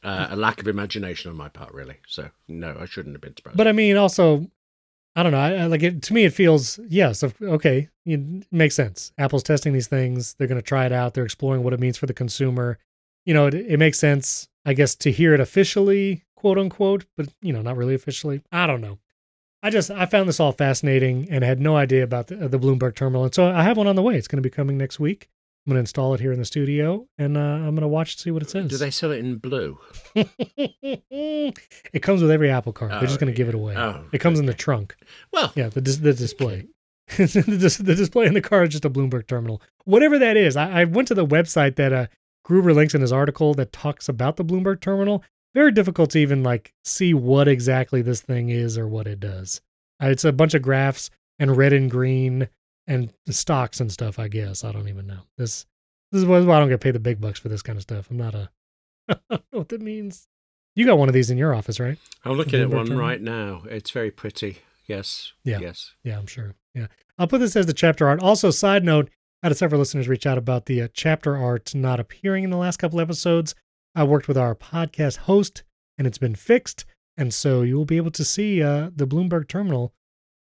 uh, 0.03 0.27
a 0.31 0.37
lack 0.37 0.61
of 0.61 0.66
imagination 0.66 1.31
on 1.31 1.37
my 1.37 1.49
part, 1.49 1.72
really. 1.72 1.96
So 2.09 2.31
no, 2.49 2.77
I 2.79 2.87
shouldn't 2.87 3.14
have 3.14 3.22
been 3.22 3.37
surprised. 3.37 3.57
But 3.57 3.68
I 3.68 3.72
mean, 3.72 3.96
also, 3.96 4.51
I 5.14 5.22
don't 5.22 5.33
know. 5.33 5.38
I, 5.38 5.55
I 5.55 5.66
like 5.66 5.85
it. 5.85 6.03
To 6.03 6.12
me, 6.12 6.25
it 6.25 6.33
feels 6.33 6.81
yes. 6.88 7.22
Okay, 7.40 7.88
it 8.05 8.53
makes 8.53 8.75
sense. 8.75 9.12
Apple's 9.16 9.44
testing 9.44 9.72
these 9.72 9.88
things. 9.88 10.35
They're 10.35 10.49
going 10.49 10.61
to 10.61 10.66
try 10.66 10.87
it 10.87 10.92
out. 10.92 11.14
They're 11.14 11.25
exploring 11.25 11.62
what 11.62 11.72
it 11.72 11.81
means 11.81 11.96
for 11.96 12.07
the 12.07 12.14
consumer. 12.14 12.79
You 13.25 13.35
know, 13.35 13.46
it, 13.46 13.55
it 13.55 13.79
makes 13.79 14.01
sense, 14.01 14.49
I 14.64 14.75
guess, 14.75 14.96
to 14.96 15.12
hear 15.12 15.35
it 15.35 15.40
officially, 15.40 16.25
quote 16.37 16.59
unquote, 16.59 17.07
but 17.16 17.29
you 17.42 17.53
know, 17.53 17.62
not 17.62 17.77
really 17.77 17.94
officially. 17.94 18.42
I 18.53 18.66
don't 18.66 18.81
know. 18.81 18.99
I 19.62 19.70
just 19.70 19.90
I 19.90 20.07
found 20.07 20.29
this 20.29 20.38
all 20.38 20.53
fascinating 20.53 21.27
and 21.31 21.42
had 21.42 21.61
no 21.61 21.77
idea 21.77 22.05
about 22.05 22.29
the, 22.29 22.37
the 22.49 22.59
Bloomberg 22.59 22.94
terminal, 22.94 23.25
and 23.25 23.35
so 23.35 23.46
I 23.51 23.62
have 23.64 23.77
one 23.77 23.88
on 23.88 23.96
the 23.96 24.03
way. 24.03 24.16
It's 24.16 24.29
going 24.29 24.37
to 24.42 24.42
be 24.46 24.51
coming 24.51 24.79
next 24.79 25.01
week. 25.01 25.29
I'm 25.66 25.70
going 25.72 25.77
to 25.79 25.81
install 25.81 26.14
it 26.14 26.20
here 26.20 26.31
in 26.31 26.38
the 26.38 26.44
studio, 26.44 27.09
and 27.18 27.37
uh, 27.37 27.40
I'm 27.40 27.70
going 27.70 27.81
to 27.81 27.88
watch 27.88 28.14
to 28.16 28.22
see 28.22 28.31
what 28.31 28.42
it 28.42 28.51
says. 28.51 28.70
Do 28.70 28.77
they 28.77 28.92
sell 28.92 29.11
it 29.11 29.18
in 29.18 29.38
blue? 29.38 29.81
it 30.14 32.03
comes 32.03 32.22
with 32.22 32.31
every 32.31 32.51
Apple 32.51 32.72
card. 32.72 32.92
They're 32.92 33.01
just 33.01 33.16
Oh, 33.16 33.20
going 33.20 33.33
to 33.33 33.37
give 33.37 33.49
it 33.49 33.55
away. 33.55 33.75
Oh, 33.77 34.05
it 34.12 34.18
comes 34.18 34.38
in 34.38 34.46
the 34.46 34.55
trunk. 34.55 34.94
Well, 35.33 35.53
Yeah, 35.57 35.68
the 35.68 35.81
the 35.81 36.12
display. 36.12 36.68
the, 37.16 37.81
the 37.83 37.94
display 37.94 38.27
in 38.27 38.35
the 38.35 38.40
car 38.40 38.64
is 38.64 38.70
just 38.70 38.85
a 38.85 38.90
Bloomberg 38.90 39.27
terminal. 39.27 39.62
Whatever 39.85 40.18
that 40.18 40.37
is, 40.37 40.57
I, 40.57 40.83
I 40.83 40.85
went 40.85 41.09
to 41.09 41.14
the 41.14 41.27
website 41.27 41.77
that 41.77 41.92
uh, 41.92 42.06
Gruber 42.44 42.75
links 42.75 42.94
in 42.94 43.00
his 43.00 43.13
article 43.13 43.54
that 43.54 43.73
talks 43.73 44.08
about 44.08 44.37
the 44.37 44.44
Bloomberg 44.44 44.81
terminal. 44.81 45.23
Very 45.57 45.73
difficult 45.73 46.11
to 46.11 46.19
even 46.19 46.42
like 46.42 46.75
see 46.85 47.15
what 47.15 47.48
exactly 47.48 48.02
this 48.02 48.21
thing 48.21 48.50
is 48.50 48.77
or 48.77 48.87
what 48.87 49.07
it 49.07 49.19
does. 49.19 49.63
Uh, 50.02 50.09
it's 50.09 50.27
a 50.27 50.31
bunch 50.31 50.52
of 50.52 50.61
graphs 50.61 51.09
and 51.38 51.57
red 51.57 51.73
and 51.73 51.90
green 51.90 52.50
and 52.87 53.11
stocks 53.31 53.81
and 53.81 53.90
stuff. 53.90 54.19
I 54.19 54.29
guess 54.29 54.65
I 54.65 54.73
don't 54.73 54.90
even 54.90 55.07
know. 55.07 55.21
This 55.38 55.65
this 56.13 56.21
is 56.21 56.27
why 56.27 56.40
I 56.40 56.61
don't 56.61 56.69
get 56.69 56.83
paid 56.83 56.94
the 56.94 57.00
big 57.00 57.23
bucks 57.23 57.40
for 57.40 57.48
this 57.48 57.63
kind 57.63 57.79
of 57.79 57.83
stuff. 57.83 58.11
I'm 58.11 58.19
not 58.19 58.35
a. 58.35 58.50
I 59.09 59.17
don't 59.31 59.44
know 59.50 59.59
what 59.61 59.71
that 59.71 59.81
means. 59.81 60.29
You 60.75 60.85
got 60.85 60.98
one 60.98 61.09
of 61.09 61.15
these 61.15 61.31
in 61.31 61.38
your 61.38 61.54
office, 61.54 61.81
right? 61.81 61.96
I'm 62.23 62.33
looking 62.33 62.61
at 62.61 62.69
one 62.69 62.85
terminal? 62.85 63.00
right 63.02 63.23
now. 63.23 63.63
It's 63.71 63.90
very 63.92 64.11
pretty. 64.11 64.59
Yes. 64.87 65.33
Yeah. 65.42 65.61
Yes. 65.61 65.94
Yeah, 66.04 66.19
I'm 66.19 66.27
sure. 66.27 66.54
Yeah. 66.75 66.88
I'll 67.17 67.29
put 67.29 67.40
this 67.40 67.57
as 67.57 67.65
the 67.65 67.73
chapter 67.73 68.07
art. 68.07 68.21
Also, 68.21 68.50
side 68.50 68.85
note, 68.85 69.09
I 69.42 69.46
had 69.46 69.57
several 69.57 69.79
listeners 69.79 70.07
reach 70.07 70.27
out 70.27 70.37
about 70.37 70.67
the 70.67 70.83
uh, 70.83 70.88
chapter 70.92 71.35
art 71.35 71.75
not 71.75 71.98
appearing 71.98 72.44
in 72.44 72.50
the 72.50 72.59
last 72.59 72.77
couple 72.77 73.00
episodes. 73.00 73.54
I 73.97 74.05
worked 74.05 74.29
with 74.29 74.37
our 74.37 74.55
podcast 74.55 75.17
host 75.17 75.65
and 75.97 76.07
it's 76.07 76.19
been 76.19 76.35
fixed. 76.35 76.85
And 77.17 77.33
so 77.33 77.63
you 77.63 77.77
will 77.77 77.87
be 77.87 77.97
able 77.97 78.11
to 78.11 78.25
see 78.25 78.63
uh, 78.63 78.90
the 78.94 79.07
Bloomberg 79.07 79.49
terminal 79.49 79.94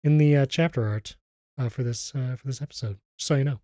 in 0.02 0.18
the 0.18 0.36
uh, 0.36 0.46
chapter 0.46 0.88
art 0.88 1.16
uh, 1.56 1.68
for 1.68 1.84
this 1.84 2.12
uh, 2.16 2.34
for 2.36 2.48
this 2.48 2.60
episode. 2.60 2.98
Just 3.16 3.28
so 3.28 3.36
you 3.36 3.44
know. 3.44 3.60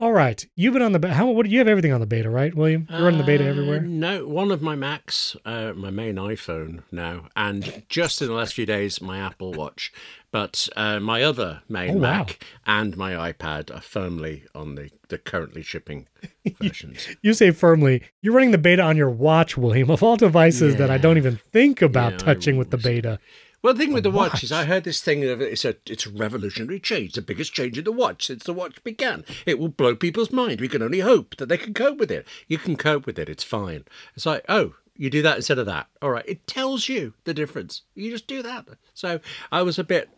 All 0.00 0.12
right, 0.12 0.44
you've 0.56 0.72
been 0.72 0.82
on 0.82 0.90
the 0.90 1.14
how? 1.14 1.26
What 1.30 1.48
you 1.48 1.58
have 1.58 1.68
everything 1.68 1.92
on 1.92 2.00
the 2.00 2.06
beta, 2.06 2.28
right, 2.28 2.52
William? 2.52 2.88
You're 2.90 3.04
running 3.04 3.18
the 3.20 3.24
beta 3.24 3.44
Uh, 3.44 3.48
everywhere. 3.48 3.80
No, 3.80 4.26
one 4.26 4.50
of 4.50 4.60
my 4.60 4.74
Macs, 4.74 5.36
uh, 5.44 5.72
my 5.74 5.90
main 5.90 6.16
iPhone 6.16 6.82
now, 6.90 7.28
and 7.36 7.84
just 7.88 8.20
in 8.20 8.26
the 8.26 8.34
last 8.34 8.54
few 8.54 8.66
days, 8.66 9.00
my 9.00 9.18
Apple 9.20 9.52
Watch. 9.52 9.92
But 10.32 10.68
uh, 10.74 10.98
my 10.98 11.22
other 11.22 11.62
main 11.68 11.90
Oh, 11.90 11.94
wow. 11.94 12.00
Mac 12.00 12.44
and 12.66 12.96
my 12.96 13.12
iPad 13.32 13.72
are 13.72 13.80
firmly 13.80 14.42
on 14.52 14.74
the, 14.74 14.90
the 15.10 15.16
currently 15.16 15.62
shipping 15.62 16.08
versions. 16.60 17.06
You 17.22 17.32
say 17.32 17.52
firmly 17.52 18.02
you're 18.20 18.34
running 18.34 18.50
the 18.50 18.58
beta 18.58 18.82
on 18.82 18.96
your 18.96 19.10
watch, 19.10 19.56
William, 19.56 19.90
of 19.90 20.02
all 20.02 20.16
devices 20.16 20.74
that 20.76 20.90
I 20.90 20.98
don't 20.98 21.18
even 21.18 21.38
think 21.52 21.80
about 21.80 22.14
Yeah, 22.14 22.16
I 22.16 22.34
touching 22.34 22.56
with 22.56 22.70
the 22.70 22.78
beta. 22.78 23.20
Well, 23.64 23.72
the 23.72 23.78
thing 23.78 23.94
with 23.94 24.02
the 24.02 24.10
watch, 24.10 24.32
watch. 24.32 24.44
is 24.44 24.52
I 24.52 24.66
heard 24.66 24.84
this 24.84 25.00
thing 25.00 25.24
of 25.24 25.40
it's 25.40 25.64
a 25.64 25.74
it's 25.86 26.04
a 26.04 26.10
revolutionary 26.10 26.78
change, 26.78 27.14
the 27.14 27.22
biggest 27.22 27.54
change 27.54 27.78
in 27.78 27.84
the 27.84 27.92
watch 27.92 28.26
since 28.26 28.44
the 28.44 28.52
watch 28.52 28.84
began. 28.84 29.24
It 29.46 29.58
will 29.58 29.70
blow 29.70 29.96
people's 29.96 30.30
mind. 30.30 30.60
We 30.60 30.68
can 30.68 30.82
only 30.82 31.00
hope 31.00 31.36
that 31.36 31.48
they 31.48 31.56
can 31.56 31.72
cope 31.72 31.96
with 31.96 32.10
it. 32.10 32.26
You 32.46 32.58
can 32.58 32.76
cope 32.76 33.06
with 33.06 33.18
it. 33.18 33.30
It's 33.30 33.42
fine. 33.42 33.86
It's 34.14 34.26
like 34.26 34.44
oh. 34.50 34.74
You 34.96 35.10
do 35.10 35.22
that 35.22 35.34
instead 35.34 35.58
of 35.58 35.66
that. 35.66 35.88
All 36.00 36.10
right. 36.10 36.24
It 36.24 36.46
tells 36.46 36.88
you 36.88 37.14
the 37.24 37.34
difference. 37.34 37.82
You 37.96 38.12
just 38.12 38.28
do 38.28 38.44
that. 38.44 38.68
So 38.94 39.18
I 39.50 39.62
was 39.62 39.76
a 39.76 39.82
bit 39.82 40.08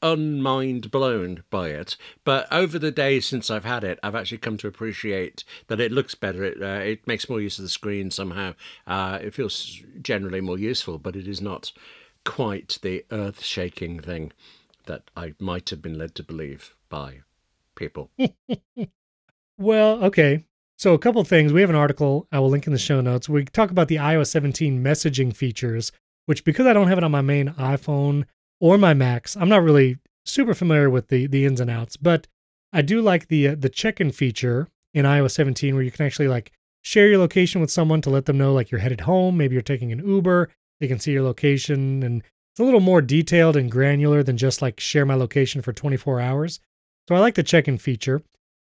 unmind 0.00 0.92
blown 0.92 1.42
by 1.50 1.70
it. 1.70 1.96
But 2.22 2.46
over 2.52 2.78
the 2.78 2.92
days 2.92 3.26
since 3.26 3.50
I've 3.50 3.64
had 3.64 3.82
it, 3.82 3.98
I've 4.00 4.14
actually 4.14 4.38
come 4.38 4.58
to 4.58 4.68
appreciate 4.68 5.42
that 5.66 5.80
it 5.80 5.90
looks 5.90 6.14
better. 6.14 6.44
It, 6.44 6.62
uh, 6.62 6.84
it 6.84 7.04
makes 7.04 7.28
more 7.28 7.40
use 7.40 7.58
of 7.58 7.64
the 7.64 7.68
screen 7.68 8.12
somehow. 8.12 8.54
Uh, 8.86 9.18
it 9.20 9.34
feels 9.34 9.82
generally 10.00 10.40
more 10.40 10.58
useful, 10.58 10.98
but 10.98 11.16
it 11.16 11.26
is 11.26 11.40
not 11.40 11.72
quite 12.24 12.78
the 12.82 13.04
earth 13.10 13.42
shaking 13.42 14.00
thing 14.00 14.32
that 14.86 15.10
I 15.16 15.34
might 15.38 15.70
have 15.70 15.82
been 15.82 15.98
led 15.98 16.14
to 16.16 16.22
believe 16.22 16.74
by 16.88 17.20
people. 17.74 18.10
Well, 19.58 20.02
okay. 20.04 20.44
So 20.76 20.94
a 20.94 20.98
couple 20.98 21.22
things. 21.22 21.52
We 21.52 21.60
have 21.60 21.70
an 21.70 21.76
article 21.76 22.26
I 22.32 22.40
will 22.40 22.48
link 22.50 22.66
in 22.66 22.72
the 22.72 22.78
show 22.78 23.00
notes. 23.00 23.28
We 23.28 23.44
talk 23.44 23.70
about 23.70 23.88
the 23.88 23.96
iOS 23.96 24.28
17 24.28 24.82
messaging 24.82 25.34
features, 25.34 25.92
which 26.26 26.44
because 26.44 26.66
I 26.66 26.72
don't 26.72 26.88
have 26.88 26.98
it 26.98 27.04
on 27.04 27.12
my 27.12 27.20
main 27.20 27.50
iPhone 27.50 28.24
or 28.60 28.78
my 28.78 28.94
Macs, 28.94 29.36
I'm 29.36 29.48
not 29.48 29.62
really 29.62 29.98
super 30.24 30.54
familiar 30.54 30.90
with 30.90 31.08
the 31.08 31.26
the 31.26 31.44
ins 31.44 31.60
and 31.60 31.70
outs. 31.70 31.96
But 31.96 32.26
I 32.72 32.82
do 32.82 33.00
like 33.00 33.28
the 33.28 33.48
uh, 33.48 33.54
the 33.56 33.68
check-in 33.68 34.10
feature 34.10 34.68
in 34.94 35.04
iOS 35.04 35.32
17 35.32 35.74
where 35.74 35.84
you 35.84 35.90
can 35.90 36.06
actually 36.06 36.28
like 36.28 36.50
share 36.80 37.08
your 37.08 37.18
location 37.18 37.60
with 37.60 37.70
someone 37.70 38.00
to 38.02 38.10
let 38.10 38.26
them 38.26 38.38
know 38.38 38.52
like 38.52 38.70
you're 38.70 38.80
headed 38.80 39.02
home. 39.02 39.36
Maybe 39.36 39.54
you're 39.54 39.62
taking 39.62 39.92
an 39.92 40.04
Uber. 40.04 40.48
They 40.82 40.88
can 40.88 40.98
see 40.98 41.12
your 41.12 41.22
location, 41.22 42.02
and 42.02 42.24
it's 42.50 42.58
a 42.58 42.64
little 42.64 42.80
more 42.80 43.00
detailed 43.00 43.56
and 43.56 43.70
granular 43.70 44.24
than 44.24 44.36
just 44.36 44.60
like 44.60 44.80
share 44.80 45.06
my 45.06 45.14
location 45.14 45.62
for 45.62 45.72
24 45.72 46.20
hours. 46.20 46.58
So 47.08 47.14
I 47.14 47.20
like 47.20 47.36
the 47.36 47.44
check-in 47.44 47.78
feature. 47.78 48.20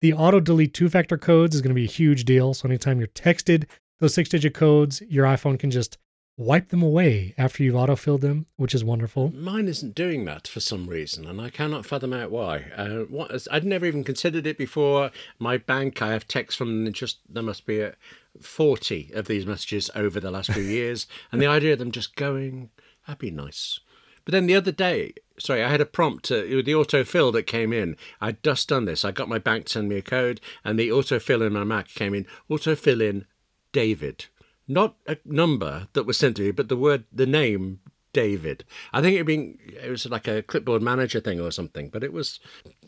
The 0.00 0.14
auto 0.14 0.40
delete 0.40 0.74
two 0.74 0.88
factor 0.88 1.16
codes 1.16 1.54
is 1.54 1.60
going 1.60 1.70
to 1.70 1.80
be 1.80 1.84
a 1.84 1.88
huge 1.88 2.24
deal. 2.24 2.52
So 2.52 2.66
anytime 2.66 2.98
you're 2.98 3.06
texted 3.06 3.66
those 4.00 4.12
six 4.12 4.28
digit 4.28 4.54
codes, 4.54 5.00
your 5.02 5.24
iPhone 5.24 5.56
can 5.56 5.70
just 5.70 5.98
wipe 6.36 6.70
them 6.70 6.82
away 6.82 7.32
after 7.38 7.62
you've 7.62 7.76
auto 7.76 7.94
filled 7.94 8.22
them, 8.22 8.46
which 8.56 8.74
is 8.74 8.82
wonderful. 8.82 9.32
Mine 9.32 9.68
isn't 9.68 9.94
doing 9.94 10.24
that 10.24 10.48
for 10.48 10.58
some 10.58 10.88
reason, 10.88 11.28
and 11.28 11.40
I 11.40 11.50
cannot 11.50 11.86
fathom 11.86 12.12
out 12.12 12.32
why. 12.32 12.72
Uh, 12.76 13.04
what, 13.04 13.46
I'd 13.52 13.64
never 13.64 13.86
even 13.86 14.02
considered 14.02 14.48
it 14.48 14.58
before. 14.58 15.12
My 15.38 15.58
bank, 15.58 16.02
I 16.02 16.08
have 16.08 16.26
texts 16.26 16.58
from 16.58 16.92
just 16.92 17.20
there 17.28 17.44
must 17.44 17.66
be 17.66 17.80
a 17.80 17.94
40 18.40 19.10
of 19.14 19.26
these 19.26 19.46
messages 19.46 19.90
over 19.94 20.20
the 20.20 20.30
last 20.30 20.52
few 20.52 20.62
years, 20.62 21.06
and 21.32 21.40
the 21.40 21.46
idea 21.46 21.72
of 21.72 21.78
them 21.78 21.92
just 21.92 22.16
going, 22.16 22.70
that'd 23.06 23.18
be 23.18 23.30
nice. 23.30 23.80
But 24.24 24.32
then 24.32 24.46
the 24.46 24.54
other 24.54 24.72
day, 24.72 25.14
sorry, 25.38 25.64
I 25.64 25.68
had 25.68 25.80
a 25.80 25.86
prompt, 25.86 26.30
uh, 26.30 26.40
the 26.42 26.72
autofill 26.72 27.32
that 27.32 27.44
came 27.44 27.72
in. 27.72 27.96
I'd 28.20 28.42
just 28.42 28.68
done 28.68 28.84
this. 28.84 29.04
I 29.04 29.10
got 29.10 29.28
my 29.28 29.38
bank 29.38 29.66
to 29.66 29.72
send 29.72 29.88
me 29.88 29.96
a 29.96 30.02
code, 30.02 30.40
and 30.64 30.78
the 30.78 30.90
autofill 30.90 31.46
in 31.46 31.52
my 31.52 31.64
Mac 31.64 31.88
came 31.88 32.14
in, 32.14 32.26
autofill 32.50 33.00
in 33.00 33.26
David. 33.72 34.26
Not 34.68 34.96
a 35.06 35.16
number 35.24 35.88
that 35.94 36.04
was 36.04 36.16
sent 36.16 36.36
to 36.36 36.42
me, 36.42 36.50
but 36.50 36.68
the 36.68 36.76
word, 36.76 37.04
the 37.12 37.26
name 37.26 37.80
David. 38.12 38.64
I 38.92 39.00
think 39.00 39.16
it 39.18 39.26
been 39.26 39.58
it 39.82 39.90
was 39.90 40.06
like 40.06 40.28
a 40.28 40.42
clipboard 40.42 40.82
manager 40.82 41.20
thing 41.20 41.40
or 41.40 41.50
something, 41.50 41.88
but 41.88 42.04
it 42.04 42.12
was 42.12 42.40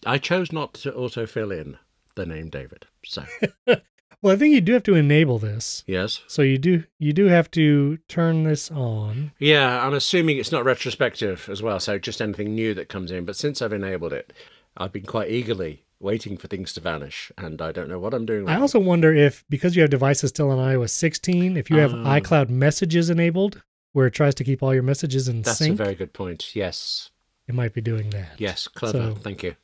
I 0.04 0.18
chose 0.18 0.52
not 0.52 0.74
to 0.74 0.92
autofill 0.92 1.56
in 1.58 1.78
the 2.14 2.26
name 2.26 2.48
David. 2.50 2.86
So 3.04 3.24
Well, 4.22 4.32
I 4.32 4.38
think 4.38 4.54
you 4.54 4.60
do 4.60 4.72
have 4.74 4.84
to 4.84 4.94
enable 4.94 5.38
this. 5.40 5.82
yes. 5.86 6.20
So 6.28 6.42
you 6.42 6.56
do 6.56 6.84
you 6.98 7.12
do 7.12 7.26
have 7.26 7.50
to 7.52 7.98
turn 8.08 8.44
this 8.44 8.70
on. 8.70 9.32
Yeah, 9.40 9.84
I'm 9.84 9.94
assuming 9.94 10.38
it's 10.38 10.52
not 10.52 10.64
retrospective 10.64 11.48
as 11.50 11.60
well, 11.60 11.80
so 11.80 11.98
just 11.98 12.22
anything 12.22 12.54
new 12.54 12.72
that 12.74 12.88
comes 12.88 13.10
in. 13.10 13.24
But 13.24 13.34
since 13.36 13.60
I've 13.60 13.72
enabled 13.72 14.12
it, 14.12 14.32
I've 14.76 14.92
been 14.92 15.06
quite 15.06 15.30
eagerly 15.30 15.84
waiting 15.98 16.36
for 16.36 16.46
things 16.48 16.72
to 16.74 16.80
vanish, 16.80 17.30
and 17.36 17.60
I 17.60 17.72
don't 17.72 17.88
know 17.88 17.98
what 17.98 18.14
I'm 18.14 18.24
doing. 18.26 18.48
I 18.48 18.60
also 18.60 18.78
wonder 18.78 19.12
if 19.12 19.44
because 19.50 19.74
you 19.74 19.82
have 19.82 19.90
devices 19.90 20.30
still 20.30 20.50
on 20.50 20.58
iOS 20.58 20.90
16, 20.90 21.56
if 21.56 21.68
you 21.70 21.78
have 21.78 21.92
Oh. 21.92 21.96
iCloud 22.04 22.48
messages 22.48 23.10
enabled, 23.10 23.62
where 23.92 24.06
it 24.06 24.12
tries 24.14 24.34
to 24.36 24.44
keep 24.44 24.62
all 24.62 24.72
your 24.74 24.82
messages 24.84 25.28
in 25.28 25.42
That's 25.42 25.58
sync, 25.58 25.74
a 25.80 25.82
very 25.84 25.94
good 25.96 26.12
point. 26.12 26.54
Yes, 26.56 27.10
it 27.48 27.54
might 27.54 27.72
be 27.74 27.80
doing 27.80 28.10
that. 28.10 28.34
yes, 28.38 28.68
clever. 28.68 28.98
So- 28.98 29.14
Thank 29.16 29.42
you. 29.42 29.56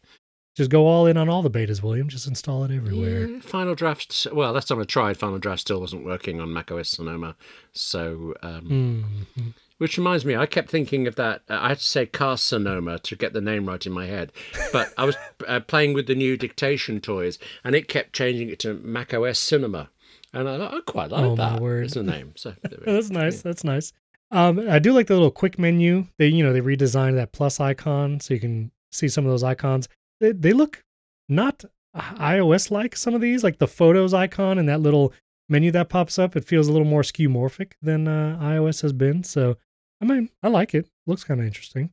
Just 0.59 0.71
go 0.71 0.89
all 0.89 1.07
in 1.07 1.17
on 1.17 1.29
all 1.29 1.41
the 1.43 1.51
betas, 1.53 1.85
William. 1.85 2.09
Just 2.09 2.27
install 2.27 2.65
it 2.65 2.73
everywhere. 2.75 3.29
Yeah, 3.29 3.41
Final 3.43 3.77
Draft. 3.77 4.27
Well, 4.33 4.51
last 4.53 4.67
time 4.67 4.81
I 4.81 4.85
tried, 4.85 5.17
Final 5.17 5.39
Draft 5.39 5.61
still 5.61 5.81
wasn't 5.81 6.05
working 6.05 6.41
on 6.41 6.53
macOS 6.53 6.89
Sonoma. 6.91 7.37
So, 7.73 8.35
um, 8.43 9.05
Mhm. 9.39 9.55
which 9.79 9.97
reminds 9.97 10.25
me, 10.25 10.35
I 10.35 10.47
kept 10.47 10.69
thinking 10.69 11.07
of 11.07 11.15
that. 11.15 11.43
Uh, 11.49 11.59
I 11.61 11.69
had 11.69 11.79
to 11.79 11.85
say 11.85 12.07
Cast 12.07 12.45
Sonoma 12.49 12.99
to 12.99 13.15
get 13.15 13.33
the 13.35 13.41
name 13.41 13.67
right 13.67 13.87
in 13.87 13.93
my 13.93 14.07
head, 14.07 14.33
but 14.73 14.93
I 14.99 15.05
was 15.05 15.17
uh, 15.47 15.61
playing 15.61 15.93
with 15.95 16.09
the 16.09 16.17
new 16.17 16.37
dictation 16.37 17.01
toys, 17.01 17.39
and 17.63 17.77
it 17.77 17.87
kept 17.87 18.13
changing 18.13 18.49
it 18.49 18.59
to 18.59 18.75
macOS 18.75 19.39
Cinema, 19.39 19.91
and 20.33 20.49
I, 20.49 20.59
thought, 20.59 20.75
I 20.75 20.81
quite 20.81 21.11
like 21.13 21.23
Oh, 21.25 21.37
my 21.37 21.51
that 21.53 21.63
word. 21.63 21.85
as 21.87 21.97
a 21.97 22.03
name. 22.03 22.33
So 22.35 22.51
there 22.65 22.79
we 22.81 22.85
go. 22.85 22.95
that's 22.95 23.11
nice. 23.11 23.43
That's 23.43 23.63
nice. 23.63 23.93
Um, 24.33 24.69
I 24.69 24.81
do 24.81 24.93
like 24.93 25.07
the 25.07 25.15
little 25.15 25.31
quick 25.31 25.57
menu. 25.57 26.09
They, 26.19 26.27
you 26.27 26.43
know, 26.45 26.53
they 26.53 26.61
redesigned 26.61 27.15
that 27.15 27.31
plus 27.31 27.61
icon 27.61 28.19
so 28.19 28.35
you 28.35 28.41
can 28.41 28.73
see 28.91 29.07
some 29.07 29.25
of 29.25 29.31
those 29.31 29.45
icons. 29.45 29.89
They, 30.21 30.33
they 30.33 30.53
look 30.53 30.83
not 31.29 31.65
iOS 31.97 32.71
like 32.71 32.97
some 32.97 33.15
of 33.15 33.21
these, 33.21 33.43
like 33.45 33.59
the 33.59 33.67
photos 33.69 34.15
icon 34.15 34.59
and 34.59 34.69
that 34.69 34.81
little 34.81 35.13
menu 35.49 35.71
that 35.73 35.89
pops 35.89 36.19
up. 36.19 36.37
It 36.37 36.45
feels 36.45 36.69
a 36.69 36.73
little 36.73 36.87
more 36.87 37.03
skeuomorphic 37.03 37.73
than 37.83 38.07
uh, 38.09 38.39
iOS 38.41 38.83
has 38.83 38.93
been. 38.93 39.25
So, 39.25 39.57
I 40.01 40.05
mean, 40.05 40.31
I 40.43 40.49
like 40.49 40.75
it. 40.75 40.89
Looks 41.07 41.25
kind 41.25 41.41
of 41.41 41.47
interesting. 41.47 41.91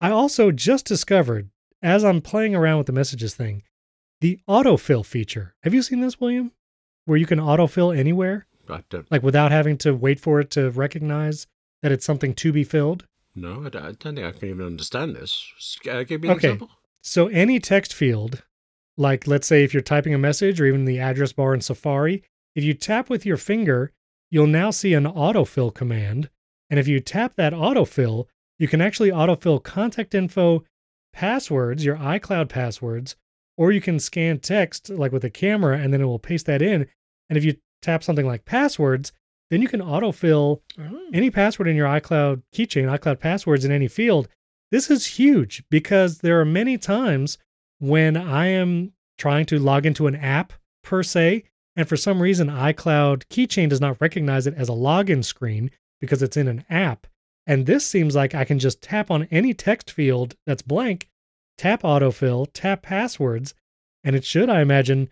I 0.00 0.10
also 0.10 0.50
just 0.50 0.84
discovered 0.86 1.50
as 1.82 2.04
I'm 2.04 2.20
playing 2.20 2.54
around 2.54 2.78
with 2.78 2.86
the 2.86 2.92
messages 2.92 3.34
thing, 3.34 3.62
the 4.20 4.40
autofill 4.48 5.04
feature. 5.04 5.54
Have 5.62 5.74
you 5.74 5.82
seen 5.82 6.00
this, 6.00 6.20
William? 6.20 6.52
Where 7.04 7.16
you 7.18 7.26
can 7.26 7.38
autofill 7.38 7.96
anywhere? 7.96 8.46
I 8.68 8.82
don't 8.90 9.10
like 9.10 9.22
without 9.22 9.50
having 9.50 9.78
to 9.78 9.92
wait 9.94 10.20
for 10.20 10.40
it 10.40 10.50
to 10.50 10.70
recognize 10.70 11.46
that 11.82 11.90
it's 11.90 12.04
something 12.04 12.34
to 12.34 12.52
be 12.52 12.64
filled. 12.64 13.06
No, 13.34 13.64
I 13.64 13.68
don't, 13.70 13.76
I 13.76 13.92
don't 13.92 14.16
think 14.16 14.18
I 14.18 14.32
can 14.32 14.48
even 14.50 14.66
understand 14.66 15.16
this. 15.16 15.50
Uh, 15.90 16.02
give 16.02 16.20
me 16.20 16.28
an 16.28 16.34
Okay. 16.36 16.48
example. 16.48 16.70
So 17.08 17.28
any 17.28 17.58
text 17.58 17.94
field, 17.94 18.42
like 18.98 19.26
let's 19.26 19.46
say 19.46 19.64
if 19.64 19.72
you're 19.72 19.82
typing 19.82 20.12
a 20.12 20.18
message 20.18 20.60
or 20.60 20.66
even 20.66 20.84
the 20.84 20.98
address 21.00 21.32
bar 21.32 21.54
in 21.54 21.62
Safari, 21.62 22.22
if 22.54 22.62
you 22.64 22.74
tap 22.74 23.08
with 23.08 23.24
your 23.24 23.38
finger, 23.38 23.92
you'll 24.30 24.46
now 24.46 24.70
see 24.70 24.92
an 24.92 25.04
autofill 25.04 25.72
command. 25.72 26.28
And 26.68 26.78
if 26.78 26.86
you 26.86 27.00
tap 27.00 27.32
that 27.36 27.54
autofill, 27.54 28.26
you 28.58 28.68
can 28.68 28.82
actually 28.82 29.10
autofill 29.10 29.62
contact 29.62 30.14
info, 30.14 30.64
passwords, 31.14 31.82
your 31.82 31.96
iCloud 31.96 32.50
passwords, 32.50 33.16
or 33.56 33.72
you 33.72 33.80
can 33.80 33.98
scan 33.98 34.38
text 34.38 34.90
like 34.90 35.10
with 35.10 35.24
a 35.24 35.30
camera 35.30 35.78
and 35.78 35.94
then 35.94 36.02
it 36.02 36.06
will 36.06 36.18
paste 36.18 36.44
that 36.44 36.60
in. 36.60 36.86
And 37.30 37.38
if 37.38 37.44
you 37.44 37.56
tap 37.80 38.04
something 38.04 38.26
like 38.26 38.44
passwords, 38.44 39.12
then 39.50 39.62
you 39.62 39.68
can 39.68 39.80
autofill 39.80 40.60
Oh. 40.78 41.08
any 41.14 41.30
password 41.30 41.68
in 41.68 41.76
your 41.76 41.88
iCloud 41.88 42.42
keychain, 42.54 42.84
iCloud 42.98 43.18
passwords 43.18 43.64
in 43.64 43.72
any 43.72 43.88
field. 43.88 44.28
This 44.70 44.90
is 44.90 45.06
huge 45.06 45.62
because 45.70 46.18
there 46.18 46.40
are 46.40 46.44
many 46.44 46.76
times 46.76 47.38
when 47.78 48.16
I 48.16 48.48
am 48.48 48.92
trying 49.16 49.46
to 49.46 49.58
log 49.58 49.86
into 49.86 50.06
an 50.06 50.16
app 50.16 50.52
per 50.82 51.02
se, 51.02 51.44
and 51.76 51.88
for 51.88 51.96
some 51.96 52.20
reason 52.20 52.48
iCloud 52.48 53.24
keychain 53.28 53.68
does 53.68 53.80
not 53.80 54.00
recognize 54.00 54.46
it 54.46 54.54
as 54.54 54.68
a 54.68 54.72
login 54.72 55.24
screen 55.24 55.70
because 56.00 56.22
it's 56.22 56.36
in 56.36 56.48
an 56.48 56.64
app. 56.68 57.06
And 57.46 57.66
this 57.66 57.86
seems 57.86 58.14
like 58.14 58.34
I 58.34 58.44
can 58.44 58.58
just 58.58 58.82
tap 58.82 59.10
on 59.10 59.26
any 59.30 59.54
text 59.54 59.90
field 59.90 60.36
that's 60.46 60.62
blank, 60.62 61.08
tap 61.56 61.82
autofill, 61.82 62.46
tap 62.52 62.82
passwords, 62.82 63.54
and 64.04 64.14
it 64.14 64.24
should, 64.24 64.50
I 64.50 64.60
imagine, 64.60 65.08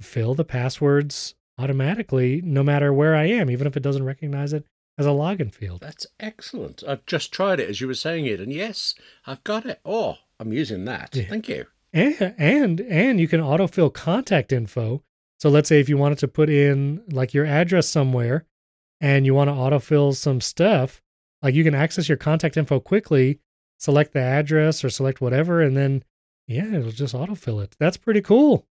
fill 0.00 0.34
the 0.34 0.44
passwords 0.44 1.34
automatically 1.58 2.40
no 2.42 2.62
matter 2.62 2.92
where 2.92 3.14
I 3.16 3.24
am, 3.24 3.50
even 3.50 3.66
if 3.66 3.76
it 3.76 3.82
doesn't 3.82 4.04
recognize 4.04 4.52
it 4.52 4.64
as 5.00 5.06
a 5.06 5.10
login 5.10 5.52
field. 5.52 5.80
That's 5.80 6.06
excellent. 6.20 6.84
I've 6.86 7.06
just 7.06 7.32
tried 7.32 7.58
it 7.58 7.68
as 7.68 7.80
you 7.80 7.86
were 7.86 7.94
saying 7.94 8.26
it, 8.26 8.38
and 8.38 8.52
yes, 8.52 8.94
I've 9.26 9.42
got 9.42 9.66
it. 9.66 9.80
Oh, 9.84 10.18
I'm 10.38 10.52
using 10.52 10.84
that. 10.84 11.16
Yeah. 11.16 11.28
Thank 11.28 11.48
you. 11.48 11.66
And 11.92 12.34
and 12.38 12.80
and 12.82 13.18
you 13.20 13.26
can 13.26 13.40
autofill 13.40 13.92
contact 13.92 14.52
info. 14.52 15.02
So 15.40 15.48
let's 15.48 15.68
say 15.68 15.80
if 15.80 15.88
you 15.88 15.96
wanted 15.96 16.18
to 16.18 16.28
put 16.28 16.50
in 16.50 17.02
like 17.10 17.34
your 17.34 17.46
address 17.46 17.88
somewhere 17.88 18.44
and 19.00 19.24
you 19.24 19.34
want 19.34 19.48
to 19.48 19.54
autofill 19.54 20.14
some 20.14 20.40
stuff, 20.40 21.02
like 21.42 21.54
you 21.54 21.64
can 21.64 21.74
access 21.74 22.08
your 22.08 22.18
contact 22.18 22.56
info 22.56 22.78
quickly, 22.78 23.40
select 23.78 24.12
the 24.12 24.20
address 24.20 24.84
or 24.84 24.90
select 24.90 25.20
whatever 25.20 25.62
and 25.62 25.76
then 25.76 26.04
yeah, 26.46 26.66
it'll 26.66 26.90
just 26.90 27.14
autofill 27.14 27.62
it. 27.62 27.74
That's 27.78 27.96
pretty 27.96 28.20
cool. 28.20 28.66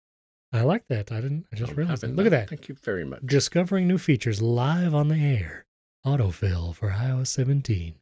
I 0.52 0.62
like 0.62 0.86
that. 0.88 1.12
I 1.12 1.20
didn't. 1.20 1.46
I 1.52 1.56
just 1.56 1.72
I'm 1.72 1.76
realized. 1.76 2.02
Look 2.04 2.26
at 2.26 2.30
that. 2.30 2.48
Thank 2.48 2.68
you 2.68 2.74
very 2.74 3.04
much. 3.04 3.20
Discovering 3.24 3.86
new 3.86 3.98
features 3.98 4.40
live 4.40 4.94
on 4.94 5.08
the 5.08 5.16
air. 5.16 5.66
Autofill 6.08 6.74
for 6.74 6.88
iOS 6.88 7.26
17. 7.26 7.94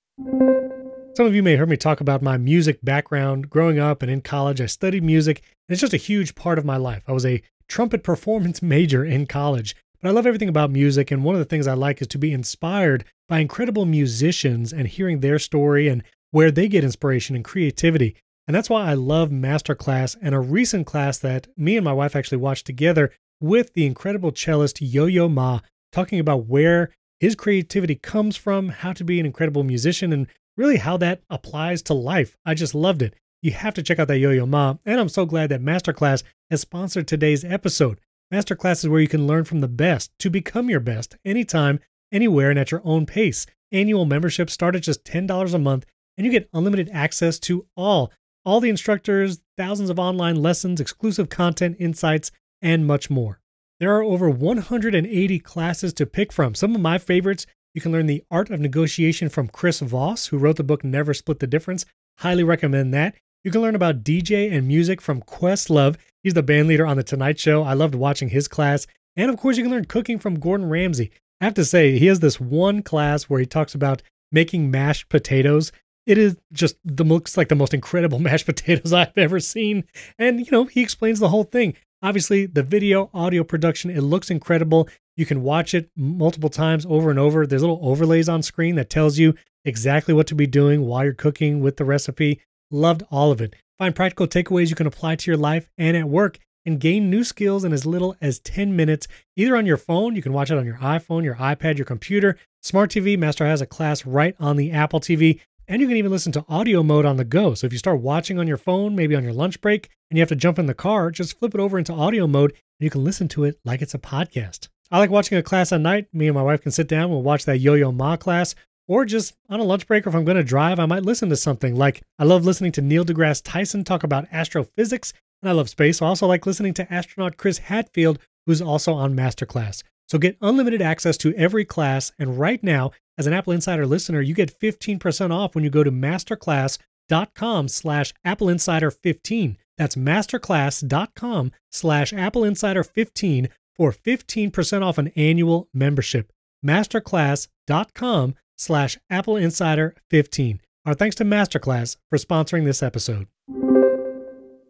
Some 1.17 1.27
of 1.27 1.35
you 1.35 1.43
may 1.43 1.53
have 1.53 1.61
heard 1.61 1.69
me 1.69 1.77
talk 1.77 2.01
about 2.01 2.23
my 2.23 2.37
music 2.37 2.79
background. 2.85 3.51
Growing 3.51 3.81
up 3.81 4.01
and 4.01 4.09
in 4.09 4.21
college, 4.21 4.61
I 4.61 4.67
studied 4.67 5.03
music, 5.03 5.43
and 5.69 5.75
it's 5.75 5.81
just 5.81 5.93
a 5.93 5.97
huge 5.97 6.37
part 6.37 6.57
of 6.57 6.65
my 6.65 6.77
life. 6.77 7.03
I 7.09 7.13
was 7.13 7.27
a 7.27 7.43
trumpet 7.67 8.03
performance 8.05 8.63
major 8.63 9.05
in 9.05 9.27
college, 9.27 9.75
but 10.01 10.09
I 10.09 10.13
love 10.13 10.25
everything 10.25 10.49
about 10.49 10.71
music, 10.71 11.11
and 11.11 11.25
one 11.25 11.35
of 11.35 11.41
the 11.41 11.47
things 11.47 11.67
I 11.67 11.75
like 11.75 12.01
is 12.01 12.07
to 12.09 12.19
be 12.19 12.33
inspired 12.33 13.05
by 13.29 13.41
incredible 13.41 13.87
musicians 13.87 14.73
and 14.73 14.87
hearing 14.87 15.19
their 15.19 15.41
story 15.41 15.89
and 15.89 16.05
where 16.31 16.53
they 16.53 16.69
get 16.69 16.85
inspiration 16.85 17.35
and 17.35 17.45
creativity. 17.45 18.15
And 18.47 18.55
that's 18.55 18.71
why 18.71 18.89
I 18.89 18.95
love 18.95 19.31
Masterclass 19.31 20.17
and 20.23 20.33
a 20.33 20.39
recent 20.39 20.87
class 20.87 21.19
that 21.19 21.49
me 21.57 21.77
and 21.77 21.85
my 21.85 21.93
wife 21.93 22.15
actually 22.15 22.39
watched 22.39 22.67
together 22.67 23.11
with 23.41 23.73
the 23.73 23.85
incredible 23.85 24.31
cellist 24.31 24.81
Yo 24.81 25.07
Yo 25.07 25.29
Ma, 25.29 25.59
talking 25.91 26.21
about 26.21 26.47
where 26.47 26.91
his 27.21 27.35
creativity 27.35 27.95
comes 27.95 28.37
from, 28.37 28.69
how 28.69 28.93
to 28.93 29.05
be 29.05 29.19
an 29.21 29.27
incredible 29.27 29.65
musician, 29.65 30.13
and 30.13 30.27
really 30.57 30.77
how 30.77 30.97
that 30.99 31.23
applies 31.31 31.83
to 31.83 31.95
life. 31.95 32.37
I 32.45 32.55
just 32.55 32.75
loved 32.75 33.03
it. 33.03 33.15
You 33.43 33.53
have 33.53 33.75
to 33.75 33.83
check 33.83 33.99
out 33.99 34.09
that 34.09 34.19
Yo 34.19 34.31
Yo 34.31 34.47
Ma, 34.47 34.77
and 34.85 35.01
I'm 35.01 35.09
so 35.09 35.27
glad 35.27 35.51
that 35.51 35.63
Masterclass 35.63 36.23
has 36.51 36.61
sponsored 36.61 37.07
today's 37.07 37.45
episode. 37.45 38.01
Masterclass 38.33 38.85
is 38.85 38.89
where 38.89 39.01
you 39.01 39.09
can 39.09 39.27
learn 39.27 39.45
from 39.45 39.61
the 39.61 39.69
best 39.69 40.11
to 40.19 40.31
become 40.31 40.69
your 40.69 40.81
best 40.81 41.17
anytime, 41.25 41.81
anywhere, 42.11 42.51
and 42.51 42.59
at 42.59 42.71
your 42.71 42.83
own 42.85 43.07
pace. 43.07 43.47
Annual 43.73 44.05
memberships 44.05 44.53
start 44.53 44.75
at 44.75 44.83
just 44.83 45.05
$10 45.05 45.55
a 45.55 45.59
month, 45.59 45.87
and 46.17 46.25
you 46.25 46.33
get 46.33 46.49
unlimited 46.53 46.91
access 46.93 47.39
to 47.41 47.67
all 47.77 48.13
all 48.45 48.61
the 48.61 48.71
instructors, 48.71 49.41
thousands 49.59 49.91
of 49.91 49.99
online 49.99 50.37
lessons, 50.37 50.81
exclusive 50.81 51.29
content, 51.29 51.77
insights, 51.81 52.31
and 52.63 52.87
much 52.87 53.11
more. 53.11 53.41
There 53.79 53.95
are 53.95 54.03
over 54.03 54.31
180 54.31 55.39
classes 55.41 55.93
to 55.95 56.07
pick 56.07 56.33
from. 56.33 56.55
Some 56.55 56.75
of 56.75 56.81
my 56.81 56.99
favorites 56.99 57.47
you 57.75 57.83
can 57.83 57.93
learn 57.93 58.07
the 58.07 58.25
art 58.31 58.49
of 58.49 58.59
negotiation 58.59 59.29
from 59.29 59.49
Chris 59.49 59.81
Voss, 59.81 60.29
who 60.29 60.39
wrote 60.39 60.57
the 60.57 60.65
book 60.65 60.83
Never 60.83 61.13
Split 61.13 61.41
the 61.41 61.47
Difference. 61.47 61.85
Highly 62.21 62.43
recommend 62.43 62.95
that. 62.95 63.17
You 63.45 63.51
can 63.51 63.61
learn 63.61 63.75
about 63.75 64.03
DJ 64.03 64.51
and 64.51 64.67
music 64.67 65.03
from 65.03 65.21
Questlove. 65.21 65.97
He's 66.23 66.33
the 66.33 66.43
band 66.43 66.69
leader 66.69 66.87
on 66.87 66.97
The 66.97 67.03
Tonight 67.03 67.39
Show. 67.39 67.63
I 67.65 67.75
loved 67.75 67.95
watching 67.95 68.31
his 68.31 68.49
class. 68.49 68.87
And 69.15 69.31
of 69.31 69.37
course, 69.37 69.59
you 69.59 69.63
can 69.63 69.73
learn 69.73 69.85
cooking 69.85 70.19
from 70.19 70.41
Gordon 70.41 70.71
Ramsay. 70.71 71.11
I 71.43 71.45
have 71.45 71.55
to 71.55 71.67
say, 71.67 71.99
he 71.99 72.07
has 72.07 72.21
this 72.21 72.41
one 72.41 72.83
class 72.83 73.25
where 73.25 73.41
he 73.41 73.47
talks 73.47 73.75
about 73.75 74.03
making 74.33 74.71
mashed 74.71 75.11
potatoes. 75.11 75.71
It 76.07 76.17
is 76.17 76.37
just 76.55 76.77
the 76.83 77.05
looks 77.05 77.37
like 77.37 77.49
the 77.49 77.55
most 77.55 77.75
incredible 77.75 78.19
mashed 78.21 78.47
potatoes 78.47 78.95
I've 78.95 79.19
ever 79.19 79.39
seen. 79.39 79.85
And 80.19 80.41
you 80.41 80.51
know, 80.51 80.65
he 80.65 80.81
explains 80.81 81.19
the 81.19 81.29
whole 81.29 81.45
thing. 81.45 81.75
Obviously, 82.07 82.47
the 82.47 82.63
video, 82.63 83.11
audio 83.13 83.43
production, 83.43 83.91
it 83.91 84.01
looks 84.01 84.31
incredible. 84.31 84.89
You 85.17 85.27
can 85.27 85.43
watch 85.43 85.75
it 85.75 85.91
multiple 85.97 86.49
times 86.49 86.87
over 86.89 87.11
and 87.11 87.19
over. 87.19 87.45
There's 87.49 87.63
little 87.63 87.81
overlays 87.83 88.29
on 88.29 88.45
screen 88.45 88.77
that 88.77 88.89
tells 88.89 89.19
you 89.19 89.35
exactly 89.65 90.15
what 90.15 90.29
to 90.29 90.37
be 90.37 90.47
doing 90.47 90.83
while 90.83 91.03
you're 91.03 91.15
cooking 91.15 91.59
with 91.59 91.79
the 91.79 91.85
recipe. 91.85 92.41
Loved 92.71 93.03
all 93.11 93.33
of 93.33 93.41
it. 93.41 93.57
Find 93.77 93.93
practical 93.93 94.29
takeaways 94.29 94.71
you 94.71 94.77
can 94.77 94.87
apply 94.87 95.17
to 95.17 95.29
your 95.29 95.37
life 95.37 95.69
and 95.77 95.97
at 95.97 96.09
work 96.09 96.39
and 96.65 96.79
gain 96.79 97.11
new 97.11 97.25
skills 97.25 97.65
in 97.65 97.73
as 97.73 97.85
little 97.85 98.15
as 98.21 98.39
10 98.39 98.77
minutes, 98.77 99.09
either 99.35 99.57
on 99.57 99.67
your 99.67 99.77
phone, 99.77 100.15
you 100.15 100.23
can 100.23 100.33
watch 100.33 100.53
it 100.53 100.59
on 100.59 100.65
your 100.65 100.77
iPhone, 100.77 101.25
your 101.25 101.35
iPad, 101.35 101.77
your 101.77 101.87
computer, 101.87 102.39
smart 102.63 102.89
TV. 102.89 103.19
Master 103.19 103.47
has 103.47 103.61
a 103.61 103.67
class 103.67 104.07
right 104.07 104.37
on 104.39 104.57
the 104.57 104.71
Apple 104.71 105.01
TV, 105.01 105.41
and 105.69 105.81
you 105.81 105.89
can 105.89 105.97
even 105.97 106.11
listen 106.11 106.33
to 106.33 106.45
audio 106.49 106.83
mode 106.83 107.05
on 107.05 107.17
the 107.17 107.25
go. 107.25 107.55
So 107.55 107.67
if 107.67 107.73
you 107.73 107.79
start 107.79 108.01
watching 108.01 108.39
on 108.39 108.47
your 108.47 108.57
phone, 108.57 108.95
maybe 108.95 109.15
on 109.15 109.25
your 109.25 109.33
lunch 109.33 109.61
break, 109.61 109.89
and 110.11 110.17
you 110.17 110.23
have 110.23 110.29
to 110.29 110.37
jump 110.37 110.59
in 110.59 110.67
the 110.67 110.75
car, 110.75 111.11
just 111.11 111.39
flip 111.39 111.55
it 111.55 111.61
over 111.61 111.79
into 111.79 111.93
audio 111.93 112.27
mode 112.27 112.51
and 112.53 112.85
you 112.85 112.91
can 112.91 113.05
listen 113.05 113.29
to 113.29 113.45
it 113.45 113.59
like 113.65 113.83
it's 113.83 113.95
a 113.95 113.99
podcast. 113.99 114.69
I 114.91 114.99
like 114.99 115.11
watching 115.11 115.39
a 115.39 115.43
class 115.43 115.73
at 115.73 115.81
night. 115.81 116.07
Me 116.13 116.29
and 116.29 116.35
my 116.35 116.43
wife 116.43 116.63
can 116.63 116.71
sit 116.71 116.89
down, 116.89 117.11
we'll 117.11 117.23
watch 117.23 117.45
that 117.47 117.59
Yo 117.59 117.75
Yo 117.75 117.91
Ma 117.91 118.17
class, 118.17 118.55
or 118.87 119.05
just 119.05 119.35
on 119.49 119.59
a 119.59 119.65
lunch 119.65 119.87
break, 119.87 120.07
or 120.07 120.11
if 120.11 120.15
I'm 120.15 120.25
going 120.25 120.37
to 120.37 120.45
drive, 120.45 120.79
I 120.79 120.87
might 120.87 121.03
listen 121.03 121.29
to 121.31 121.37
something. 121.37 121.75
Like 121.75 122.03
I 122.19 122.25
love 122.25 122.45
listening 122.45 122.73
to 122.73 122.83
Neil 122.83 123.05
deGrasse 123.05 123.43
Tyson 123.45 123.83
talk 123.83 124.05
about 124.05 124.29
astrophysics, 124.31 125.13
and 125.43 125.51
I 125.51 125.53
love 125.53 125.69
space. 125.69 126.01
I 126.01 126.07
also 126.07 126.27
like 126.27 126.47
listening 126.47 126.75
to 126.75 126.93
astronaut 126.93 127.37
Chris 127.37 127.59
Hadfield, 127.59 128.21
who's 128.47 128.63
also 128.63 128.93
on 128.93 129.17
Masterclass. 129.17 129.83
So 130.09 130.19
get 130.19 130.37
unlimited 130.41 130.81
access 130.81 131.17
to 131.19 131.35
every 131.35 131.65
class, 131.65 132.13
and 132.19 132.39
right 132.39 132.63
now, 132.63 132.93
as 133.19 133.27
an 133.27 133.33
Apple 133.33 133.53
Insider 133.53 133.87
listener, 133.87 134.21
you 134.21 134.35
get 134.35 134.59
15% 134.59 135.33
off 135.33 135.55
when 135.55 135.65
you 135.65 135.71
go 135.71 135.83
to 135.83 135.91
masterclass.com 135.91 137.69
slash 137.69 138.15
Apple 138.25 138.49
Insider 138.49 138.91
15. 138.91 139.57
That's 139.79 139.97
masterclass.com 139.97 141.53
slash 141.71 142.13
Apple 142.13 142.45
Insider 142.45 142.85
15 142.85 143.49
for 143.75 143.93
15% 143.93 144.83
off 144.83 144.99
an 144.99 145.09
annual 145.17 145.69
membership. 145.75 146.33
Masterclass.com 146.65 148.35
slash 148.57 148.99
Apple 149.11 149.37
Insider 149.37 149.95
15. 150.11 150.61
Our 150.85 150.95
thanks 150.95 151.17
to 151.17 151.25
Masterclass 151.25 151.97
for 152.09 152.17
sponsoring 152.17 152.65
this 152.65 152.83
episode. 152.83 153.27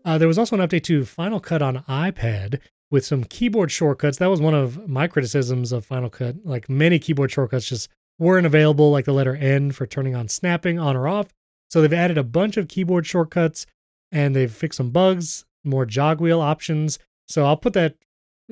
Uh, 0.04 0.18
there 0.18 0.28
was 0.28 0.38
also 0.38 0.56
an 0.56 0.66
update 0.66 0.84
to 0.84 1.04
Final 1.04 1.40
Cut 1.40 1.62
on 1.62 1.84
iPad 1.88 2.60
with 2.90 3.04
some 3.04 3.24
keyboard 3.24 3.70
shortcuts. 3.70 4.18
That 4.18 4.30
was 4.30 4.40
one 4.40 4.54
of 4.54 4.88
my 4.88 5.06
criticisms 5.06 5.72
of 5.72 5.84
Final 5.84 6.10
Cut. 6.10 6.36
Like 6.44 6.68
many 6.68 6.98
keyboard 6.98 7.30
shortcuts 7.30 7.66
just 7.66 7.88
weren't 8.18 8.46
available, 8.46 8.90
like 8.90 9.04
the 9.04 9.12
letter 9.12 9.36
N 9.36 9.72
for 9.72 9.86
turning 9.86 10.14
on 10.14 10.28
snapping 10.28 10.78
on 10.78 10.96
or 10.96 11.08
off. 11.08 11.28
So 11.70 11.80
they've 11.80 11.92
added 11.92 12.18
a 12.18 12.24
bunch 12.24 12.56
of 12.56 12.68
keyboard 12.68 13.06
shortcuts 13.06 13.66
and 14.12 14.34
they've 14.36 14.52
fixed 14.52 14.76
some 14.76 14.90
bugs, 14.90 15.44
more 15.64 15.84
jog 15.84 16.20
wheel 16.20 16.40
options. 16.40 16.98
So 17.26 17.44
I'll 17.44 17.56
put 17.56 17.72
that 17.72 17.96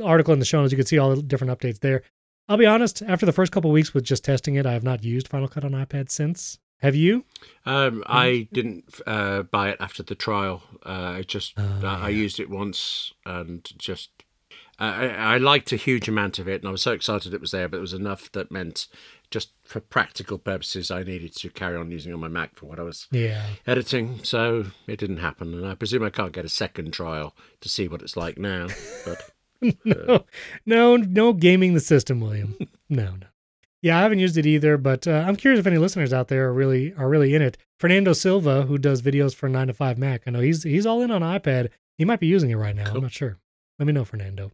article 0.03 0.33
in 0.33 0.41
the 0.41 0.45
show 0.45 0.61
notes. 0.61 0.73
You 0.73 0.79
can 0.79 0.87
see 0.87 0.99
all 0.99 1.15
the 1.15 1.23
different 1.23 1.57
updates 1.57 1.79
there. 1.79 2.03
I'll 2.49 2.59
be 2.59 2.67
honest, 2.67 3.03
after 3.03 3.25
the 3.25 3.33
first 3.33 3.53
couple 3.53 3.71
weeks 3.71 3.95
with 3.95 4.05
just 4.05 4.25
testing 4.25 4.57
it, 4.57 4.67
I 4.67 4.73
have 4.73 4.83
not 4.83 5.05
used 5.05 5.29
Final 5.29 5.49
Cut 5.49 5.65
on 5.65 5.71
iPad 5.71 6.11
since. 6.11 6.59
Have 6.81 6.95
you? 6.97 7.25
Um, 7.65 8.03
I 8.07 8.49
didn't 8.53 8.85
uh, 9.07 9.45
buy 9.45 9.71
it 9.71 9.79
after 9.81 10.03
the 10.03 10.15
trial. 10.15 10.63
Uh, 10.85 11.15
I 11.17 11.23
just 11.23 11.55
Oh, 11.57 11.81
I 11.83 12.07
I 12.07 12.09
used 12.11 12.39
it 12.39 12.51
once 12.51 13.15
and 13.25 13.67
just 13.79 14.11
uh, 14.81 14.83
I, 14.85 15.07
I 15.35 15.37
liked 15.39 15.73
a 15.73 15.77
huge 15.77 16.09
amount 16.09 16.39
of 16.39 16.49
it, 16.49 16.61
and 16.63 16.69
I 16.69 16.73
was 16.73 16.83
so 16.83 16.93
excited 16.93 17.33
it 17.35 17.41
was 17.41 17.51
there. 17.53 17.69
But 17.69 17.79
it 17.79 17.81
was 17.81 17.93
enough 17.93 18.31
that 18.33 18.51
meant 18.51 18.87
just 19.31 19.51
for 19.65 19.81
practical 19.81 20.39
purposes, 20.39 20.91
I 20.91 21.03
needed 21.03 21.35
to 21.37 21.49
carry 21.51 21.77
on 21.77 21.91
using 21.91 22.13
on 22.13 22.21
my 22.21 22.29
Mac 22.29 22.55
for 22.57 22.67
what 22.67 22.79
I 22.79 22.83
was 22.83 23.09
Yeah. 23.11 23.45
editing. 23.67 24.23
So 24.23 24.67
it 24.87 24.99
didn't 24.99 25.17
happen, 25.19 25.55
and 25.55 25.67
I 25.67 25.75
presume 25.75 26.03
I 26.05 26.11
can't 26.11 26.33
get 26.33 26.45
a 26.45 26.49
second 26.51 26.93
trial 26.93 27.35
to 27.61 27.69
see 27.69 27.89
what 27.89 28.03
it's 28.03 28.17
like 28.17 28.39
now. 28.39 28.69
But 29.05 29.31
no, 29.85 30.25
no, 30.67 30.97
no 30.97 31.33
gaming 31.33 31.75
the 31.75 31.81
system, 31.81 32.21
William. 32.21 32.57
No, 32.91 33.05
no. 33.17 33.27
Yeah, 33.81 33.99
I 33.99 34.03
haven't 34.03 34.19
used 34.21 34.37
it 34.39 34.47
either, 34.47 34.77
but 34.79 35.07
uh, 35.09 35.25
I'm 35.27 35.37
curious 35.37 35.59
if 35.59 35.67
any 35.67 35.79
listeners 35.79 36.13
out 36.13 36.29
there 36.29 36.47
are 36.49 36.53
really 36.55 36.95
are 36.95 37.09
really 37.09 37.35
in 37.35 37.43
it. 37.43 37.59
Fernando 37.81 38.13
Silva, 38.13 38.63
who 38.63 38.79
does 38.79 39.03
videos 39.03 39.35
for 39.35 39.49
Nine 39.49 39.67
to 39.67 39.75
Five 39.75 39.99
Mac, 39.99 40.23
I 40.27 40.31
know 40.31 40.41
he's 40.41 40.63
he's 40.63 40.87
all 40.87 41.03
in 41.03 41.11
on 41.11 41.23
iPad. 41.23 41.71
He 41.99 42.05
might 42.05 42.21
be 42.21 42.27
using 42.27 42.51
it 42.51 42.55
right 42.57 42.75
now. 42.77 42.93
I'm 42.95 43.03
not 43.03 43.13
sure. 43.13 43.39
Let 43.79 43.87
me 43.87 43.93
know, 43.93 44.05
Fernando. 44.05 44.53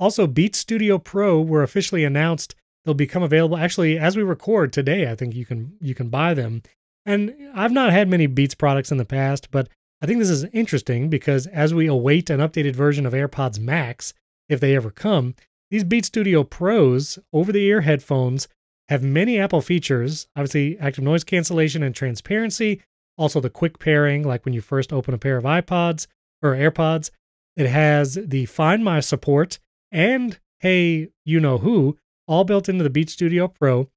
Also, 0.00 0.26
Beats 0.26 0.58
Studio 0.58 0.98
Pro 0.98 1.40
were 1.40 1.62
officially 1.62 2.04
announced. 2.04 2.54
They'll 2.84 2.94
become 2.94 3.22
available 3.22 3.58
actually 3.58 3.98
as 3.98 4.16
we 4.16 4.22
record 4.22 4.72
today. 4.72 5.10
I 5.10 5.14
think 5.14 5.34
you 5.34 5.44
can 5.44 5.74
you 5.80 5.94
can 5.94 6.08
buy 6.08 6.32
them. 6.32 6.62
And 7.04 7.34
I've 7.54 7.72
not 7.72 7.92
had 7.92 8.08
many 8.08 8.26
Beats 8.26 8.54
products 8.54 8.90
in 8.90 8.96
the 8.96 9.04
past, 9.04 9.50
but 9.50 9.68
I 10.02 10.06
think 10.06 10.18
this 10.18 10.30
is 10.30 10.44
interesting 10.52 11.10
because 11.10 11.46
as 11.46 11.74
we 11.74 11.86
await 11.86 12.30
an 12.30 12.40
updated 12.40 12.74
version 12.74 13.04
of 13.04 13.12
AirPods 13.12 13.60
Max, 13.60 14.14
if 14.48 14.58
they 14.58 14.74
ever 14.74 14.90
come, 14.90 15.34
these 15.70 15.84
Beats 15.84 16.08
Studio 16.08 16.42
Pros 16.44 17.18
over 17.32 17.52
the 17.52 17.64
ear 17.64 17.82
headphones 17.82 18.48
have 18.88 19.02
many 19.02 19.38
Apple 19.38 19.60
features, 19.60 20.26
obviously 20.34 20.78
active 20.78 21.04
noise 21.04 21.24
cancellation 21.24 21.82
and 21.82 21.94
transparency, 21.94 22.80
also 23.18 23.38
the 23.38 23.50
quick 23.50 23.78
pairing, 23.78 24.26
like 24.26 24.46
when 24.46 24.54
you 24.54 24.62
first 24.62 24.92
open 24.92 25.12
a 25.12 25.18
pair 25.18 25.36
of 25.36 25.44
iPods 25.44 26.06
or 26.42 26.54
AirPods. 26.54 27.10
It 27.56 27.66
has 27.66 28.14
the 28.14 28.46
Find 28.46 28.82
My 28.82 29.00
support 29.00 29.58
and 29.90 30.38
Hey 30.60 31.08
You 31.24 31.40
Know 31.40 31.58
Who, 31.58 31.98
all 32.26 32.44
built 32.44 32.68
into 32.68 32.84
the 32.84 32.90
Beats 32.90 33.12
Studio 33.12 33.48
Pro. 33.48 33.88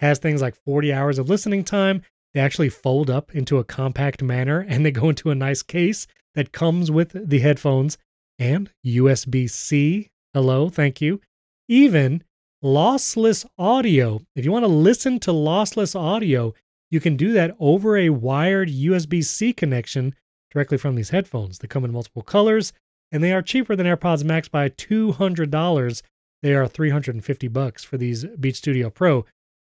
Has 0.00 0.18
things 0.18 0.42
like 0.42 0.56
40 0.64 0.92
hours 0.92 1.18
of 1.18 1.28
listening 1.28 1.64
time. 1.64 2.02
They 2.34 2.40
actually 2.40 2.70
fold 2.70 3.10
up 3.10 3.34
into 3.34 3.58
a 3.58 3.64
compact 3.64 4.22
manner 4.22 4.60
and 4.68 4.84
they 4.84 4.90
go 4.90 5.10
into 5.10 5.30
a 5.30 5.34
nice 5.34 5.62
case 5.62 6.06
that 6.34 6.52
comes 6.52 6.90
with 6.90 7.12
the 7.28 7.40
headphones 7.40 7.98
and 8.38 8.70
USB 8.86 9.48
C. 9.48 10.10
Hello, 10.32 10.68
thank 10.68 11.00
you. 11.00 11.20
Even 11.68 12.24
lossless 12.64 13.44
audio. 13.58 14.20
If 14.34 14.44
you 14.44 14.52
want 14.52 14.64
to 14.64 14.68
listen 14.68 15.20
to 15.20 15.30
lossless 15.30 15.98
audio, 15.98 16.54
you 16.90 17.00
can 17.00 17.16
do 17.16 17.32
that 17.32 17.54
over 17.58 17.96
a 17.96 18.10
wired 18.10 18.68
USB 18.68 19.24
C 19.24 19.52
connection 19.52 20.14
directly 20.50 20.78
from 20.78 20.94
these 20.94 21.10
headphones. 21.10 21.58
They 21.58 21.68
come 21.68 21.84
in 21.84 21.92
multiple 21.92 22.22
colors 22.22 22.72
and 23.12 23.22
they 23.22 23.32
are 23.32 23.42
cheaper 23.42 23.76
than 23.76 23.86
AirPods 23.86 24.24
Max 24.24 24.48
by 24.48 24.70
$200. 24.70 26.02
They 26.42 26.54
are 26.54 26.66
350 26.66 27.48
bucks 27.48 27.84
for 27.84 27.96
these 27.96 28.24
Beats 28.24 28.58
Studio 28.58 28.90
Pro. 28.90 29.20
A 29.20 29.24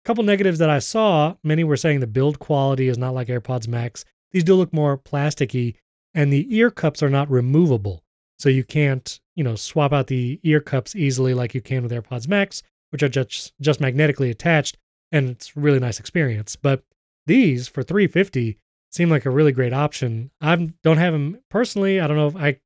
couple 0.06 0.24
negatives 0.24 0.60
that 0.60 0.70
I 0.70 0.80
saw, 0.80 1.36
many 1.44 1.64
were 1.64 1.76
saying 1.76 2.00
the 2.00 2.08
build 2.08 2.40
quality 2.40 2.88
is 2.88 2.98
not 2.98 3.14
like 3.14 3.28
AirPods 3.28 3.68
Max. 3.68 4.06
These 4.32 4.46
do 4.46 4.56
look 4.56 4.72
more 4.72 4.98
plasticky 4.98 5.76
and 6.14 6.32
the 6.32 6.48
ear 6.56 6.72
cups 6.72 7.04
are 7.04 7.10
not 7.10 7.30
removable. 7.30 8.04
so 8.40 8.50
you 8.50 8.64
can't, 8.64 9.20
you 9.36 9.44
know, 9.44 9.56
swap 9.56 9.94
out 9.94 10.08
the 10.08 10.40
ear 10.42 10.60
cups 10.60 10.96
easily 10.96 11.36
like 11.36 11.54
you 11.54 11.62
can 11.62 11.84
with 11.84 11.92
AirPods 11.92 12.28
Max, 12.28 12.64
which 12.90 13.04
are 13.04 13.10
just 13.10 13.54
just 13.62 13.80
magnetically 13.80 14.32
attached, 14.32 14.78
and 15.12 15.30
it's 15.30 15.56
really 15.56 15.80
nice 15.80 16.00
experience. 16.00 16.56
But 16.56 16.84
these 17.28 17.68
for 17.68 17.84
350 17.84 18.58
seem 18.92 19.10
like 19.10 19.26
a 19.26 19.30
really 19.30 19.52
great 19.52 19.74
option. 19.74 20.32
I 20.42 20.56
don't 20.82 20.98
have 20.98 21.14
them 21.14 21.38
personally. 21.50 22.00
I 22.00 22.08
don't 22.08 22.18
know 22.18 22.28
if 22.28 22.36
I 22.36 22.60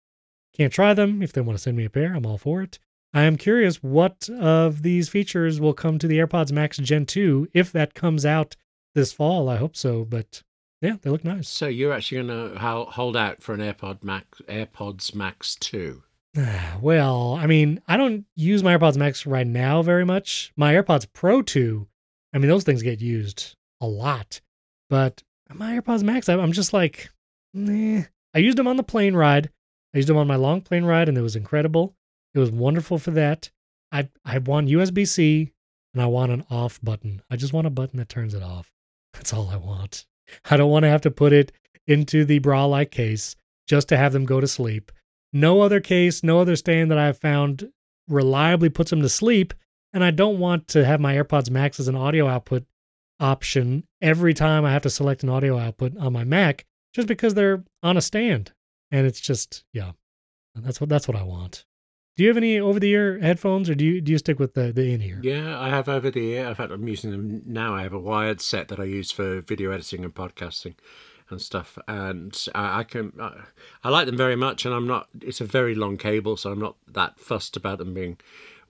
can't 0.55 0.73
try 0.73 0.93
them. 0.93 1.21
If 1.21 1.33
they 1.33 1.41
want 1.41 1.57
to 1.57 1.61
send 1.61 1.77
me 1.77 1.85
a 1.85 1.89
pair, 1.89 2.15
I'm 2.15 2.25
all 2.25 2.37
for 2.37 2.61
it. 2.61 2.79
I 3.13 3.23
am 3.23 3.37
curious 3.37 3.77
what 3.77 4.29
of 4.29 4.81
these 4.81 5.07
features 5.07 5.61
will 5.61 5.73
come 5.73 5.99
to 5.99 6.07
the 6.07 6.19
AirPods 6.19 6.51
Max 6.51 6.77
Gen 6.77 7.05
2 7.05 7.49
if 7.53 7.71
that 7.71 7.93
comes 7.93 8.25
out 8.25 8.55
this 8.93 9.13
fall. 9.13 9.47
I 9.47 9.57
hope 9.57 9.75
so, 9.75 10.03
but 10.03 10.43
yeah, 10.81 10.97
they 11.01 11.09
look 11.09 11.23
nice. 11.23 11.47
So 11.47 11.67
you're 11.67 11.93
actually 11.93 12.27
going 12.27 12.53
to 12.53 12.59
hold 12.91 13.15
out 13.15 13.41
for 13.41 13.53
an 13.53 13.61
AirPod 13.61 14.03
Max, 14.03 14.41
AirPods 14.49 15.15
Max 15.15 15.55
2? 15.55 16.03
well, 16.81 17.35
I 17.35 17.47
mean, 17.47 17.81
I 17.87 17.97
don't 17.97 18.25
use 18.35 18.63
my 18.63 18.77
AirPods 18.77 18.97
Max 18.97 19.25
right 19.25 19.47
now 19.47 19.81
very 19.81 20.05
much. 20.05 20.51
My 20.57 20.73
AirPods 20.73 21.07
Pro 21.13 21.41
2, 21.41 21.87
I 22.33 22.37
mean, 22.37 22.49
those 22.49 22.63
things 22.63 22.83
get 22.83 23.01
used 23.01 23.55
a 23.79 23.87
lot. 23.87 24.41
But 24.89 25.23
my 25.53 25.79
AirPods 25.79 26.03
Max, 26.03 26.27
I'm 26.27 26.51
just 26.51 26.73
like, 26.73 27.09
nah. 27.53 28.03
I 28.33 28.39
used 28.39 28.57
them 28.57 28.67
on 28.67 28.75
the 28.75 28.83
plane 28.83 29.15
ride. 29.15 29.49
I 29.95 29.99
used 29.99 30.09
them 30.09 30.17
on 30.17 30.27
my 30.27 30.35
long 30.35 30.59
plane 30.59 30.83
ride, 30.83 31.07
and 31.07 31.17
it 31.17 31.21
was 31.21 31.37
incredible. 31.37 31.95
It 32.33 32.39
was 32.39 32.51
wonderful 32.51 32.97
for 32.97 33.11
that. 33.11 33.49
I 33.93 34.09
I 34.25 34.39
want 34.39 34.67
USB 34.67 35.07
C 35.07 35.53
and 35.93 36.03
I 36.03 36.07
want 36.07 36.33
an 36.33 36.43
off 36.49 36.81
button. 36.83 37.21
I 37.31 37.37
just 37.37 37.53
want 37.53 37.65
a 37.65 37.69
button 37.69 37.97
that 37.97 38.09
turns 38.09 38.33
it 38.33 38.43
off. 38.43 38.73
That's 39.13 39.31
all 39.31 39.47
I 39.47 39.55
want. 39.55 40.05
I 40.51 40.57
don't 40.57 40.69
want 40.69 40.83
to 40.83 40.89
have 40.89 41.01
to 41.01 41.11
put 41.11 41.31
it 41.31 41.53
into 41.87 42.25
the 42.25 42.39
bra 42.39 42.65
like 42.65 42.91
case 42.91 43.37
just 43.67 43.87
to 43.87 43.97
have 43.97 44.11
them 44.11 44.25
go 44.25 44.41
to 44.41 44.47
sleep. 44.47 44.91
No 45.31 45.61
other 45.61 45.79
case, 45.79 46.23
no 46.23 46.39
other 46.39 46.57
stand 46.57 46.91
that 46.91 46.97
I've 46.97 47.17
found 47.17 47.69
reliably 48.09 48.69
puts 48.69 48.89
them 48.89 49.01
to 49.01 49.09
sleep. 49.09 49.53
And 49.93 50.03
I 50.03 50.11
don't 50.11 50.39
want 50.39 50.67
to 50.69 50.83
have 50.83 50.99
my 50.99 51.15
AirPods 51.15 51.49
Max 51.49 51.79
as 51.79 51.87
an 51.87 51.95
audio 51.95 52.27
output 52.27 52.65
option 53.21 53.85
every 54.01 54.33
time 54.33 54.65
I 54.65 54.73
have 54.73 54.81
to 54.81 54.89
select 54.89 55.23
an 55.23 55.29
audio 55.29 55.57
output 55.57 55.95
on 55.97 56.11
my 56.11 56.25
Mac 56.25 56.65
just 56.93 57.07
because 57.07 57.33
they're 57.33 57.63
on 57.81 57.95
a 57.95 58.01
stand. 58.01 58.51
And 58.95 59.05
it's 59.05 59.19
just, 59.19 59.65
yeah, 59.73 59.91
that's 60.55 60.79
what 60.79 60.89
that's 60.89 61.05
what 61.05 61.17
I 61.17 61.23
want. 61.23 61.65
Do 62.15 62.23
you 62.23 62.29
have 62.29 62.37
any 62.37 62.61
over 62.61 62.79
the 62.79 62.89
ear 62.91 63.19
headphones, 63.19 63.69
or 63.69 63.75
do 63.75 63.83
you 63.83 63.99
do 63.99 64.13
you 64.13 64.17
stick 64.17 64.39
with 64.39 64.53
the 64.53 64.71
the 64.71 64.93
in 64.93 65.01
ear? 65.01 65.19
Yeah, 65.21 65.59
I 65.59 65.67
have 65.67 65.89
over 65.89 66.09
the 66.09 66.25
ear. 66.25 66.47
In 66.47 66.55
fact, 66.55 66.71
I'm 66.71 66.87
using 66.87 67.11
them 67.11 67.41
now. 67.45 67.75
I 67.75 67.83
have 67.83 67.91
a 67.91 67.99
wired 67.99 68.39
set 68.39 68.69
that 68.69 68.79
I 68.79 68.85
use 68.85 69.11
for 69.11 69.41
video 69.41 69.71
editing 69.71 70.05
and 70.05 70.15
podcasting 70.15 70.75
and 71.29 71.41
stuff, 71.41 71.77
and 71.89 72.47
I, 72.55 72.79
I 72.79 72.83
can 72.85 73.11
I, 73.19 73.41
I 73.83 73.89
like 73.89 74.05
them 74.05 74.15
very 74.15 74.37
much. 74.37 74.65
And 74.65 74.73
I'm 74.73 74.87
not. 74.87 75.09
It's 75.19 75.41
a 75.41 75.45
very 75.45 75.75
long 75.75 75.97
cable, 75.97 76.37
so 76.37 76.53
I'm 76.53 76.61
not 76.61 76.77
that 76.87 77.19
fussed 77.19 77.57
about 77.57 77.79
them 77.79 77.93
being 77.93 78.17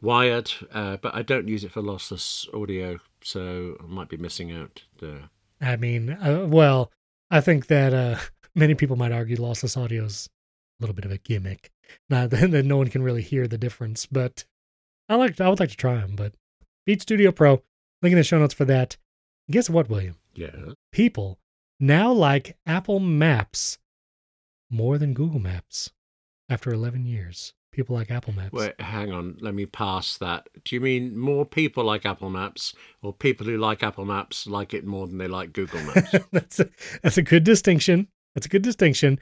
wired. 0.01 0.51
Uh, 0.73 0.97
but 0.97 1.13
I 1.13 1.21
don't 1.21 1.47
use 1.47 1.63
it 1.63 1.71
for 1.71 1.84
lossless 1.84 2.51
audio, 2.51 2.97
so 3.21 3.78
I 3.80 3.86
might 3.86 4.09
be 4.09 4.17
missing 4.17 4.51
out 4.51 4.86
there. 4.99 5.30
I 5.61 5.76
mean, 5.76 6.09
uh, 6.09 6.47
well, 6.49 6.91
I 7.30 7.41
think 7.41 7.67
that 7.67 7.93
uh, 7.93 8.17
many 8.56 8.74
people 8.74 8.95
might 8.95 9.12
argue 9.12 9.38
lossless 9.38 9.78
audio 9.78 10.06
is 10.06 10.30
a 10.80 10.84
little 10.84 10.95
bit 10.95 11.06
of 11.06 11.12
a 11.12 11.18
gimmick. 11.18 11.72
Not 12.10 12.30
that 12.32 12.66
no 12.66 12.78
one 12.78 12.89
can 12.89 13.03
really 13.03 13.22
hear 13.22 13.47
the 13.47 13.58
difference, 13.58 14.06
but 14.06 14.45
I 15.10 15.16
like 15.16 15.39
I 15.39 15.49
would 15.49 15.60
like 15.60 15.70
to 15.70 15.78
try 15.78 15.95
them. 15.95 16.16
But 16.16 16.34
Beats 16.86 17.03
Studio 17.03 17.32
Pro, 17.32 17.62
link 18.01 18.14
in 18.14 18.16
the 18.16 18.24
show 18.24 18.39
notes 18.39 18.53
for 18.53 18.66
that. 18.66 18.97
Guess 19.49 19.70
what, 19.70 19.89
William? 19.89 20.16
Yeah. 20.34 20.74
People 20.91 21.39
now 21.80 22.12
like 22.12 22.58
Apple 22.66 22.99
Maps 22.99 23.78
more 24.70 24.97
than 24.97 25.14
Google 25.14 25.39
Maps 25.39 25.91
after 26.49 26.72
11 26.72 27.06
years. 27.06 27.53
People 27.72 27.95
like 27.95 28.10
Apple 28.10 28.34
Maps. 28.34 28.53
Wait, 28.53 28.80
hang 28.80 29.12
on. 29.12 29.38
Let 29.41 29.53
me 29.53 29.66
pass 29.66 30.18
that. 30.20 30.47
Do 30.64 30.76
you 30.76 30.82
mean 30.82 31.18
more 31.18 31.45
people 31.45 31.84
like 31.84 32.06
Apple 32.06 32.30
Maps, 32.30 32.74
or 33.01 33.12
people 33.12 33.45
who 33.45 33.58
like 33.58 33.84
Apple 33.84 34.06
Maps 34.06 34.47
like 34.47 34.74
it 34.74 34.86
more 34.86 35.06
than 35.08 35.18
they 35.18 35.28
like 35.28 35.51
Google 35.51 35.82
Maps? 35.82 36.16
that's 36.32 36.60
a, 36.62 36.70
that's 37.03 37.18
a 37.18 37.22
good 37.22 37.43
distinction. 37.43 38.08
That's 38.36 38.45
a 38.45 38.49
good 38.49 38.61
distinction. 38.61 39.19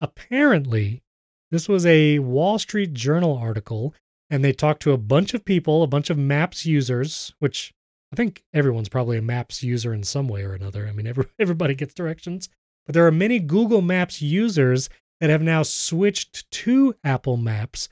Apparently, 0.00 1.02
this 1.50 1.68
was 1.68 1.84
a 1.86 2.20
Wall 2.20 2.58
Street 2.58 2.94
Journal 2.94 3.36
article, 3.36 3.94
and 4.28 4.44
they 4.44 4.52
talked 4.52 4.82
to 4.82 4.92
a 4.92 4.98
bunch 4.98 5.34
of 5.34 5.44
people, 5.44 5.82
a 5.82 5.88
bunch 5.88 6.10
of 6.10 6.18
Maps 6.18 6.64
users, 6.64 7.34
which 7.38 7.72
I 8.12 8.16
think 8.16 8.44
everyone's 8.52 8.88
probably 8.88 9.18
a 9.18 9.22
Maps 9.22 9.62
user 9.62 9.92
in 9.92 10.02
some 10.02 10.28
way 10.28 10.42
or 10.42 10.52
another. 10.52 10.86
I 10.86 10.92
mean, 10.92 11.06
every, 11.06 11.26
everybody 11.38 11.74
gets 11.74 11.94
directions. 11.94 12.48
But 12.86 12.94
there 12.94 13.06
are 13.06 13.12
many 13.12 13.38
Google 13.38 13.82
Maps 13.82 14.22
users 14.22 14.88
that 15.20 15.30
have 15.30 15.42
now 15.42 15.62
switched 15.62 16.50
to 16.50 16.94
Apple 17.04 17.36
Maps 17.36 17.88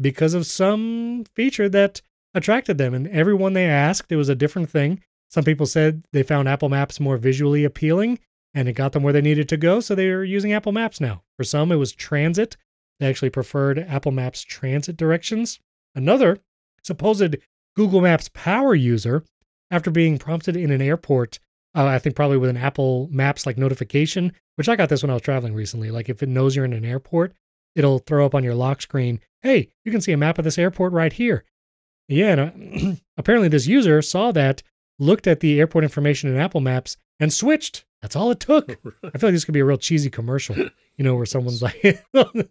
because 0.00 0.34
of 0.34 0.46
some 0.46 1.24
feature 1.34 1.68
that 1.68 2.02
attracted 2.34 2.78
them. 2.78 2.94
And 2.94 3.08
everyone 3.08 3.52
they 3.52 3.66
asked, 3.66 4.10
it 4.10 4.16
was 4.16 4.28
a 4.28 4.34
different 4.34 4.70
thing. 4.70 5.00
Some 5.30 5.44
people 5.44 5.66
said 5.66 6.04
they 6.12 6.22
found 6.22 6.48
Apple 6.48 6.68
Maps 6.68 7.00
more 7.00 7.16
visually 7.16 7.64
appealing 7.64 8.18
and 8.54 8.68
it 8.68 8.74
got 8.74 8.92
them 8.92 9.02
where 9.02 9.12
they 9.12 9.20
needed 9.20 9.48
to 9.48 9.56
go. 9.56 9.80
So 9.80 9.94
they 9.94 10.08
are 10.08 10.24
using 10.24 10.52
Apple 10.52 10.72
Maps 10.72 11.00
now. 11.00 11.22
For 11.36 11.44
some, 11.44 11.72
it 11.72 11.76
was 11.76 11.92
transit. 11.92 12.56
They 13.00 13.08
actually 13.08 13.30
preferred 13.30 13.78
Apple 13.78 14.12
Maps 14.12 14.42
transit 14.42 14.96
directions. 14.96 15.60
Another 15.94 16.38
supposed 16.82 17.36
Google 17.76 18.00
Maps 18.00 18.30
power 18.34 18.74
user, 18.74 19.24
after 19.70 19.90
being 19.90 20.18
prompted 20.18 20.56
in 20.56 20.70
an 20.70 20.82
airport, 20.82 21.38
uh, 21.74 21.86
I 21.86 21.98
think 21.98 22.14
probably 22.14 22.36
with 22.36 22.50
an 22.50 22.58
Apple 22.58 23.08
Maps 23.10 23.46
like 23.46 23.56
notification, 23.56 24.32
which 24.56 24.68
I 24.68 24.76
got 24.76 24.90
this 24.90 25.02
when 25.02 25.10
I 25.10 25.14
was 25.14 25.22
traveling 25.22 25.54
recently. 25.54 25.90
Like 25.90 26.08
if 26.08 26.22
it 26.22 26.28
knows 26.28 26.54
you're 26.54 26.66
in 26.66 26.74
an 26.74 26.84
airport, 26.84 27.32
it'll 27.74 28.00
throw 28.00 28.26
up 28.26 28.34
on 28.34 28.44
your 28.44 28.54
lock 28.54 28.82
screen, 28.82 29.20
hey, 29.40 29.70
you 29.84 29.90
can 29.90 30.00
see 30.00 30.12
a 30.12 30.16
map 30.16 30.38
of 30.38 30.44
this 30.44 30.58
airport 30.58 30.92
right 30.92 31.12
here. 31.12 31.44
Yeah, 32.08 32.32
and 32.32 32.92
uh, 32.92 32.96
apparently 33.16 33.48
this 33.48 33.66
user 33.66 34.02
saw 34.02 34.32
that, 34.32 34.62
looked 34.98 35.26
at 35.26 35.40
the 35.40 35.58
airport 35.58 35.84
information 35.84 36.30
in 36.30 36.36
Apple 36.36 36.60
Maps, 36.60 36.96
and 37.18 37.32
switched 37.32 37.84
that's 38.02 38.16
all 38.16 38.30
it 38.32 38.40
took. 38.40 38.70
I 39.04 39.18
feel 39.18 39.28
like 39.28 39.34
this 39.34 39.44
could 39.44 39.54
be 39.54 39.60
a 39.60 39.64
real 39.64 39.78
cheesy 39.78 40.10
commercial, 40.10 40.56
you 40.56 41.04
know, 41.04 41.14
where 41.14 41.26
someone's 41.26 41.62
like 41.62 41.80
the 42.12 42.48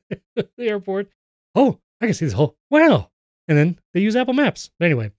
airport. 0.58 1.10
Oh, 1.54 1.80
I 2.00 2.06
can 2.06 2.14
see 2.14 2.26
this 2.26 2.34
whole 2.34 2.58
wow. 2.70 3.10
And 3.48 3.58
then 3.58 3.80
they 3.94 4.00
use 4.00 4.16
Apple 4.16 4.34
Maps. 4.34 4.72
But 4.80 4.86
anyway, 4.86 5.12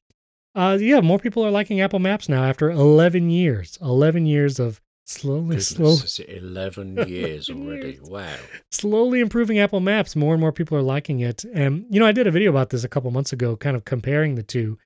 uh, 0.54 0.78
yeah, 0.80 1.00
more 1.00 1.18
people 1.18 1.44
are 1.44 1.50
liking 1.50 1.80
Apple 1.80 1.98
Maps 1.98 2.28
now 2.28 2.44
after 2.44 2.70
11 2.70 3.30
years. 3.30 3.78
11 3.82 4.24
years 4.24 4.58
of 4.58 4.80
slowly, 5.04 5.60
slowly. 5.60 6.00
11 6.28 6.96
years 7.08 7.50
already. 7.50 7.98
Wow. 8.02 8.36
Slowly 8.70 9.20
improving 9.20 9.58
Apple 9.58 9.80
Maps. 9.80 10.16
More 10.16 10.32
and 10.32 10.40
more 10.40 10.52
people 10.52 10.78
are 10.78 10.82
liking 10.82 11.20
it. 11.20 11.44
And, 11.52 11.84
you 11.90 12.00
know, 12.00 12.06
I 12.06 12.12
did 12.12 12.26
a 12.26 12.30
video 12.30 12.50
about 12.50 12.70
this 12.70 12.84
a 12.84 12.88
couple 12.88 13.10
months 13.10 13.32
ago, 13.32 13.56
kind 13.56 13.76
of 13.76 13.84
comparing 13.84 14.34
the 14.34 14.42
two. 14.42 14.78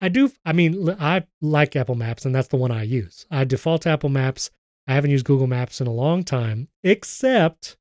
I 0.00 0.08
do, 0.08 0.30
I 0.44 0.52
mean, 0.52 0.90
I 1.00 1.24
like 1.40 1.76
Apple 1.76 1.94
Maps, 1.94 2.24
and 2.24 2.34
that's 2.34 2.48
the 2.48 2.56
one 2.56 2.70
I 2.70 2.82
use. 2.82 3.26
I 3.30 3.44
default 3.44 3.86
Apple 3.86 4.10
Maps. 4.10 4.50
I 4.86 4.94
haven't 4.94 5.10
used 5.10 5.24
Google 5.24 5.46
Maps 5.46 5.80
in 5.80 5.86
a 5.86 5.92
long 5.92 6.24
time, 6.24 6.68
except, 6.82 7.76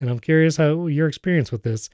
and 0.00 0.10
I'm 0.10 0.18
curious 0.18 0.56
how 0.56 0.86
your 0.86 1.08
experience 1.08 1.50
with 1.50 1.62
this. 1.62 1.88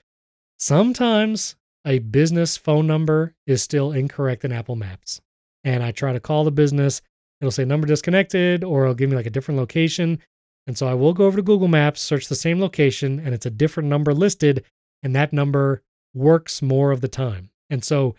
Sometimes 0.58 1.56
a 1.86 2.00
business 2.00 2.56
phone 2.56 2.86
number 2.86 3.34
is 3.46 3.62
still 3.62 3.92
incorrect 3.92 4.44
in 4.44 4.52
Apple 4.52 4.76
Maps. 4.76 5.20
And 5.64 5.82
I 5.82 5.92
try 5.92 6.12
to 6.12 6.20
call 6.20 6.44
the 6.44 6.50
business, 6.50 7.00
it'll 7.40 7.50
say 7.50 7.64
number 7.64 7.86
disconnected, 7.86 8.64
or 8.64 8.82
it'll 8.82 8.94
give 8.94 9.10
me 9.10 9.16
like 9.16 9.26
a 9.26 9.30
different 9.30 9.58
location. 9.58 10.18
And 10.66 10.76
so 10.76 10.86
I 10.86 10.94
will 10.94 11.14
go 11.14 11.24
over 11.24 11.36
to 11.36 11.42
Google 11.42 11.68
Maps, 11.68 12.00
search 12.00 12.28
the 12.28 12.34
same 12.34 12.60
location, 12.60 13.20
and 13.20 13.34
it's 13.34 13.46
a 13.46 13.50
different 13.50 13.88
number 13.88 14.12
listed, 14.12 14.64
and 15.02 15.14
that 15.14 15.32
number 15.32 15.82
works 16.14 16.60
more 16.60 16.90
of 16.90 17.00
the 17.00 17.08
time. 17.08 17.50
And 17.70 17.84
so 17.84 18.16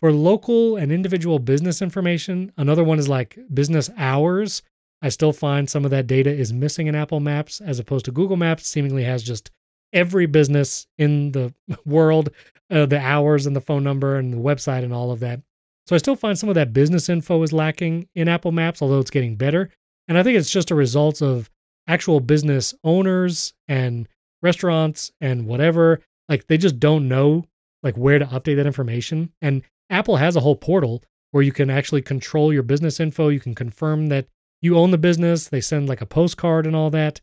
for 0.00 0.10
local 0.10 0.76
and 0.76 0.90
individual 0.90 1.38
business 1.38 1.82
information, 1.82 2.52
another 2.56 2.82
one 2.82 2.98
is 2.98 3.08
like 3.08 3.38
business 3.52 3.90
hours. 3.96 4.62
I 5.02 5.08
still 5.08 5.32
find 5.32 5.68
some 5.68 5.84
of 5.84 5.90
that 5.90 6.06
data 6.06 6.32
is 6.32 6.52
missing 6.52 6.86
in 6.86 6.94
Apple 6.94 7.20
Maps 7.20 7.60
as 7.60 7.78
opposed 7.78 8.04
to 8.04 8.12
Google 8.12 8.36
Maps, 8.36 8.66
seemingly 8.66 9.04
has 9.04 9.22
just 9.22 9.50
every 9.92 10.26
business 10.26 10.86
in 10.96 11.32
the 11.32 11.52
world, 11.84 12.30
uh, 12.70 12.86
the 12.86 13.00
hours 13.00 13.46
and 13.46 13.54
the 13.54 13.60
phone 13.60 13.84
number 13.84 14.16
and 14.16 14.32
the 14.32 14.38
website 14.38 14.84
and 14.84 14.94
all 14.94 15.10
of 15.10 15.20
that. 15.20 15.40
So 15.86 15.96
I 15.96 15.98
still 15.98 16.16
find 16.16 16.38
some 16.38 16.48
of 16.48 16.54
that 16.54 16.72
business 16.72 17.08
info 17.08 17.42
is 17.42 17.52
lacking 17.52 18.08
in 18.14 18.28
Apple 18.28 18.52
Maps, 18.52 18.80
although 18.80 19.00
it's 19.00 19.10
getting 19.10 19.36
better. 19.36 19.68
And 20.08 20.16
I 20.16 20.22
think 20.22 20.38
it's 20.38 20.50
just 20.50 20.70
a 20.70 20.76
result 20.76 21.20
of 21.20 21.50
actual 21.88 22.20
business 22.20 22.74
owners 22.84 23.52
and 23.66 24.08
restaurants 24.42 25.10
and 25.20 25.46
whatever. 25.46 26.00
Like 26.28 26.46
they 26.46 26.56
just 26.56 26.78
don't 26.78 27.08
know 27.08 27.44
like 27.82 27.96
where 27.96 28.18
to 28.18 28.26
update 28.26 28.56
that 28.56 28.66
information. 28.66 29.32
And 29.42 29.62
Apple 29.90 30.16
has 30.16 30.36
a 30.36 30.40
whole 30.40 30.56
portal 30.56 31.02
where 31.32 31.42
you 31.42 31.52
can 31.52 31.70
actually 31.70 32.02
control 32.02 32.52
your 32.52 32.62
business 32.62 33.00
info. 33.00 33.28
You 33.28 33.40
can 33.40 33.54
confirm 33.54 34.06
that 34.06 34.26
you 34.62 34.78
own 34.78 34.90
the 34.92 34.98
business. 34.98 35.48
They 35.48 35.60
send 35.60 35.88
like 35.88 36.00
a 36.00 36.06
postcard 36.06 36.66
and 36.66 36.74
all 36.74 36.88
that. 36.90 37.20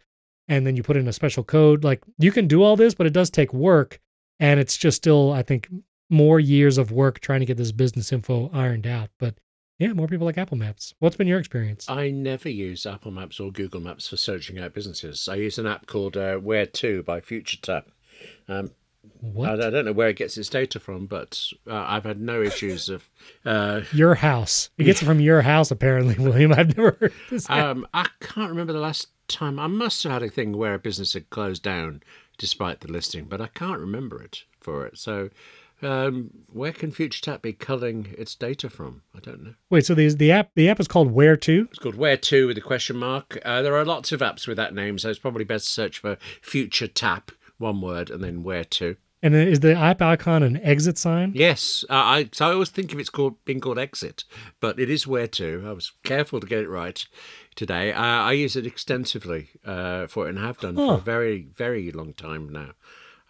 And 0.47 0.67
then 0.67 0.75
you 0.75 0.83
put 0.83 0.97
in 0.97 1.07
a 1.07 1.13
special 1.13 1.43
code. 1.43 1.83
Like 1.83 2.03
you 2.19 2.31
can 2.31 2.47
do 2.47 2.61
all 2.61 2.75
this, 2.75 2.93
but 2.93 3.07
it 3.07 3.13
does 3.13 3.31
take 3.31 3.53
work. 3.53 3.99
And 4.39 4.59
it's 4.59 4.77
just 4.77 4.97
still, 4.97 5.31
I 5.31 5.41
think, 5.41 5.67
more 6.09 6.39
years 6.39 6.77
of 6.77 6.91
work 6.91 7.19
trying 7.19 7.39
to 7.39 7.45
get 7.45 7.57
this 7.57 7.71
business 7.71 8.11
info 8.11 8.49
ironed 8.53 8.87
out. 8.87 9.09
But 9.19 9.35
yeah, 9.79 9.93
more 9.93 10.07
people 10.07 10.25
like 10.25 10.37
Apple 10.37 10.57
Maps. 10.57 10.93
What's 10.99 11.15
been 11.15 11.27
your 11.27 11.39
experience? 11.39 11.89
I 11.89 12.09
never 12.09 12.49
use 12.49 12.85
Apple 12.85 13.11
Maps 13.11 13.39
or 13.39 13.51
Google 13.51 13.79
Maps 13.79 14.07
for 14.07 14.17
searching 14.17 14.59
out 14.59 14.73
businesses. 14.73 15.27
I 15.29 15.35
use 15.35 15.57
an 15.57 15.67
app 15.67 15.87
called 15.87 16.17
uh, 16.17 16.35
Where 16.35 16.65
To 16.65 17.03
by 17.03 17.21
FutureTap. 17.21 17.85
Um, 18.47 18.71
What? 19.21 19.49
I, 19.61 19.67
I 19.67 19.69
don't 19.69 19.85
know 19.85 19.91
where 19.93 20.09
it 20.09 20.15
gets 20.17 20.37
its 20.37 20.49
data 20.49 20.79
from, 20.79 21.05
but 21.05 21.41
uh, 21.67 21.75
I've 21.87 22.03
had 22.03 22.19
no 22.21 22.41
issues 22.41 22.89
of. 22.89 23.09
Uh, 23.45 23.81
your 23.93 24.15
house. 24.15 24.69
It 24.77 24.83
gets 24.85 25.01
it 25.01 25.05
from 25.05 25.19
your 25.19 25.41
house, 25.41 25.71
apparently, 25.71 26.15
William. 26.19 26.53
I've 26.53 26.75
never 26.77 26.97
heard 26.99 27.13
this. 27.29 27.49
um, 27.49 27.87
I 27.93 28.07
can't 28.19 28.49
remember 28.49 28.73
the 28.73 28.79
last 28.79 29.07
time. 29.27 29.59
I 29.59 29.67
must 29.67 30.03
have 30.03 30.11
had 30.11 30.23
a 30.23 30.29
thing 30.29 30.57
where 30.57 30.73
a 30.73 30.79
business 30.79 31.13
had 31.13 31.29
closed 31.29 31.63
down 31.63 32.01
despite 32.37 32.81
the 32.81 32.91
listing, 32.91 33.25
but 33.25 33.41
I 33.41 33.47
can't 33.47 33.79
remember 33.79 34.21
it 34.23 34.43
for 34.59 34.85
it. 34.87 34.97
So, 34.97 35.29
um, 35.81 36.29
where 36.51 36.71
can 36.73 36.91
FutureTap 36.91 37.41
be 37.41 37.53
culling 37.53 38.13
its 38.17 38.35
data 38.35 38.69
from? 38.69 39.01
I 39.15 39.19
don't 39.19 39.43
know. 39.43 39.53
Wait, 39.69 39.85
so 39.85 39.93
the 39.95 40.09
the 40.13 40.31
app 40.31 40.51
the 40.55 40.69
app 40.69 40.79
is 40.79 40.87
called 40.87 41.11
Where 41.11 41.37
To? 41.37 41.67
It's 41.69 41.79
called 41.79 41.95
Where 41.95 42.17
To 42.17 42.47
with 42.47 42.57
a 42.57 42.61
question 42.61 42.97
mark. 42.97 43.37
Uh, 43.45 43.61
there 43.61 43.75
are 43.75 43.85
lots 43.85 44.11
of 44.11 44.19
apps 44.21 44.47
with 44.47 44.57
that 44.57 44.73
name, 44.73 44.97
so 44.97 45.09
it's 45.09 45.19
probably 45.19 45.43
best 45.45 45.65
to 45.67 45.71
search 45.71 45.99
for 45.99 46.17
FutureTap, 46.41 47.29
one 47.59 47.81
word, 47.81 48.09
and 48.09 48.23
then 48.23 48.41
Where 48.43 48.63
To. 48.65 48.95
And 49.21 49.33
then 49.33 49.49
is 49.49 49.59
the 49.59 49.75
app 49.75 50.01
icon 50.01 50.43
an 50.43 50.57
exit 50.63 50.97
sign? 50.97 51.33
Yes, 51.35 51.83
uh, 51.89 51.93
I 51.93 52.29
so 52.31 52.47
I 52.47 52.53
always 52.53 52.69
think 52.69 52.93
of 52.93 52.99
it's 52.99 53.09
called 53.09 53.35
being 53.45 53.59
called 53.59 53.77
Exit, 53.77 54.23
but 54.61 54.79
it 54.79 54.89
is 54.89 55.05
Where 55.05 55.27
To. 55.27 55.63
I 55.67 55.73
was 55.73 55.91
careful 56.03 56.39
to 56.39 56.47
get 56.47 56.59
it 56.63 56.69
right 56.69 57.05
today. 57.55 57.91
Uh, 57.91 58.01
I 58.01 58.31
use 58.31 58.55
it 58.55 58.65
extensively 58.65 59.49
uh, 59.65 60.07
for 60.07 60.25
it 60.25 60.29
and 60.29 60.39
have 60.39 60.57
done 60.59 60.75
for 60.75 60.93
a 60.93 60.97
very 60.97 61.41
very 61.53 61.91
long 61.91 62.13
time 62.13 62.47
now. 62.49 62.71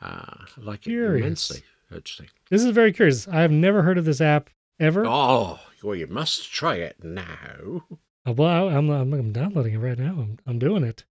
Uh, 0.01 0.45
I 0.57 0.61
like 0.61 0.85
it 0.87 0.93
immensely, 0.93 1.63
actually. 1.93 2.29
This 2.51 2.63
is 2.63 2.69
very 2.71 2.93
curious. 2.93 3.27
I 3.27 3.41
have 3.41 3.51
never 3.51 3.81
heard 3.81 3.97
of 3.97 4.05
this 4.05 4.21
app 4.21 4.49
ever. 4.79 5.03
Oh, 5.07 5.59
well, 5.83 5.95
you 5.95 6.07
must 6.07 6.53
try 6.53 6.75
it 6.75 7.03
now. 7.03 7.83
Uh, 8.27 8.33
Well, 8.33 8.69
I'm, 8.69 8.89
I'm 8.91 9.11
I'm 9.13 9.31
downloading 9.33 9.73
it 9.73 9.79
right 9.79 9.97
now. 9.97 10.11
I'm 10.19 10.37
I'm 10.45 10.59
doing 10.59 10.83
it. 10.83 11.03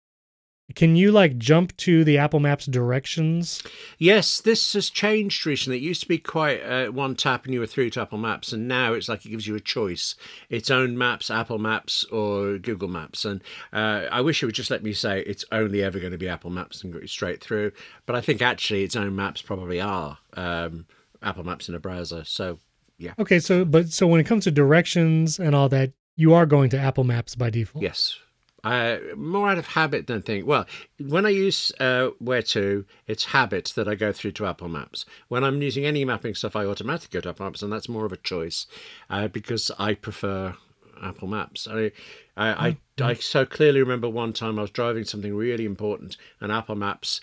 Can 0.75 0.97
you 0.97 1.11
like 1.13 1.39
jump 1.39 1.75
to 1.79 2.05
the 2.05 2.19
Apple 2.19 2.41
Maps 2.41 2.67
directions? 2.67 3.63
Yes, 3.97 4.41
this 4.41 4.75
has 4.75 4.91
changed 4.91 5.47
recently. 5.47 5.79
It 5.79 5.83
used 5.83 6.03
to 6.03 6.09
be 6.09 6.19
quite 6.19 6.61
uh, 6.63 6.89
one 6.93 7.17
tap 7.17 7.47
and 7.47 7.55
you 7.55 7.61
were 7.61 7.67
through 7.67 7.89
to 7.91 8.03
Apple 8.03 8.19
Maps, 8.19 8.53
and 8.53 8.69
now 8.69 8.93
it's 8.93 9.09
like 9.09 9.25
it 9.25 9.31
gives 9.31 9.47
you 9.47 9.55
a 9.57 9.61
choice: 9.61 10.15
its 10.51 10.71
own 10.71 10.97
maps, 10.99 11.31
Apple 11.31 11.59
Maps, 11.59 12.05
or 12.13 12.59
Google 12.59 12.89
Maps. 12.89 13.25
And 13.25 13.43
uh, 13.73 14.05
I 14.13 14.21
wish 14.21 14.43
it 14.43 14.47
would 14.47 14.55
just 14.55 14.71
let 14.71 14.83
me 14.83 14.93
say 14.93 15.21
it's 15.23 15.45
only 15.51 15.83
ever 15.83 15.99
going 15.99 16.13
to 16.13 16.19
be 16.19 16.29
Apple 16.29 16.51
Maps 16.51 16.85
and 16.85 16.93
go 16.93 17.05
straight 17.07 17.43
through. 17.43 17.73
But 18.05 18.17
I 18.17 18.21
think 18.21 18.43
actually 18.43 18.83
its 18.85 18.95
own 18.97 19.17
maps 19.17 19.41
probably 19.41 19.81
are 19.81 20.19
um, 20.35 20.85
Apple 21.23 21.45
Maps 21.45 21.69
in 21.71 21.75
a 21.75 21.81
browser. 21.81 22.25
So 22.25 22.59
yeah, 22.99 23.15
Okay, 23.19 23.39
so 23.41 23.65
but 23.65 23.89
so 23.89 24.07
when 24.07 24.21
it 24.21 24.25
comes 24.25 24.45
to 24.45 24.51
directions 24.51 25.39
and 25.39 25.55
all 25.55 25.69
that, 25.71 25.93
you 26.15 26.35
are 26.35 26.45
going 26.47 26.69
to 26.71 26.79
Apple 26.79 27.05
Maps 27.05 27.35
by 27.35 27.49
default. 27.49 27.83
yes. 27.83 28.19
Uh, 28.65 28.99
more 29.17 29.49
out 29.49 29.59
of 29.59 29.69
habit 29.69 30.09
than 30.09 30.21
think. 30.21 30.47
Well, 30.47 30.67
when 30.99 31.25
I 31.25 31.31
use 31.31 31.73
uh, 31.79 32.09
where 32.19 32.43
to, 32.43 32.85
it's 33.07 33.27
habit 33.27 33.73
that 33.77 33.87
I 33.87 33.95
go 33.95 34.13
through 34.13 34.33
to 34.33 34.47
Apple 34.47 34.69
Maps. 34.69 35.07
When 35.29 35.45
I'm 35.45 35.63
using 35.63 35.85
any 35.85 36.05
mapping 36.05 36.35
stuff, 36.35 36.57
I 36.57 36.65
automatically 36.65 37.17
go 37.17 37.21
to 37.23 37.29
Apple 37.31 37.47
Maps, 37.47 37.63
and 37.63 37.73
that's 37.73 37.89
more 37.89 38.05
of 38.05 38.13
a 38.13 38.17
choice 38.17 38.67
uh, 39.09 39.29
because 39.29 39.71
I 39.79 39.95
prefer 39.95 40.57
Apple 41.01 41.29
Maps. 41.29 41.69
I, 41.71 41.93
I, 42.37 42.69
I, 42.69 42.77
I 43.01 43.15
so 43.15 43.47
clearly 43.47 43.81
remember 43.81 44.09
one 44.09 44.33
time 44.33 44.59
I 44.59 44.63
was 44.63 44.71
driving 44.71 45.05
something 45.05 45.35
really 45.35 45.65
important, 45.65 46.17
and 46.41 46.51
Apple 46.51 46.75
Maps 46.75 47.21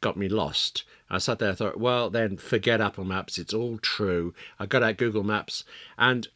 got 0.00 0.16
me 0.16 0.28
lost. 0.28 0.84
I 1.10 1.18
sat 1.18 1.38
there, 1.40 1.50
I 1.50 1.54
thought, 1.54 1.80
well, 1.80 2.10
then 2.10 2.36
forget 2.36 2.80
Apple 2.80 3.04
Maps. 3.04 3.38
It's 3.38 3.54
all 3.54 3.78
true. 3.78 4.34
I 4.58 4.66
got 4.66 4.82
out 4.82 4.98
Google 4.98 5.24
Maps, 5.24 5.64
and 5.98 6.28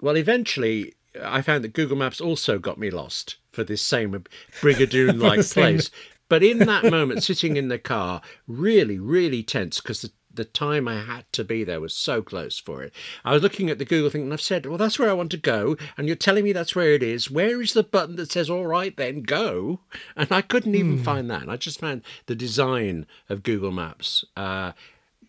well, 0.00 0.16
eventually 0.16 0.94
I 1.20 1.42
found 1.42 1.64
that 1.64 1.72
Google 1.72 1.96
Maps 1.96 2.20
also 2.20 2.58
got 2.58 2.78
me 2.78 2.90
lost 2.90 3.36
for 3.52 3.64
this 3.64 3.82
same 3.82 4.24
Brigadoon 4.60 5.20
like 5.20 5.46
place. 5.50 5.90
But 6.28 6.42
in 6.42 6.60
that 6.60 6.90
moment, 6.90 7.22
sitting 7.22 7.56
in 7.58 7.68
the 7.68 7.78
car, 7.78 8.22
really, 8.46 8.98
really 8.98 9.42
tense 9.42 9.80
because 9.80 10.00
the, 10.00 10.12
the 10.32 10.46
time 10.46 10.88
I 10.88 11.02
had 11.02 11.30
to 11.32 11.44
be 11.44 11.62
there 11.62 11.78
was 11.80 11.94
so 11.94 12.22
close 12.22 12.58
for 12.58 12.82
it. 12.82 12.94
I 13.22 13.34
was 13.34 13.42
looking 13.42 13.68
at 13.68 13.78
the 13.78 13.84
Google 13.84 14.08
thing 14.08 14.22
and 14.22 14.32
I've 14.32 14.40
said, 14.40 14.64
Well, 14.64 14.78
that's 14.78 14.98
where 14.98 15.10
I 15.10 15.14
want 15.14 15.30
to 15.32 15.36
go. 15.36 15.76
And 15.98 16.06
you're 16.06 16.16
telling 16.16 16.44
me 16.44 16.54
that's 16.54 16.74
where 16.74 16.94
it 16.94 17.02
is. 17.02 17.30
Where 17.30 17.60
is 17.60 17.74
the 17.74 17.82
button 17.82 18.16
that 18.16 18.32
says, 18.32 18.48
All 18.48 18.66
right, 18.66 18.96
then 18.96 19.22
go? 19.22 19.80
And 20.16 20.32
I 20.32 20.40
couldn't 20.40 20.74
even 20.74 21.02
find 21.02 21.30
that. 21.30 21.42
And 21.42 21.50
I 21.50 21.58
just 21.58 21.80
found 21.80 22.00
the 22.24 22.34
design 22.34 23.06
of 23.28 23.42
Google 23.42 23.72
Maps. 23.72 24.24
Uh, 24.34 24.72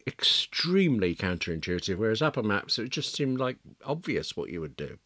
extremely 0.08 1.16
counterintuitive, 1.16 1.98
whereas 1.98 2.22
Apple 2.22 2.44
Maps, 2.44 2.78
it 2.80 2.90
just 2.90 3.16
seemed 3.16 3.40
like 3.40 3.58
obvious 3.86 4.36
what 4.36 4.50
you 4.50 4.62
would 4.62 4.76
do. 4.76 4.98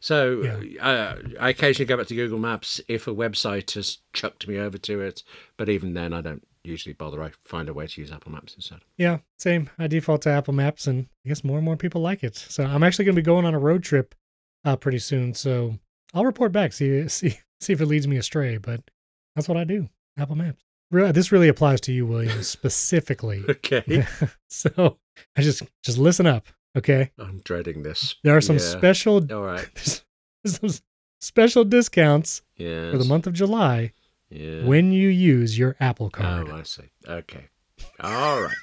So 0.00 0.42
uh, 0.80 1.16
I 1.38 1.50
occasionally 1.50 1.86
go 1.86 1.96
back 1.96 2.06
to 2.08 2.14
Google 2.14 2.38
Maps 2.38 2.80
if 2.88 3.06
a 3.06 3.14
website 3.14 3.72
has 3.74 3.98
chucked 4.12 4.48
me 4.48 4.58
over 4.58 4.78
to 4.78 5.00
it, 5.00 5.22
but 5.56 5.68
even 5.68 5.94
then, 5.94 6.12
I 6.12 6.20
don't 6.20 6.44
usually 6.62 6.92
bother. 6.92 7.22
I 7.22 7.32
find 7.44 7.68
a 7.68 7.74
way 7.74 7.86
to 7.86 8.00
use 8.00 8.12
Apple 8.12 8.32
Maps 8.32 8.54
instead. 8.54 8.80
Yeah, 8.96 9.18
same. 9.38 9.70
I 9.78 9.86
default 9.86 10.22
to 10.22 10.30
Apple 10.30 10.54
Maps, 10.54 10.86
and 10.86 11.06
I 11.24 11.28
guess 11.28 11.44
more 11.44 11.58
and 11.58 11.64
more 11.64 11.76
people 11.76 12.00
like 12.00 12.22
it. 12.22 12.36
So 12.36 12.64
I'm 12.64 12.82
actually 12.82 13.06
going 13.06 13.16
to 13.16 13.22
be 13.22 13.26
going 13.26 13.44
on 13.44 13.54
a 13.54 13.58
road 13.58 13.82
trip 13.82 14.14
uh, 14.64 14.76
pretty 14.76 14.98
soon. 14.98 15.34
So 15.34 15.78
I'll 16.14 16.24
report 16.24 16.52
back, 16.52 16.72
see 16.72 17.08
see 17.08 17.38
see 17.60 17.72
if 17.72 17.80
it 17.80 17.86
leads 17.86 18.08
me 18.08 18.16
astray. 18.16 18.58
But 18.58 18.82
that's 19.34 19.48
what 19.48 19.58
I 19.58 19.64
do. 19.64 19.88
Apple 20.18 20.36
Maps. 20.36 20.64
This 20.90 21.30
really 21.32 21.48
applies 21.48 21.80
to 21.82 21.92
you, 21.92 22.06
William, 22.06 22.42
specifically. 22.42 23.44
Okay. 23.48 24.06
so 24.48 24.98
I 25.36 25.42
just 25.42 25.62
just 25.82 25.98
listen 25.98 26.26
up, 26.26 26.46
okay? 26.76 27.10
I'm 27.18 27.40
dreading 27.44 27.82
this. 27.82 28.16
There 28.24 28.36
are 28.36 28.40
some 28.40 28.56
Yeah. 28.56 28.62
special 28.62 29.32
All 29.32 29.42
right. 29.42 29.68
there's 30.44 30.58
some 30.60 30.70
special 31.20 31.64
discounts 31.64 32.42
Yeah. 32.56 32.90
for 32.90 32.98
the 32.98 33.04
month 33.04 33.26
of 33.26 33.34
July 33.34 33.92
Yeah. 34.30 34.64
when 34.64 34.92
you 34.92 35.08
use 35.08 35.58
your 35.58 35.76
Apple 35.80 36.10
card. 36.10 36.48
Oh, 36.50 36.56
I 36.56 36.62
see. 36.62 36.90
Okay. 37.06 37.44
All 38.00 38.42
right. 38.42 38.54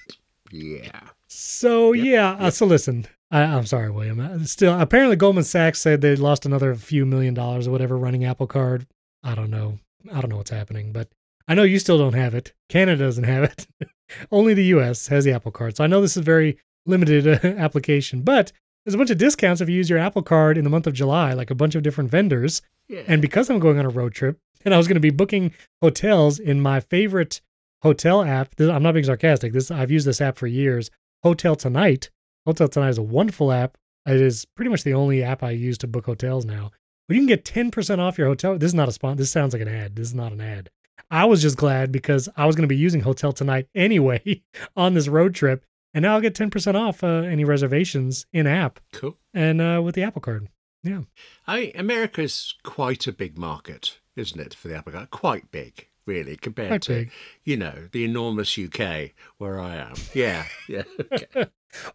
Yeah. 0.52 1.02
So 1.28 1.94
Yep, 1.94 2.06
yeah, 2.06 2.32
uh, 2.34 2.44
yep. 2.46 2.54
so 2.54 2.66
listen, 2.66 3.06
I, 3.32 3.42
I'm 3.44 3.66
sorry, 3.66 3.92
William. 3.92 4.20
Uh, 4.20 4.44
Still, 4.46 4.80
apparently 4.80 5.16
Goldman 5.18 5.44
Sachs 5.44 5.80
said 5.80 6.02
they 6.02 6.16
lost 6.16 6.46
another 6.46 6.74
few 6.76 7.06
million 7.06 7.34
dollars 7.34 7.68
or 7.68 7.72
whatever 7.72 7.98
running 7.98 8.24
Apple 8.26 8.48
Card. 8.48 8.88
I 9.24 9.36
don't 9.36 9.50
know. 9.50 9.80
I 10.12 10.22
don't 10.22 10.30
know 10.30 10.38
what's 10.38 10.52
happening, 10.52 10.92
but 10.94 11.10
I 11.48 11.56
know 11.56 11.64
you 11.64 11.80
still 11.80 11.98
don't 11.98 12.14
have 12.14 12.34
it. 12.36 12.54
Canada 12.70 13.04
doesn't 13.04 13.24
have 13.24 13.44
it. 13.46 13.68
Only 14.32 14.54
the 14.54 14.66
U.S. 14.66 15.08
has 15.08 15.26
the 15.26 15.32
Apple 15.32 15.52
Card. 15.52 15.78
So 15.78 15.84
I 15.84 15.88
know 15.88 16.02
this 16.02 16.18
is 16.18 16.24
very 16.24 16.58
limited 16.86 17.28
uh, 17.28 17.48
application, 17.58 18.22
but 18.22 18.52
there's 18.84 18.96
a 18.96 18.98
bunch 18.98 19.10
of 19.10 19.18
discounts 19.18 19.62
if 19.62 19.70
you 19.70 19.76
use 19.76 19.90
your 19.90 20.00
Apple 20.00 20.24
Card 20.24 20.58
in 20.58 20.64
the 20.64 20.70
month 20.70 20.88
of 20.88 20.94
July, 20.94 21.34
like 21.34 21.52
a 21.52 21.56
bunch 21.56 21.76
of 21.76 21.84
different 21.84 22.10
vendors. 22.10 22.62
Yeah. 22.88 23.02
And 23.08 23.22
because 23.22 23.50
I'm 23.50 23.60
going 23.60 23.80
on 23.80 23.86
a 23.86 23.90
road 23.90 24.14
trip 24.14 24.40
and 24.64 24.74
I 24.74 24.78
was 24.78 24.88
going 24.88 24.96
to 24.96 25.02
be 25.02 25.10
booking 25.10 25.54
hotels 25.82 26.40
in 26.40 26.62
my 26.62 26.80
favorite 26.80 27.42
hotel 27.82 28.24
app, 28.24 28.56
this, 28.56 28.70
I'm 28.70 28.84
not 28.84 28.94
being 28.94 29.06
sarcastic. 29.06 29.54
This 29.54 29.72
I've 29.72 29.92
used 29.92 30.08
this 30.08 30.22
app 30.22 30.38
for 30.38 30.48
years. 30.48 30.90
Hotel 31.24 31.56
Tonight. 31.56 32.10
Hotel 32.46 32.68
Tonight 32.68 32.90
is 32.90 32.98
a 32.98 33.04
wonderful 33.04 33.52
app. 33.52 33.78
It 34.06 34.22
is 34.22 34.46
pretty 34.46 34.72
much 34.72 34.84
the 34.84 34.94
only 34.94 35.22
app 35.22 35.44
I 35.44 35.52
use 35.52 35.78
to 35.80 35.88
book 35.88 36.06
hotels 36.06 36.46
now. 36.46 36.72
But 37.08 37.16
you 37.16 37.22
can 37.22 37.28
get 37.28 37.46
10% 37.46 38.00
off 38.00 38.18
your 38.18 38.28
hotel. 38.28 38.58
This 38.58 38.70
is 38.70 38.74
not 38.74 38.90
a 38.90 38.94
spot. 38.94 39.18
This 39.18 39.32
sounds 39.32 39.54
like 39.54 39.62
an 39.62 39.68
ad. 39.68 39.96
This 39.96 40.08
is 40.08 40.16
not 40.16 40.32
an 40.32 40.42
ad. 40.42 40.70
I 41.10 41.26
was 41.26 41.42
just 41.42 41.58
glad 41.58 41.92
because 41.92 42.28
I 42.36 42.46
was 42.46 42.56
going 42.56 42.64
to 42.64 42.68
be 42.68 42.78
using 42.78 43.02
Hotel 43.02 43.32
Tonight 43.32 43.68
anyway 43.76 44.44
on 44.76 44.94
this 44.94 45.08
road 45.08 45.34
trip. 45.36 45.64
And 45.94 46.04
now 46.04 46.14
I'll 46.16 46.22
get 46.22 46.36
10% 46.36 46.76
off 46.76 47.04
uh, 47.04 47.08
any 47.08 47.44
reservations 47.44 48.26
in 48.34 48.46
app 48.46 48.80
cool. 48.94 49.18
and 49.34 49.62
uh, 49.62 49.82
with 49.84 49.96
the 49.96 50.04
Apple 50.04 50.22
Card. 50.22 50.48
Yeah. 50.84 51.02
I 51.48 51.72
America's 51.76 52.54
quite 52.64 53.08
a 53.08 53.12
big 53.12 53.38
market, 53.38 53.98
isn't 54.16 54.40
it, 54.40 54.54
for 54.54 54.68
the 54.68 54.76
Apple 54.76 54.92
Card? 54.92 55.10
Quite 55.10 55.50
big, 55.50 55.88
really, 56.06 56.36
compared 56.36 56.70
Quite 56.70 56.82
to 56.84 56.94
big. 56.94 57.12
you 57.46 57.58
know 57.58 57.88
the 57.94 58.06
enormous 58.06 58.60
UK 58.60 59.12
where 59.38 59.60
I 59.60 59.76
am. 59.78 59.96
Yeah, 60.14 60.46
yeah. 60.70 60.84
Okay. 61.12 61.48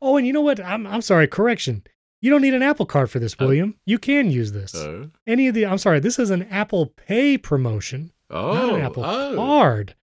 Oh, 0.03 0.17
and 0.17 0.27
you 0.27 0.33
know 0.33 0.41
what? 0.43 0.59
I'm 0.61 0.87
I'm 0.87 1.01
sorry. 1.03 1.27
Correction. 1.29 1.85
You 2.21 2.31
don't 2.31 2.43
need 2.43 2.55
an 2.55 2.63
Apple 2.63 2.87
Card 2.87 3.11
for 3.11 3.19
this, 3.21 3.35
Oh. 3.39 3.45
William. 3.47 3.77
You 3.87 3.99
can 3.99 4.31
use 4.31 4.53
this. 4.53 4.75
oh, 4.75 5.11
Any 5.27 5.47
of 5.49 5.55
the 5.55 5.67
I'm 5.67 5.79
sorry. 5.79 6.01
This 6.01 6.19
is 6.19 6.31
an 6.31 6.43
Apple 6.45 6.87
Pay 6.87 7.39
promotion, 7.39 8.11
oh, 8.33 8.77
Apple 8.77 9.05
oh. 9.05 9.35
Card. 9.37 9.95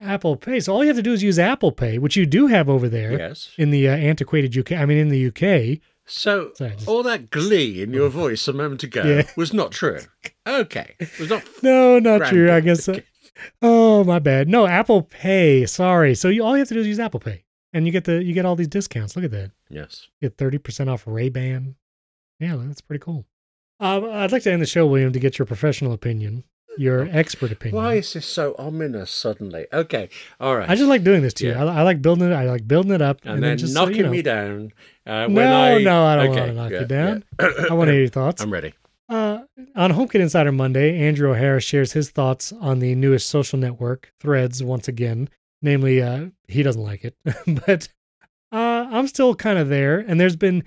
Apple 0.00 0.36
Pay. 0.36 0.60
So 0.60 0.72
all 0.72 0.82
you 0.84 0.88
have 0.88 0.96
to 0.96 1.02
do 1.02 1.12
is 1.12 1.22
use 1.22 1.38
Apple 1.38 1.72
Pay, 1.72 1.98
which 1.98 2.16
you 2.16 2.24
do 2.26 2.46
have 2.46 2.68
over 2.68 2.88
there 2.88 3.18
Yes. 3.18 3.50
in 3.58 3.70
the 3.70 3.88
uh, 3.88 3.96
antiquated 3.96 4.56
UK. 4.56 4.72
I 4.72 4.84
mean, 4.86 4.98
in 4.98 5.08
the 5.08 5.26
UK. 5.26 5.80
So 6.06 6.52
Sorry, 6.54 6.70
just- 6.72 6.86
all 6.88 7.02
that 7.02 7.30
glee 7.30 7.82
in 7.82 7.92
your 7.92 8.08
voice 8.22 8.46
a 8.48 8.52
moment 8.52 8.82
ago 8.84 9.02
Yeah. 9.04 9.22
was 9.36 9.52
not 9.52 9.72
true. 9.72 9.98
Okay, 10.46 10.94
was 11.18 11.28
not. 11.30 11.42
No, 11.62 11.98
not 11.98 12.28
true. 12.28 12.50
I 12.50 12.60
guess. 12.60 12.88
Oh, 13.60 14.04
my 14.04 14.18
bad. 14.18 14.48
No, 14.48 14.66
Apple 14.66 15.02
Pay. 15.02 15.66
Sorry. 15.66 16.14
So 16.14 16.28
you, 16.28 16.44
all 16.44 16.52
you 16.56 16.60
have 16.60 16.68
to 16.68 16.74
do 16.74 16.80
is 16.80 16.86
use 16.86 16.98
Apple 17.00 17.20
Pay, 17.20 17.44
and 17.72 17.84
you 17.84 17.92
get 17.92 18.04
the 18.04 18.22
you 18.22 18.32
get 18.34 18.44
all 18.46 18.56
these 18.56 18.68
discounts. 18.68 19.16
Look 19.16 19.24
at 19.24 19.30
that. 19.32 19.50
Yes. 19.68 20.08
get 20.22 20.36
30% 20.36 20.88
off 20.88 21.04
Ray 21.06 21.28
Ban. 21.28 21.74
Yeah, 22.40 22.56
that's 22.56 22.80
pretty 22.80 23.02
cool. 23.02 23.26
Um, 23.80 24.04
I'd 24.10 24.32
like 24.32 24.42
to 24.44 24.52
end 24.52 24.62
the 24.62 24.66
show, 24.66 24.86
William, 24.86 25.12
to 25.12 25.20
get 25.20 25.38
your 25.38 25.46
professional 25.46 25.92
opinion, 25.92 26.44
your 26.78 27.08
expert 27.10 27.52
opinion. 27.52 27.76
Why 27.82 27.94
is 27.94 28.12
this 28.12 28.26
so 28.26 28.54
ominous 28.58 29.10
suddenly? 29.10 29.66
Okay, 29.72 30.08
all 30.40 30.56
right. 30.56 30.68
I 30.68 30.74
just 30.74 30.88
like 30.88 31.04
doing 31.04 31.22
this 31.22 31.34
to 31.34 31.46
Yeah. 31.46 31.62
you. 31.64 31.68
I, 31.68 31.78
I 31.80 31.82
like 31.82 32.00
building 32.02 32.30
it. 32.30 32.34
I 32.34 32.44
like 32.44 32.66
building 32.66 32.92
it 32.92 33.02
up, 33.02 33.20
and, 33.24 33.42
then 33.42 33.58
just 33.58 33.74
so 33.74 33.80
knocking 33.80 33.96
you 33.96 34.02
know. 34.04 34.10
me 34.10 34.22
down. 34.22 34.72
Uh, 35.06 35.26
when 35.26 35.34
No, 35.34 35.62
I, 35.62 35.82
no, 35.82 36.04
I 36.04 36.16
don't 36.16 36.28
okay, 36.30 36.40
want 36.40 36.48
to 36.50 36.54
knock 36.54 36.70
yeah, 36.72 36.80
you 36.80 36.86
down. 36.86 37.24
yeah. 37.40 37.48
I 37.70 37.74
want 37.74 37.88
to 37.88 37.92
hear 37.92 38.00
your 38.02 38.08
thoughts. 38.20 38.42
I'm 38.42 38.52
ready. 38.52 38.74
Uh, 39.08 39.40
on 39.74 39.92
HomeKit 39.92 40.20
Insider 40.20 40.52
Monday, 40.52 40.98
Andrew 41.00 41.30
O'Hara 41.30 41.60
shares 41.60 41.92
his 41.92 42.10
thoughts 42.10 42.52
on 42.52 42.78
the 42.80 42.94
newest 42.94 43.28
social 43.30 43.58
network, 43.58 44.12
Threads, 44.20 44.62
once 44.62 44.86
again. 44.86 45.30
Namely, 45.62 46.02
uh, 46.02 46.26
he 46.46 46.62
doesn't 46.62 46.82
like 46.82 47.04
it, 47.04 47.16
but 47.66 47.88
I'm 48.52 49.06
still 49.08 49.34
kind 49.34 49.58
of 49.58 49.68
there. 49.68 49.98
And 50.00 50.20
there's 50.20 50.36
been 50.36 50.62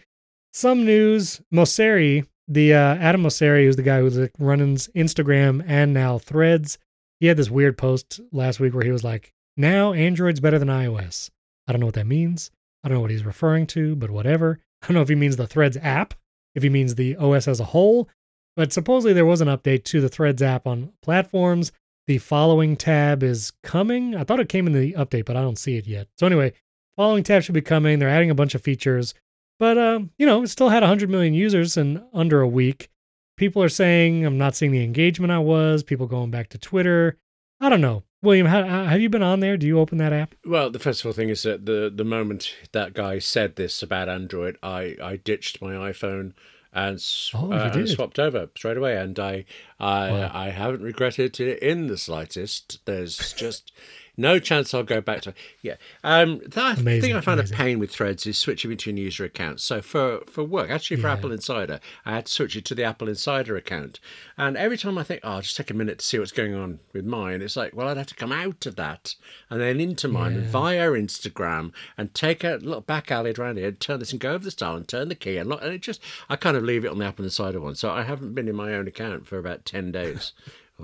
some 0.53 0.85
news. 0.85 1.39
Mosseri, 1.53 2.25
the 2.51 2.73
uh, 2.73 2.95
Adam 2.95 3.23
Mosseri, 3.23 3.63
who's 3.63 3.77
the 3.77 3.81
guy 3.81 4.01
who's 4.01 4.17
like 4.17 4.33
running 4.37 4.75
Instagram 4.75 5.63
and 5.65 5.93
now 5.93 6.17
Threads, 6.17 6.77
he 7.19 7.27
had 7.27 7.37
this 7.37 7.49
weird 7.49 7.77
post 7.77 8.19
last 8.31 8.59
week 8.59 8.73
where 8.73 8.83
he 8.83 8.91
was 8.91 9.03
like, 9.03 9.33
"Now 9.55 9.93
Android's 9.93 10.41
better 10.41 10.59
than 10.59 10.67
iOS." 10.67 11.29
I 11.67 11.71
don't 11.71 11.79
know 11.79 11.85
what 11.87 11.95
that 11.95 12.07
means. 12.07 12.51
I 12.83 12.89
don't 12.89 12.97
know 12.97 13.01
what 13.01 13.11
he's 13.11 13.25
referring 13.25 13.67
to, 13.67 13.95
but 13.95 14.09
whatever. 14.09 14.59
I 14.81 14.87
don't 14.87 14.95
know 14.95 15.01
if 15.01 15.09
he 15.09 15.15
means 15.15 15.37
the 15.37 15.47
Threads 15.47 15.77
app, 15.81 16.13
if 16.53 16.63
he 16.63 16.69
means 16.69 16.95
the 16.95 17.15
OS 17.15 17.47
as 17.47 17.59
a 17.59 17.65
whole, 17.65 18.09
but 18.57 18.73
supposedly 18.73 19.13
there 19.13 19.25
was 19.25 19.39
an 19.39 19.47
update 19.47 19.85
to 19.85 20.01
the 20.01 20.09
Threads 20.09 20.41
app 20.41 20.67
on 20.67 20.91
platforms. 21.01 21.71
The 22.07 22.17
following 22.17 22.75
tab 22.75 23.23
is 23.23 23.53
coming. 23.63 24.15
I 24.15 24.23
thought 24.23 24.39
it 24.39 24.49
came 24.49 24.67
in 24.67 24.73
the 24.73 24.93
update, 24.93 25.25
but 25.25 25.37
I 25.37 25.41
don't 25.41 25.59
see 25.59 25.77
it 25.77 25.87
yet. 25.87 26.07
So 26.17 26.25
anyway, 26.25 26.51
following 26.97 27.23
tab 27.23 27.43
should 27.43 27.55
be 27.55 27.61
coming. 27.61 27.99
They're 27.99 28.09
adding 28.09 28.31
a 28.31 28.35
bunch 28.35 28.55
of 28.55 28.61
features, 28.61 29.13
but 29.61 29.77
um, 29.77 30.09
you 30.17 30.25
know, 30.25 30.41
it 30.41 30.47
still 30.47 30.69
had 30.69 30.81
100 30.81 31.07
million 31.07 31.35
users 31.35 31.77
in 31.77 32.03
under 32.15 32.41
a 32.41 32.47
week. 32.47 32.89
People 33.37 33.61
are 33.61 33.69
saying 33.69 34.25
I'm 34.25 34.39
not 34.39 34.55
seeing 34.55 34.71
the 34.71 34.83
engagement 34.83 35.31
I 35.31 35.37
was. 35.37 35.83
People 35.83 36.07
going 36.07 36.31
back 36.31 36.49
to 36.49 36.57
Twitter. 36.57 37.19
I 37.59 37.69
don't 37.69 37.79
know. 37.79 38.01
William, 38.23 38.47
how, 38.47 38.63
have 38.63 38.99
you 39.01 39.07
been 39.09 39.21
on 39.21 39.39
there? 39.39 39.57
Do 39.57 39.67
you 39.67 39.79
open 39.79 39.99
that 39.99 40.13
app? 40.13 40.33
Well, 40.43 40.71
the 40.71 40.79
first 40.79 41.01
of 41.01 41.05
all 41.05 41.13
thing 41.13 41.29
is 41.29 41.43
that 41.43 41.67
the 41.67 41.93
the 41.95 42.03
moment 42.03 42.55
that 42.71 42.95
guy 42.95 43.19
said 43.19 43.55
this 43.55 43.83
about 43.83 44.09
Android, 44.09 44.57
I 44.63 44.95
I 44.99 45.17
ditched 45.17 45.61
my 45.61 45.73
iPhone 45.73 46.33
and, 46.73 46.99
Oh, 47.35 47.51
uh, 47.51 47.71
and 47.71 47.87
swapped 47.87 48.17
over 48.17 48.49
straight 48.57 48.77
away, 48.77 48.97
and 48.97 49.19
I 49.19 49.45
I 49.79 50.09
Wow. 50.09 50.31
I 50.33 50.49
haven't 50.49 50.81
regretted 50.81 51.39
it 51.39 51.59
in 51.61 51.85
the 51.85 51.99
slightest. 51.99 52.83
There's 52.85 53.33
just 53.33 53.71
no 54.17 54.39
chance 54.39 54.73
I'll 54.73 54.83
go 54.83 55.01
back 55.01 55.21
to 55.21 55.33
yeah. 55.61 55.75
Um, 56.03 56.39
the 56.47 56.61
Amazing, 56.61 57.01
thing 57.01 57.15
I 57.15 57.21
found 57.21 57.39
amazing. 57.39 57.55
a 57.55 57.57
pain 57.57 57.79
with 57.79 57.91
Threads 57.91 58.25
is 58.27 58.37
switching 58.37 58.69
between 58.69 58.97
user 58.97 59.23
accounts. 59.25 59.63
So 59.63 59.81
for 59.81 60.21
for 60.27 60.43
work, 60.43 60.69
actually 60.69 60.97
for 60.97 61.07
Yeah. 61.07 61.13
Apple 61.13 61.31
Insider, 61.31 61.79
I 62.05 62.13
had 62.15 62.25
to 62.25 62.31
switch 62.31 62.55
it 62.55 62.65
to 62.65 62.75
the 62.75 62.83
Apple 62.83 63.07
Insider 63.09 63.55
account, 63.57 63.99
and 64.37 64.57
every 64.57 64.77
time 64.77 64.97
I 64.97 65.03
think, 65.03 65.21
oh, 65.23 65.31
I'll 65.33 65.41
just 65.41 65.57
take 65.57 65.69
a 65.71 65.73
minute 65.73 65.99
to 65.99 66.05
see 66.05 66.19
what's 66.19 66.31
going 66.31 66.53
on 66.53 66.79
with 66.93 67.05
mine, 67.05 67.41
it's 67.41 67.55
like, 67.55 67.75
well, 67.75 67.87
I'd 67.87 67.97
have 67.97 68.07
to 68.07 68.15
come 68.15 68.31
out 68.31 68.65
of 68.65 68.75
that 68.75 69.15
and 69.49 69.59
then 69.61 69.79
into 69.79 70.07
mine 70.07 70.35
Yeah. 70.35 70.49
via 70.49 70.89
Instagram 70.91 71.71
and 71.97 72.13
take 72.13 72.43
a 72.43 72.59
little 72.61 72.81
back 72.81 73.11
alley 73.11 73.31
around 73.37 73.57
here, 73.57 73.67
and 73.69 73.79
turn 73.79 73.99
this 73.99 74.11
and 74.11 74.19
go 74.21 74.33
over 74.33 74.43
the 74.43 74.51
style 74.51 74.75
and 74.75 74.87
turn 74.87 75.09
the 75.09 75.15
key 75.15 75.37
and, 75.37 75.49
look, 75.49 75.61
and 75.61 75.73
it 75.73 75.81
just 75.81 76.01
I 76.29 76.35
kind 76.35 76.57
of 76.57 76.63
leave 76.63 76.85
it 76.85 76.91
on 76.91 76.97
the 76.99 77.05
Apple 77.05 77.25
Insider 77.25 77.59
one. 77.59 77.75
So 77.75 77.89
I 77.91 78.03
haven't 78.03 78.33
been 78.35 78.47
in 78.47 78.55
my 78.55 78.73
own 78.73 78.87
account 78.87 79.27
for 79.27 79.37
about 79.37 79.65
ten 79.65 79.91
days 79.91 80.33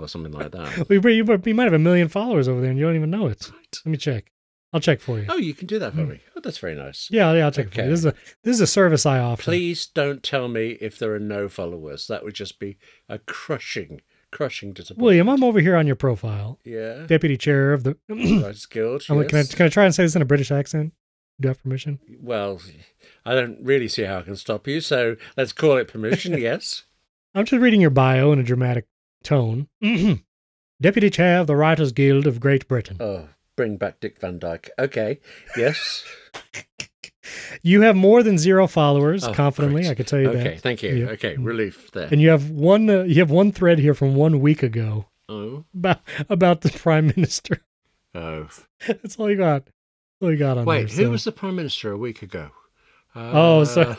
or 0.00 0.08
something 0.08 0.32
like 0.32 0.52
that. 0.52 0.88
We, 1.44 1.52
might 1.52 1.64
have 1.64 1.72
a 1.72 1.78
million 1.78 2.08
followers 2.08 2.48
over 2.48 2.60
there 2.60 2.70
and 2.70 2.78
you 2.78 2.84
don't 2.84 2.96
even 2.96 3.10
know 3.10 3.26
it. 3.26 3.50
Let 3.84 3.90
me 3.90 3.96
check. 3.96 4.32
I'll 4.72 4.80
check 4.80 5.00
for 5.00 5.18
you. 5.18 5.26
Oh, 5.28 5.36
you 5.36 5.54
can 5.54 5.66
do 5.66 5.78
that 5.78 5.94
for 5.94 6.02
hmm. 6.02 6.10
me. 6.10 6.20
Oh, 6.36 6.40
that's 6.40 6.58
very 6.58 6.74
nice. 6.74 7.08
Yeah, 7.10 7.32
yeah, 7.32 7.46
I'll 7.46 7.50
check 7.50 7.68
Okay. 7.68 7.88
This 7.88 8.00
is 8.00 8.06
a 8.06 8.14
this 8.44 8.54
is 8.54 8.60
a 8.60 8.66
service 8.66 9.06
I 9.06 9.18
offer. 9.18 9.42
Please 9.42 9.86
don't 9.86 10.22
tell 10.22 10.48
me 10.48 10.76
if 10.80 10.98
there 10.98 11.14
are 11.14 11.18
no 11.20 11.48
followers. 11.48 12.06
That 12.06 12.22
would 12.22 12.34
just 12.34 12.58
be 12.58 12.76
a 13.08 13.18
crushing, 13.18 14.02
crushing 14.30 14.74
disappointment. 14.74 15.04
William, 15.04 15.28
I'm 15.30 15.42
over 15.42 15.60
here 15.60 15.74
on 15.74 15.86
your 15.86 15.96
profile. 15.96 16.58
Yeah. 16.64 17.06
Deputy 17.06 17.38
chair 17.38 17.72
of 17.72 17.84
the. 17.84 17.96
Writers 18.10 18.66
Guild. 18.70 19.04
I'm 19.08 19.16
like, 19.16 19.28
can, 19.28 19.38
I, 19.38 19.44
can 19.44 19.66
I 19.66 19.68
try 19.70 19.86
and 19.86 19.94
say 19.94 20.02
this 20.02 20.16
in 20.16 20.22
a 20.22 20.26
British 20.26 20.50
accent? 20.50 20.92
Do 21.40 21.46
you 21.46 21.50
have 21.50 21.62
permission? 21.62 22.00
Well, 22.20 22.60
I 23.24 23.34
don't 23.34 23.58
really 23.62 23.88
see 23.88 24.02
how 24.02 24.18
I 24.18 24.22
can 24.22 24.36
stop 24.36 24.66
you, 24.66 24.80
so 24.80 25.16
let's 25.36 25.52
call 25.52 25.76
it 25.76 25.88
permission, 25.88 26.36
yes. 26.38 26.82
I'm 27.34 27.44
just 27.44 27.62
reading 27.62 27.80
your 27.80 27.90
bio 27.90 28.32
in 28.32 28.40
a 28.40 28.42
dramatic 28.42 28.86
tone. 29.22 29.68
Deputy 30.80 31.10
chair 31.10 31.40
of 31.40 31.46
the 31.46 31.56
Writers 31.56 31.92
Guild 31.92 32.26
of 32.26 32.40
Great 32.40 32.68
Britain. 32.68 32.96
Oh, 33.00 33.28
bring 33.56 33.76
back 33.76 34.00
Dick 34.00 34.20
Van 34.20 34.38
Dyke. 34.38 34.70
Okay, 34.78 35.20
yes. 35.56 36.04
You 37.62 37.82
have 37.82 37.94
more 37.94 38.22
than 38.22 38.38
zero 38.38 38.66
followers. 38.66 39.22
Oh, 39.22 39.34
confidently, 39.34 39.82
great. 39.82 39.90
I 39.90 39.94
could 39.94 40.06
tell 40.06 40.18
you 40.18 40.30
Okay, 40.30 40.42
that. 40.44 40.60
thank 40.60 40.82
you. 40.82 40.94
Yeah. 40.94 41.06
Okay, 41.10 41.36
relief 41.36 41.90
there. 41.90 42.08
And 42.10 42.22
you 42.22 42.30
have 42.30 42.48
one. 42.50 42.88
Uh, 42.88 43.02
you 43.02 43.16
have 43.20 43.30
one 43.30 43.52
thread 43.52 43.78
here 43.78 43.92
from 43.92 44.14
one 44.14 44.40
week 44.40 44.62
ago 44.62 45.06
Oh, 45.28 45.64
about 45.74 46.00
about 46.30 46.62
the 46.62 46.70
prime 46.70 47.08
minister. 47.14 47.60
oh. 48.14 48.48
That's 48.86 49.16
all 49.18 49.28
you 49.28 49.36
got. 49.36 49.64
That's 49.66 49.74
all 50.22 50.30
you 50.30 50.38
got 50.38 50.56
on 50.56 50.64
Wait, 50.64 50.88
there. 50.88 50.96
who 50.96 51.04
so- 51.04 51.10
was 51.10 51.24
the 51.24 51.32
Prime 51.32 51.56
Minister 51.56 51.92
a 51.92 51.98
week 51.98 52.22
ago? 52.22 52.50
Oh, 53.14 53.60
Uh, 53.60 53.64
so- 53.66 53.96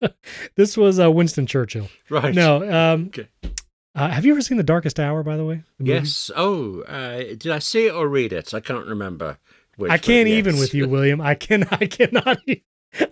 This 0.56 0.76
was 0.76 0.98
uh, 0.98 1.08
Winston 1.10 1.46
Churchill. 1.46 1.88
right. 2.10 2.34
No. 2.34 2.68
Um, 2.68 3.04
Okay. 3.08 3.28
Uh, 3.94 4.08
have 4.08 4.24
you 4.24 4.32
ever 4.32 4.40
seen 4.42 4.56
The 4.56 4.62
Darkest 4.62 4.98
Hour? 4.98 5.22
By 5.22 5.36
the 5.36 5.44
way. 5.44 5.62
The 5.78 5.84
movie? 5.84 5.92
Yes. 5.98 6.30
Oh, 6.36 6.80
uh, 6.82 7.18
did 7.18 7.48
I 7.48 7.58
see 7.58 7.86
it 7.86 7.94
or 7.94 8.08
read 8.08 8.32
it? 8.32 8.52
I 8.54 8.60
can't 8.60 8.86
remember. 8.86 9.38
Which, 9.76 9.90
I 9.90 9.98
can't 9.98 10.28
yes. 10.28 10.38
even 10.38 10.58
with 10.58 10.74
you, 10.74 10.88
William. 10.88 11.20
I 11.20 11.34
can. 11.34 11.64
I 11.70 11.86
cannot. 11.86 12.38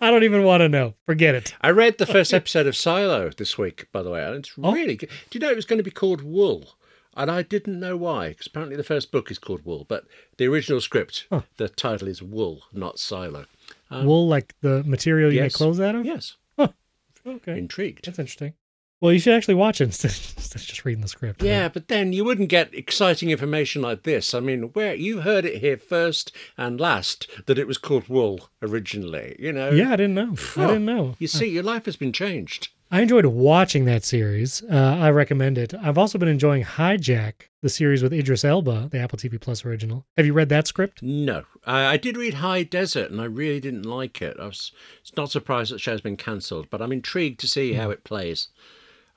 I 0.01 0.11
don't 0.11 0.25
even 0.25 0.43
want 0.45 0.61
to 0.61 0.69
know. 0.69 0.95
Forget 1.07 1.35
it. 1.35 1.55
I 1.63 1.71
read 1.71 1.99
the 1.99 2.07
first 2.07 2.35
episode 2.41 2.67
of 2.67 2.77
Silo 2.77 3.31
this 3.31 3.57
week, 3.57 3.89
by 3.93 4.03
the 4.03 4.11
way, 4.11 4.23
and 4.25 4.37
it's 4.37 4.53
Oh. 4.63 4.73
really 4.73 4.97
good. 4.97 5.09
Do 5.31 5.39
you 5.39 5.41
know 5.41 5.51
it 5.51 5.57
was 5.57 5.65
going 5.65 5.79
to 5.79 5.83
be 5.83 5.91
called 5.91 6.23
Wool? 6.23 6.75
And 7.17 7.31
I 7.31 7.43
didn't 7.43 7.81
know 7.81 7.97
why, 7.97 8.29
because 8.31 8.47
apparently 8.47 8.77
the 8.77 8.85
first 8.85 9.11
book 9.11 9.31
is 9.33 9.39
called 9.39 9.65
Wool, 9.65 9.85
but 9.89 10.05
the 10.37 10.47
original 10.47 10.81
script, 10.81 11.27
Huh. 11.31 11.43
the 11.57 11.69
title 11.69 12.07
is 12.09 12.23
Wool, 12.23 12.63
not 12.73 12.99
Silo. 13.01 13.47
Um, 13.91 14.07
Wool, 14.07 14.29
like 14.29 14.55
the 14.61 14.85
material 14.85 15.33
you 15.33 15.41
make 15.41 15.53
clothes 15.53 15.81
out 15.81 15.95
of. 15.97 16.05
Yes, 16.07 16.37
Okay, 17.27 17.59
intrigued. 17.59 18.05
that's 18.07 18.19
interesting. 18.19 18.55
Well, 19.01 19.13
you 19.13 19.19
should 19.19 19.35
actually 19.35 19.55
watch 19.55 19.81
it 19.81 19.85
instead, 20.05 20.11
of 20.11 20.61
just 20.63 20.85
reading 20.85 21.01
the 21.03 21.09
script. 21.09 21.43
Yeah, 21.43 21.69
but 21.69 21.89
then 21.89 22.13
you 22.13 22.25
wouldn't 22.25 22.49
get 22.51 22.75
exciting 22.75 23.31
information 23.31 23.81
like 23.83 24.03
this. 24.03 24.35
I 24.35 24.41
mean, 24.41 24.65
where 24.75 24.95
you 24.95 25.21
heard 25.23 25.45
it 25.45 25.61
here 25.61 25.77
first 25.79 26.33
and 26.59 26.79
last 26.79 27.27
that 27.47 27.59
it 27.59 27.67
was 27.67 27.79
called 27.79 28.09
Wool 28.09 28.51
originally, 28.63 29.37
you 29.39 29.53
know. 29.53 29.71
Yeah, 29.71 29.93
I 29.93 29.97
didn't 29.97 30.15
know. 30.15 30.35
I 30.57 30.65
Oh, 30.65 30.67
didn't 30.69 30.85
know. 30.85 31.15
You 31.19 31.29
see, 31.29 31.47
your 31.49 31.63
life 31.63 31.87
has 31.87 31.97
been 31.97 32.13
changed. 32.13 32.69
I 32.93 33.03
enjoyed 33.03 33.25
watching 33.27 33.85
that 33.85 34.03
series. 34.05 34.65
Uh, 34.65 34.75
I 35.01 35.11
recommend 35.11 35.57
it. 35.59 35.73
I've 35.81 35.97
also 35.97 36.19
been 36.19 36.27
enjoying 36.29 36.65
Hijack, 36.65 37.35
the 37.63 37.69
series 37.69 38.03
with 38.03 38.13
Idris 38.13 38.45
Elba, 38.45 38.89
the 38.91 38.99
Apple 38.99 39.17
TV 39.17 39.41
Plus 39.41 39.65
original. 39.65 40.05
Have 40.17 40.27
you 40.27 40.33
read 40.33 40.49
that 40.49 40.67
script? 40.67 41.01
No, 41.01 41.45
I, 41.65 41.87
I 41.87 41.97
did 41.97 42.17
read 42.17 42.35
High 42.35 42.65
Desert, 42.65 43.13
and 43.13 43.21
I 43.21 43.27
really 43.27 43.61
didn't 43.61 43.85
like 43.85 44.21
it. 44.21 44.37
I 44.41 44.47
was 44.47 44.73
not 45.17 45.31
surprised 45.31 45.71
that 45.71 45.77
the 45.77 45.79
show's 45.81 46.01
been 46.01 46.17
cancelled, 46.17 46.67
but 46.69 46.83
I'm 46.83 46.91
intrigued 46.91 47.39
to 47.41 47.49
see 47.49 47.75
how 47.75 47.91
it 47.91 48.03
plays 48.03 48.49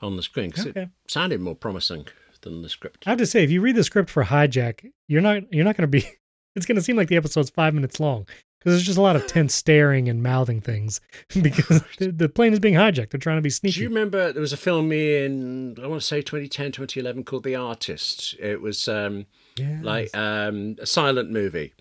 on 0.03 0.15
the 0.17 0.21
screen 0.23 0.49
because 0.51 0.67
Okay. 0.67 0.81
it 0.83 0.89
sounded 1.07 1.41
more 1.41 1.55
promising 1.55 2.05
than 2.41 2.61
the 2.61 2.69
script. 2.69 3.03
I 3.07 3.11
have 3.11 3.19
to 3.19 3.25
say, 3.25 3.43
if 3.43 3.49
you 3.49 3.61
read 3.61 3.75
the 3.75 3.83
script 3.83 4.09
for 4.09 4.23
Hijack, 4.25 4.91
you're 5.07 5.21
not 5.21 5.51
you're 5.53 5.65
not 5.65 5.77
going 5.77 5.89
to 5.89 5.99
be. 5.99 6.05
It's 6.55 6.67
going 6.67 6.75
to 6.75 6.83
seem 6.83 6.95
like 6.95 7.07
the 7.07 7.15
episode's 7.15 7.49
five 7.49 7.73
minutes 7.73 7.99
long 7.99 8.27
because 8.59 8.73
there's 8.73 8.83
just 8.83 8.99
a 8.99 9.01
lot 9.01 9.15
of 9.15 9.25
tense 9.27 9.55
staring 9.55 10.07
and 10.07 10.21
mouthing 10.21 10.61
things 10.61 11.01
because 11.41 11.81
the, 11.97 12.11
the 12.11 12.29
plane 12.29 12.53
is 12.53 12.59
being 12.59 12.75
hijacked. 12.75 13.09
They're 13.09 13.17
trying 13.19 13.37
to 13.39 13.41
be 13.41 13.49
sneaky. 13.49 13.77
Do 13.77 13.81
you 13.81 13.89
remember 13.89 14.31
there 14.31 14.39
was 14.39 14.53
a 14.53 14.57
film 14.57 14.91
in, 14.91 15.75
I 15.81 15.87
want 15.87 15.99
to 15.99 16.05
say 16.05 16.21
2010, 16.21 16.71
2011 16.73 17.23
called 17.23 17.43
The 17.43 17.55
Artist? 17.55 18.35
It 18.39 18.61
was 18.61 18.87
um, 18.87 19.25
Yes. 19.57 19.83
like 19.83 20.15
um, 20.15 20.75
a 20.79 20.85
silent 20.85 21.31
movie. 21.31 21.73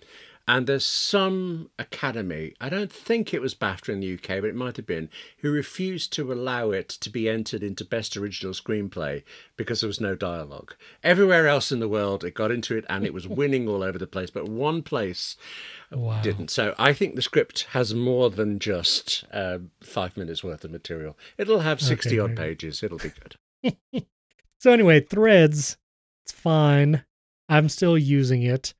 And 0.49 0.67
there's 0.67 0.85
some 0.85 1.71
academy, 1.79 2.55
I 2.61 2.69
don't 2.69 2.93
think 2.93 3.33
it 3.33 3.41
was 3.41 3.55
BAFTA 3.55 3.91
in 3.91 4.01
the 4.01 4.15
UK, 4.15 4.41
but 4.41 4.47
it 4.47 4.57
might 4.57 4.77
have 4.77 4.87
been, 4.87 5.09
who 5.39 5.53
refused 5.53 6.13
to 6.15 6.33
allow 6.33 6.73
it 6.73 6.89
to 6.89 7.11
be 7.11 7.29
entered 7.29 7.63
into 7.63 7.85
Best 7.85 8.17
Original 8.17 8.53
Screenplay 8.53 9.23
because 9.57 9.81
there 9.81 9.89
was 9.89 10.01
no 10.01 10.17
dialogue. 10.17 10.75
Everywhere 11.05 11.47
else 11.47 11.71
in 11.71 11.79
the 11.79 11.89
world, 11.89 12.25
it 12.25 12.35
got 12.35 12.51
into 12.51 12.77
it 12.77 12.85
and 12.89 13.07
it 13.07 13.15
was 13.15 13.29
winning 13.29 13.69
all 13.69 13.83
over 13.83 13.99
the 13.99 14.07
place, 14.07 14.31
but 14.31 14.49
one 14.49 14.83
place 14.83 15.37
wow. 15.93 16.21
didn't. 16.23 16.51
So 16.51 16.75
I 16.77 16.93
think 16.93 17.15
the 17.15 17.23
script 17.23 17.69
has 17.71 17.95
more 17.95 18.29
than 18.29 18.59
just 18.59 19.25
uh, 19.33 19.59
five 19.81 20.17
minutes 20.17 20.43
worth 20.43 20.65
of 20.65 20.73
material. 20.73 21.17
It'll 21.39 21.61
have 21.61 21.81
60 21.81 22.19
odd 22.19 22.31
maybe. 22.31 22.43
pages. 22.43 22.83
It'll 22.83 22.99
be 22.99 23.13
good. 23.63 24.05
So 24.63 24.71
anyway, 24.71 25.01
Threads, 25.01 25.77
it's 26.25 26.31
fine. 26.31 27.05
I'm 27.49 27.69
still 27.69 27.99
using 27.99 28.45
it. 28.45 28.75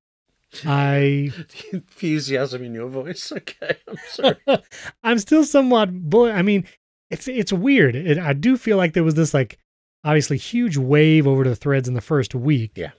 I 0.67 1.31
the 1.71 1.77
enthusiasm 1.79 2.63
in 2.65 2.75
your 2.75 2.89
voice. 2.89 3.33
Okay, 3.33 3.77
I'm 3.89 3.97
sorry. 4.09 4.37
I'm 5.03 5.19
still 5.19 5.45
somewhat 5.45 5.93
boy. 5.93 6.31
I 6.31 6.43
mean, 6.43 6.67
it's 7.11 7.29
it's 7.29 7.53
weird. 7.53 7.95
It, 7.97 8.19
I 8.19 8.33
do 8.33 8.57
feel 8.57 8.77
like 8.77 8.93
there 8.93 9.05
was 9.05 9.15
this 9.15 9.33
like 9.35 9.59
obviously 10.05 10.37
huge 10.37 10.77
wave 10.77 11.27
over 11.27 11.45
to 11.45 11.55
Threads 11.55 11.89
in 11.89 11.95
the 11.95 12.01
first 12.01 12.35
week. 12.35 12.73
Yeah. 12.75 12.91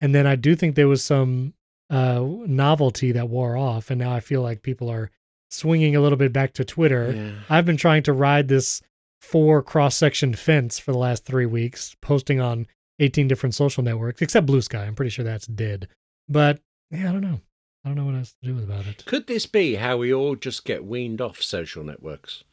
and 0.00 0.14
then 0.14 0.26
I 0.26 0.36
do 0.36 0.54
think 0.54 0.74
there 0.74 0.88
was 0.88 1.02
some 1.02 1.54
uh, 1.90 2.24
novelty 2.46 3.12
that 3.12 3.28
wore 3.28 3.56
off, 3.56 3.90
and 3.90 3.98
now 4.00 4.12
I 4.12 4.20
feel 4.20 4.42
like 4.42 4.62
people 4.62 4.88
are 4.88 5.10
swinging 5.50 5.94
a 5.96 6.00
little 6.00 6.16
bit 6.16 6.32
back 6.32 6.54
to 6.54 6.64
Twitter. 6.64 7.12
Yeah. 7.12 7.32
I've 7.50 7.66
been 7.66 7.76
trying 7.76 8.02
to 8.04 8.12
ride 8.12 8.48
this 8.48 8.80
four 9.20 9.62
cross 9.62 9.94
section 9.96 10.34
fence 10.34 10.78
for 10.78 10.92
the 10.92 10.98
last 10.98 11.24
three 11.26 11.46
weeks, 11.46 11.94
posting 12.00 12.40
on 12.40 12.66
18 13.00 13.28
different 13.28 13.54
social 13.54 13.82
networks, 13.82 14.22
except 14.22 14.46
Bluesky. 14.46 14.78
I'm 14.78 14.94
pretty 14.94 15.10
sure 15.10 15.24
that's 15.24 15.46
dead. 15.46 15.88
But 16.28 16.60
yeah, 16.92 17.08
I 17.08 17.12
don't 17.12 17.20
know. 17.22 17.40
I 17.84 17.88
don't 17.88 17.96
know 17.96 18.04
what 18.04 18.14
else 18.14 18.34
to 18.42 18.52
do 18.52 18.58
about 18.58 18.86
it. 18.86 19.04
Could 19.06 19.26
this 19.26 19.46
be 19.46 19.74
how 19.74 19.96
we 19.96 20.14
all 20.14 20.36
just 20.36 20.64
get 20.64 20.84
weaned 20.84 21.20
off 21.20 21.42
social 21.42 21.82
networks? 21.82 22.44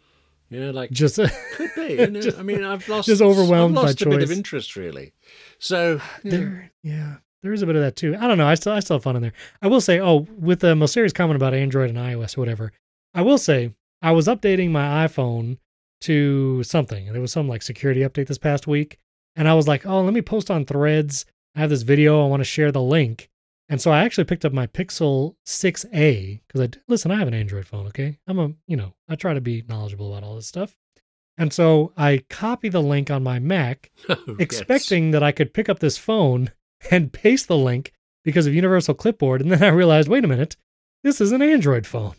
You 0.49 0.59
know, 0.59 0.71
like 0.71 0.89
Just 0.89 1.17
could 1.53 1.69
be. 1.75 1.93
You 1.93 2.07
know? 2.07 2.21
Just- 2.21 2.39
I 2.39 2.41
mean, 2.41 2.63
I've 2.63 2.87
lost 2.89 3.07
just 3.07 3.21
overwhelmed 3.21 3.77
I've 3.77 3.83
by 3.83 3.87
lost 3.89 4.01
a 4.01 4.09
bit 4.09 4.23
of 4.23 4.31
interest, 4.31 4.75
really. 4.75 5.13
So 5.59 6.01
know, 6.23 6.31
there, 6.31 6.71
yeah, 6.81 7.17
there 7.43 7.53
is 7.53 7.61
a 7.61 7.67
bit 7.67 7.75
of 7.75 7.83
that 7.83 7.95
too. 7.95 8.15
I 8.19 8.27
don't 8.27 8.39
know. 8.39 8.47
I 8.47 8.55
still, 8.55 8.73
I 8.73 8.79
still 8.79 8.95
have 8.95 9.03
fun 9.03 9.15
in 9.15 9.21
there. 9.21 9.33
I 9.61 9.67
will 9.67 9.81
say, 9.81 9.99
oh, 9.99 10.27
with 10.37 10.63
uh, 10.63 10.69
the 10.69 10.75
Mosseri 10.75 11.13
comment 11.13 11.35
about 11.35 11.53
Android 11.53 11.89
and 11.89 11.99
iOS 11.99 12.37
or 12.37 12.41
whatever, 12.41 12.71
I 13.13 13.21
will 13.21 13.37
say 13.37 13.73
I 14.01 14.11
was 14.11 14.27
updating 14.27 14.71
my 14.71 15.05
iPhone 15.07 15.57
to 16.01 16.63
something. 16.63 17.05
and 17.07 17.13
There 17.13 17.21
was 17.21 17.31
some 17.31 17.47
like 17.47 17.61
security 17.61 18.01
update 18.01 18.27
this 18.27 18.37
past 18.37 18.65
week. 18.67 18.97
And 19.35 19.47
I 19.47 19.53
was 19.53 19.67
like, 19.67 19.85
oh, 19.85 20.01
let 20.01 20.13
me 20.13 20.21
post 20.21 20.49
on 20.49 20.65
threads. 20.65 21.25
I 21.55 21.59
have 21.59 21.69
this 21.69 21.83
video. 21.83 22.23
I 22.23 22.27
want 22.27 22.41
to 22.41 22.45
share 22.45 22.71
the 22.71 22.81
link. 22.81 23.28
And 23.69 23.79
so 23.79 23.91
I 23.91 24.03
actually 24.03 24.23
picked 24.23 24.45
up 24.45 24.51
my 24.51 24.65
Pixel 24.65 25.35
6a 25.45 26.41
because 26.47 26.61
I 26.61 26.69
listen, 26.87 27.11
I 27.11 27.19
have 27.19 27.27
an 27.27 27.35
Android 27.35 27.67
phone, 27.67 27.85
okay? 27.87 28.17
I'm 28.27 28.39
a, 28.39 28.51
you 28.67 28.75
know, 28.75 28.95
I 29.07 29.15
try 29.15 29.33
to 29.35 29.41
be 29.41 29.63
knowledgeable 29.69 30.11
about 30.11 30.27
all 30.27 30.35
this 30.35 30.47
stuff. 30.47 30.75
And 31.37 31.53
so 31.53 31.93
I 31.95 32.23
copy 32.29 32.67
the 32.69 32.81
link 32.81 33.09
on 33.11 33.23
my 33.23 33.39
Mac, 33.39 33.91
Oh, 34.09 34.17
expecting 34.39 35.05
yes. 35.05 35.13
that 35.13 35.23
I 35.23 35.31
could 35.31 35.53
pick 35.53 35.69
up 35.69 35.79
this 35.79 35.97
phone 35.97 36.51
and 36.91 37.13
paste 37.13 37.47
the 37.47 37.57
link 37.57 37.93
because 38.23 38.47
of 38.47 38.53
Universal 38.55 38.95
Clipboard. 38.95 39.41
And 39.41 39.51
then 39.51 39.63
I 39.63 39.69
realized, 39.69 40.09
wait 40.09 40.25
a 40.25 40.27
minute, 40.27 40.57
this 41.03 41.21
is 41.21 41.31
an 41.31 41.41
Android 41.41 41.85
phone. 41.85 42.15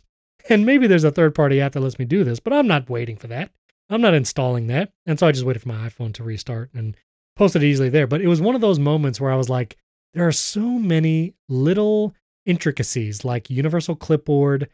And 0.48 0.64
maybe 0.64 0.86
there's 0.86 1.05
a 1.05 1.11
third 1.11 1.34
party 1.34 1.61
app 1.61 1.72
that 1.72 1.80
lets 1.80 1.98
me 1.98 2.05
do 2.05 2.24
this, 2.24 2.40
but 2.40 2.53
I'm 2.53 2.66
not 2.66 2.88
waiting 2.88 3.16
for 3.16 3.26
that. 3.26 3.51
I'm 3.90 4.01
not 4.01 4.14
installing 4.14 4.68
that. 4.68 4.92
And 5.05 5.18
so 5.18 5.26
I 5.26 5.32
just 5.32 5.44
waited 5.44 5.61
for 5.62 5.68
my 5.68 5.88
iPhone 5.88 6.14
to 6.14 6.22
restart 6.24 6.70
and 6.74 6.96
posted 7.36 7.62
it 7.62 7.66
easily 7.66 7.88
there. 7.88 8.07
But 8.07 8.20
it 8.20 8.28
was 8.28 8.40
one 8.40 8.55
of 8.55 8.61
those 8.61 8.78
moments 8.78 9.20
where 9.20 9.32
I 9.32 9.36
was 9.36 9.48
like, 9.51 9.76
there 10.14 10.26
are 10.26 10.32
so 10.32 10.61
many 10.61 11.34
little 11.48 12.14
intricacies 12.46 13.24
like 13.24 13.50
Universal 13.50 13.96
Clipboard 13.96 14.68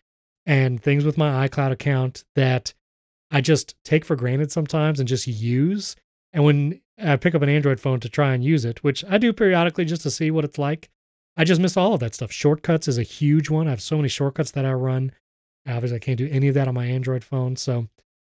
and 0.46 0.82
things 0.82 1.04
with 1.04 1.18
my 1.18 1.48
iCloud 1.48 1.72
account 1.72 2.24
that 2.34 2.72
I 3.30 3.40
just 3.40 3.74
take 3.84 4.04
for 4.04 4.16
granted 4.16 4.52
sometimes 4.52 5.00
and 5.00 5.08
just 5.08 5.26
use. 5.26 5.96
And 6.32 6.44
when 6.44 6.80
I 7.02 7.16
pick 7.16 7.34
up 7.34 7.42
an 7.42 7.48
Android 7.48 7.80
phone 7.80 8.00
to 8.00 8.08
try 8.08 8.32
and 8.32 8.44
use 8.44 8.64
it, 8.64 8.82
which 8.84 9.04
I 9.08 9.18
do 9.18 9.32
periodically 9.32 9.84
just 9.84 10.02
to 10.02 10.10
see 10.10 10.30
what 10.30 10.44
it's 10.44 10.58
like, 10.58 10.88
I 11.36 11.44
just 11.44 11.60
miss 11.60 11.76
all 11.76 11.92
of 11.92 12.00
that 12.00 12.14
stuff. 12.14 12.32
Shortcuts 12.32 12.88
is 12.88 12.98
a 12.98 13.02
huge 13.02 13.50
one. 13.50 13.66
I 13.66 13.70
have 13.70 13.82
so 13.82 13.96
many 13.96 14.08
shortcuts 14.08 14.52
that 14.52 14.64
I 14.64 14.72
run. 14.72 15.12
Obviously, 15.68 15.96
I 15.96 16.00
can't 16.00 16.18
do 16.18 16.28
any 16.30 16.48
of 16.48 16.54
that 16.54 16.68
on 16.68 16.74
my 16.74 16.86
Android 16.86 17.24
phone. 17.24 17.56
So, 17.56 17.88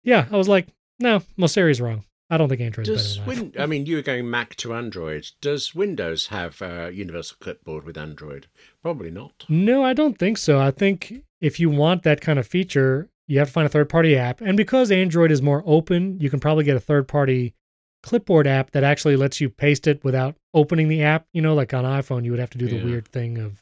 yeah, 0.04 0.26
I 0.32 0.36
was 0.36 0.50
like, 0.50 0.68
no, 1.00 1.22
Mosseri's 1.38 1.80
wrong. 1.80 2.04
I 2.30 2.38
don't 2.38 2.48
think 2.50 2.62
Android's 2.62 2.90
Does 2.90 3.18
better 3.18 3.36
than 3.36 3.52
Win- 3.54 3.62
I 3.62 3.66
mean, 3.66 3.86
you 3.86 3.96
were 3.96 4.02
going 4.02 4.30
Mac 4.30 4.56
to 4.58 4.74
Android. 4.74 5.28
Does 5.42 5.74
Windows 5.74 6.28
have 6.28 6.62
uh, 6.62 6.90
Universal 6.94 7.38
Clipboard 7.40 7.86
with 7.86 7.98
Android? 7.98 8.48
Probably 8.82 9.10
not. 9.12 9.46
No, 9.50 9.84
I 9.84 9.94
don't 9.94 10.18
think 10.20 10.38
so. 10.38 10.60
I 10.60 10.72
think 10.72 11.24
if 11.42 11.60
you 11.60 11.70
want 11.70 12.04
that 12.04 12.22
kind 12.22 12.38
of 12.38 12.46
feature, 12.46 13.10
you 13.28 13.40
have 13.40 13.48
to 13.48 13.54
find 13.54 13.66
a 13.66 13.70
third 13.70 13.90
party 13.90 14.16
app. 14.16 14.42
And 14.42 14.56
because 14.58 14.92
Android 14.92 15.32
is 15.32 15.42
more 15.42 15.64
open, 15.66 16.20
you 16.20 16.30
can 16.30 16.40
probably 16.40 16.64
get 16.64 16.76
a 16.78 16.80
third 16.80 17.08
party 17.08 17.56
clipboard 18.04 18.48
app 18.48 18.72
that 18.72 18.84
actually 18.84 19.16
lets 19.16 19.42
you 19.42 19.50
paste 19.50 19.88
it 19.88 20.04
without 20.04 20.36
opening 20.54 20.88
the 20.88 21.04
app. 21.04 21.26
You 21.34 21.42
know, 21.42 21.54
like 21.56 21.74
on 21.74 21.84
iPhone, 21.84 22.24
you 22.26 22.32
would 22.32 22.40
have 22.40 22.50
to 22.52 22.58
do 22.58 22.68
the 22.68 22.78
Yeah. 22.78 22.84
weird 22.86 23.08
thing 23.08 23.38
of, 23.38 23.62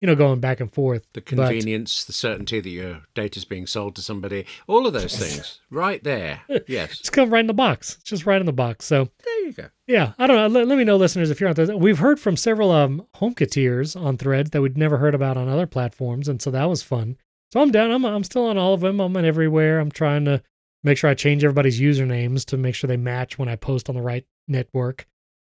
you 0.00 0.06
know, 0.06 0.14
going 0.14 0.38
back 0.40 0.60
and 0.60 0.72
forth. 0.72 1.06
The 1.12 1.20
But- 1.20 1.26
convenience, 1.26 2.04
the 2.04 2.12
certainty 2.12 2.60
that 2.60 2.68
your 2.70 3.02
data 3.14 3.38
is 3.38 3.44
being 3.44 3.66
sold 3.66 3.96
to 3.96 4.02
somebody, 4.02 4.46
all 4.66 4.86
of 4.86 4.92
those 4.92 5.16
things, 5.16 5.60
right 5.70 6.02
there. 6.04 6.42
Yes, 6.66 7.00
It's 7.00 7.10
come 7.10 7.30
right 7.30 7.40
in 7.40 7.46
the 7.48 7.54
box. 7.54 7.94
It's 7.94 8.04
just 8.04 8.24
right 8.26 8.40
in 8.40 8.46
the 8.46 8.52
box. 8.52 8.84
So 8.86 9.08
there 9.24 9.40
you 9.46 9.52
go. 9.52 9.68
yeah, 9.86 10.12
I 10.18 10.26
don't 10.26 10.36
know. 10.36 10.46
Let, 10.60 10.68
let 10.68 10.78
me 10.78 10.84
know, 10.84 10.96
listeners, 10.96 11.30
if 11.30 11.40
you're 11.40 11.48
on 11.48 11.54
those. 11.56 11.70
We've 11.72 11.98
heard 11.98 12.20
from 12.20 12.36
several 12.36 12.70
um 12.70 13.06
HomeKiteers 13.16 14.00
on 14.00 14.16
Threads 14.18 14.50
that 14.50 14.62
we'd 14.62 14.78
never 14.78 14.98
heard 14.98 15.14
about 15.14 15.36
on 15.36 15.48
other 15.48 15.66
platforms, 15.66 16.28
and 16.28 16.40
so 16.40 16.50
that 16.52 16.68
was 16.68 16.82
fun. 16.82 17.16
So 17.52 17.60
I'm 17.60 17.70
down. 17.70 17.90
I'm 17.90 18.04
I'm 18.04 18.24
still 18.24 18.44
on 18.46 18.58
all 18.58 18.74
of 18.74 18.80
them. 18.80 19.00
I'm 19.00 19.16
on 19.16 19.24
everywhere. 19.24 19.80
I'm 19.80 19.90
trying 19.90 20.24
to 20.26 20.42
make 20.84 20.96
sure 20.98 21.10
I 21.10 21.14
change 21.14 21.42
everybody's 21.42 21.80
usernames 21.80 22.44
to 22.46 22.56
make 22.56 22.74
sure 22.74 22.86
they 22.86 22.96
match 22.96 23.36
when 23.38 23.48
I 23.48 23.56
post 23.56 23.88
on 23.88 23.94
the 23.96 24.02
right 24.02 24.24
network. 24.46 25.06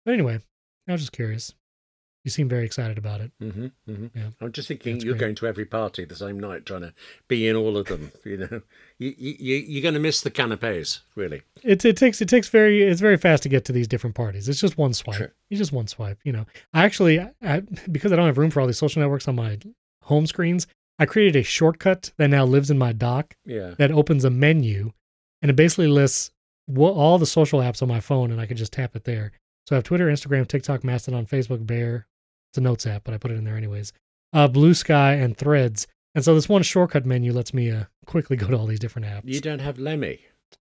But 0.06 0.16
anyway, 0.16 0.40
I 0.88 0.92
was 0.92 1.02
just 1.02 1.14
curious. 1.14 1.54
You 2.24 2.32
seem 2.32 2.48
very 2.48 2.64
excited 2.66 2.98
about 2.98 3.20
it. 3.20 3.32
Mm-hmm, 3.42 3.66
mm-hmm. 3.90 4.18
Yeah. 4.18 4.28
I'm 4.40 4.52
just 4.54 4.70
thinking 4.70 4.94
That's 4.94 5.04
you're 5.04 5.14
great. 5.16 5.20
going 5.20 5.36
to 5.36 5.48
every 5.48 5.66
party 5.66 6.06
the 6.06 6.16
same 6.16 6.40
night, 6.40 6.66
trying 6.66 6.82
to 6.82 6.94
be 7.28 7.48
in 7.50 7.56
all 7.58 7.76
of 7.76 7.88
them. 7.88 8.12
You 8.24 8.38
know, 8.38 8.62
you, 8.98 9.14
you, 9.18 9.36
you- 9.40 9.66
you're 9.68 9.82
going 9.82 9.94
to 9.96 10.00
miss 10.00 10.22
the 10.22 10.32
canapes, 10.32 11.02
really. 11.16 11.42
It 11.64 11.84
it 11.84 11.98
takes 11.98 12.22
it 12.22 12.30
takes 12.30 12.48
very 12.48 12.82
it's 12.84 13.02
very 13.02 13.18
fast 13.18 13.44
to 13.44 13.50
get 13.50 13.66
to 13.66 13.74
these 13.74 13.88
different 13.90 14.16
parties. 14.16 14.48
It's 14.48 14.62
just 14.62 14.78
one 14.78 14.94
swipe. 14.94 15.18
Sure. 15.18 15.34
You 15.50 15.58
just 15.58 15.74
one 15.74 15.88
swipe. 15.88 16.18
You 16.24 16.32
know, 16.32 16.46
I 16.74 16.86
actually 16.86 17.20
I, 17.42 17.60
because 17.92 18.14
I 18.14 18.16
don't 18.16 18.26
have 18.28 18.38
room 18.38 18.52
for 18.52 18.62
all 18.62 18.68
these 18.68 18.78
social 18.78 19.02
networks 19.02 19.28
on 19.28 19.36
my 19.36 19.60
home 20.04 20.26
screens, 20.26 20.66
I 21.00 21.06
created 21.06 21.36
a 21.40 21.44
shortcut 21.44 22.12
that 22.18 22.30
now 22.30 22.46
lives 22.46 22.72
in 22.72 22.78
my 22.78 22.94
dock 22.94 23.36
Yeah. 23.46 23.74
that 23.80 23.92
opens 23.92 24.24
a 24.24 24.30
menu, 24.30 24.94
and 25.42 25.50
it 25.52 25.56
basically 25.56 25.88
lists 25.88 26.32
what, 26.68 26.92
all 26.94 27.18
the 27.20 27.26
social 27.26 27.60
apps 27.60 27.82
on 27.82 27.90
my 27.90 28.00
phone, 28.00 28.32
and 28.32 28.40
I 28.40 28.46
can 28.46 28.56
just 28.56 28.72
tap 28.72 28.96
it 28.96 29.04
there. 29.04 29.34
So 29.68 29.76
I 29.76 29.78
have 29.78 29.84
Twitter, 29.84 30.08
Instagram, 30.08 30.48
TikTok, 30.48 30.84
Mastodon, 30.86 31.26
Facebook, 31.26 31.66
Bear. 31.66 32.08
It's 32.54 32.60
a 32.60 32.62
notes 32.62 32.86
app, 32.86 33.04
but 33.04 33.16
I 33.16 33.18
put 33.18 33.32
it 33.32 33.34
in 33.40 33.46
there 33.46 33.58
anyways. 33.58 33.94
Uh, 34.32 34.48
Bluesky 34.48 35.20
and 35.24 35.36
Threads. 35.36 35.88
And 36.14 36.24
so 36.24 36.36
this 36.36 36.48
one 36.48 36.62
shortcut 36.62 37.04
menu 37.04 37.34
lets 37.34 37.52
me 37.52 37.72
uh, 37.72 37.86
quickly 38.06 38.38
go 38.38 38.46
to 38.46 38.56
all 38.56 38.68
these 38.68 38.78
different 38.80 39.08
apps. 39.08 39.22
You 39.26 39.42
don't 39.42 39.58
have 39.58 39.80
Lemmy. 39.80 40.20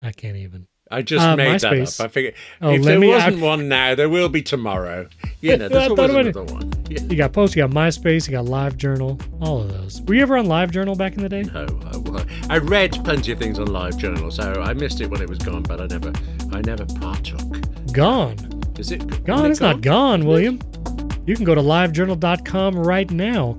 I 0.03 0.11
can't 0.11 0.35
even. 0.35 0.67
I 0.91 1.03
just 1.03 1.25
Uh, 1.25 1.37
made 1.37 1.57
that 1.61 1.71
up. 2.01 2.05
I 2.05 2.09
figured 2.09 2.33
Oh, 2.61 2.71
if 2.73 2.81
Lemmy, 2.83 3.07
there 3.07 3.15
wasn't 3.15 3.39
one 3.41 3.69
now, 3.69 3.95
there 3.95 4.09
will 4.09 4.27
be 4.27 4.41
tomorrow. 4.41 5.07
You 5.39 5.55
know, 5.55 5.65
I 5.67 5.67
there's 5.69 5.89
always 5.89 6.09
it. 6.09 6.35
another 6.35 6.53
one. 6.53 6.73
Yeah. 6.89 7.01
You 7.03 7.15
got 7.15 7.31
Post, 7.31 7.55
you 7.55 7.61
got 7.65 7.71
MySpace, 7.71 8.27
you 8.27 8.33
got 8.33 8.45
LiveJournal, 8.47 9.21
all 9.41 9.61
of 9.61 9.69
those. 9.71 10.01
Were 10.01 10.15
you 10.15 10.21
ever 10.23 10.37
on 10.37 10.47
LiveJournal 10.47 10.97
back 10.97 11.15
in 11.15 11.21
the 11.23 11.29
day? 11.29 11.43
No, 11.43 11.65
I, 12.49 12.55
I 12.55 12.57
read 12.57 12.91
plenty 13.05 13.31
of 13.31 13.39
things 13.39 13.57
on 13.57 13.67
LiveJournal, 13.67 14.33
so 14.33 14.61
I 14.61 14.73
missed 14.73 14.99
it 14.99 15.09
when 15.09 15.21
it 15.21 15.29
was 15.29 15.37
gone, 15.37 15.63
but 15.63 15.79
I 15.79 15.85
never, 15.85 16.11
I 16.51 16.59
never 16.61 16.85
partook. 16.85 17.93
Gone. 17.93 18.35
Is 18.77 18.91
it 18.91 19.23
Gone. 19.25 19.45
is 19.45 19.51
It's 19.51 19.61
not 19.61 19.79
gone, 19.81 20.25
William. 20.25 20.59
You 21.29 21.35
can 21.35 21.45
go 21.45 21.53
to 21.53 21.61
livejournal.com 21.61 22.75
right 22.75 23.11
now 23.11 23.55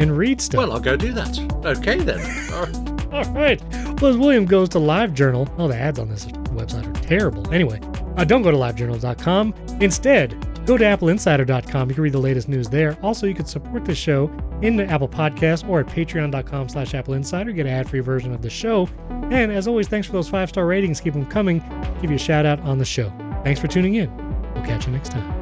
and 0.00 0.16
read 0.16 0.40
stuff. 0.40 0.58
Well, 0.58 0.72
I'll 0.72 0.80
go 0.80 0.96
do 0.96 1.12
that. 1.12 1.38
Okay 1.64 1.98
then. 1.98 2.20
All 2.52 2.64
right. 2.64 3.02
All 3.12 3.32
right. 3.32 3.62
Well, 4.00 4.10
as 4.10 4.16
William 4.16 4.44
goes 4.44 4.70
to 4.70 4.78
LiveJournal, 4.78 5.56
all 5.58 5.68
the 5.68 5.76
ads 5.76 6.00
on 6.00 6.08
this 6.08 6.26
website 6.26 6.84
are 6.88 7.00
terrible. 7.02 7.48
Anyway, 7.52 7.78
uh, 8.16 8.24
don't 8.24 8.42
go 8.42 8.50
to 8.50 8.56
livejournal.com. 8.56 9.54
Instead, 9.80 10.30
go 10.66 10.76
to 10.76 10.84
appleinsider.com. 10.84 11.88
You 11.90 11.94
can 11.94 12.02
read 12.02 12.12
the 12.12 12.18
latest 12.18 12.48
news 12.48 12.68
there. 12.68 12.98
Also, 13.02 13.28
you 13.28 13.34
can 13.34 13.46
support 13.46 13.84
the 13.84 13.94
show 13.94 14.28
in 14.62 14.74
the 14.74 14.86
Apple 14.86 15.08
Podcast 15.08 15.68
or 15.68 15.78
at 15.80 15.86
patreon.com 15.86 16.70
slash 16.70 16.94
Apple 16.94 17.14
Insider. 17.14 17.52
Get 17.52 17.66
an 17.66 17.72
ad-free 17.72 18.00
version 18.00 18.34
of 18.34 18.42
the 18.42 18.50
show. 18.50 18.88
And 19.30 19.52
as 19.52 19.68
always, 19.68 19.86
thanks 19.86 20.08
for 20.08 20.14
those 20.14 20.28
five-star 20.28 20.66
ratings. 20.66 21.00
Keep 21.00 21.12
them 21.12 21.26
coming. 21.26 21.60
Give 22.00 22.10
you 22.10 22.16
a 22.16 22.18
shout-out 22.18 22.58
on 22.62 22.78
the 22.78 22.84
show. 22.84 23.12
Thanks 23.44 23.60
for 23.60 23.68
tuning 23.68 23.94
in. 23.94 24.10
We'll 24.54 24.64
catch 24.64 24.86
you 24.86 24.92
next 24.92 25.12
time. 25.12 25.41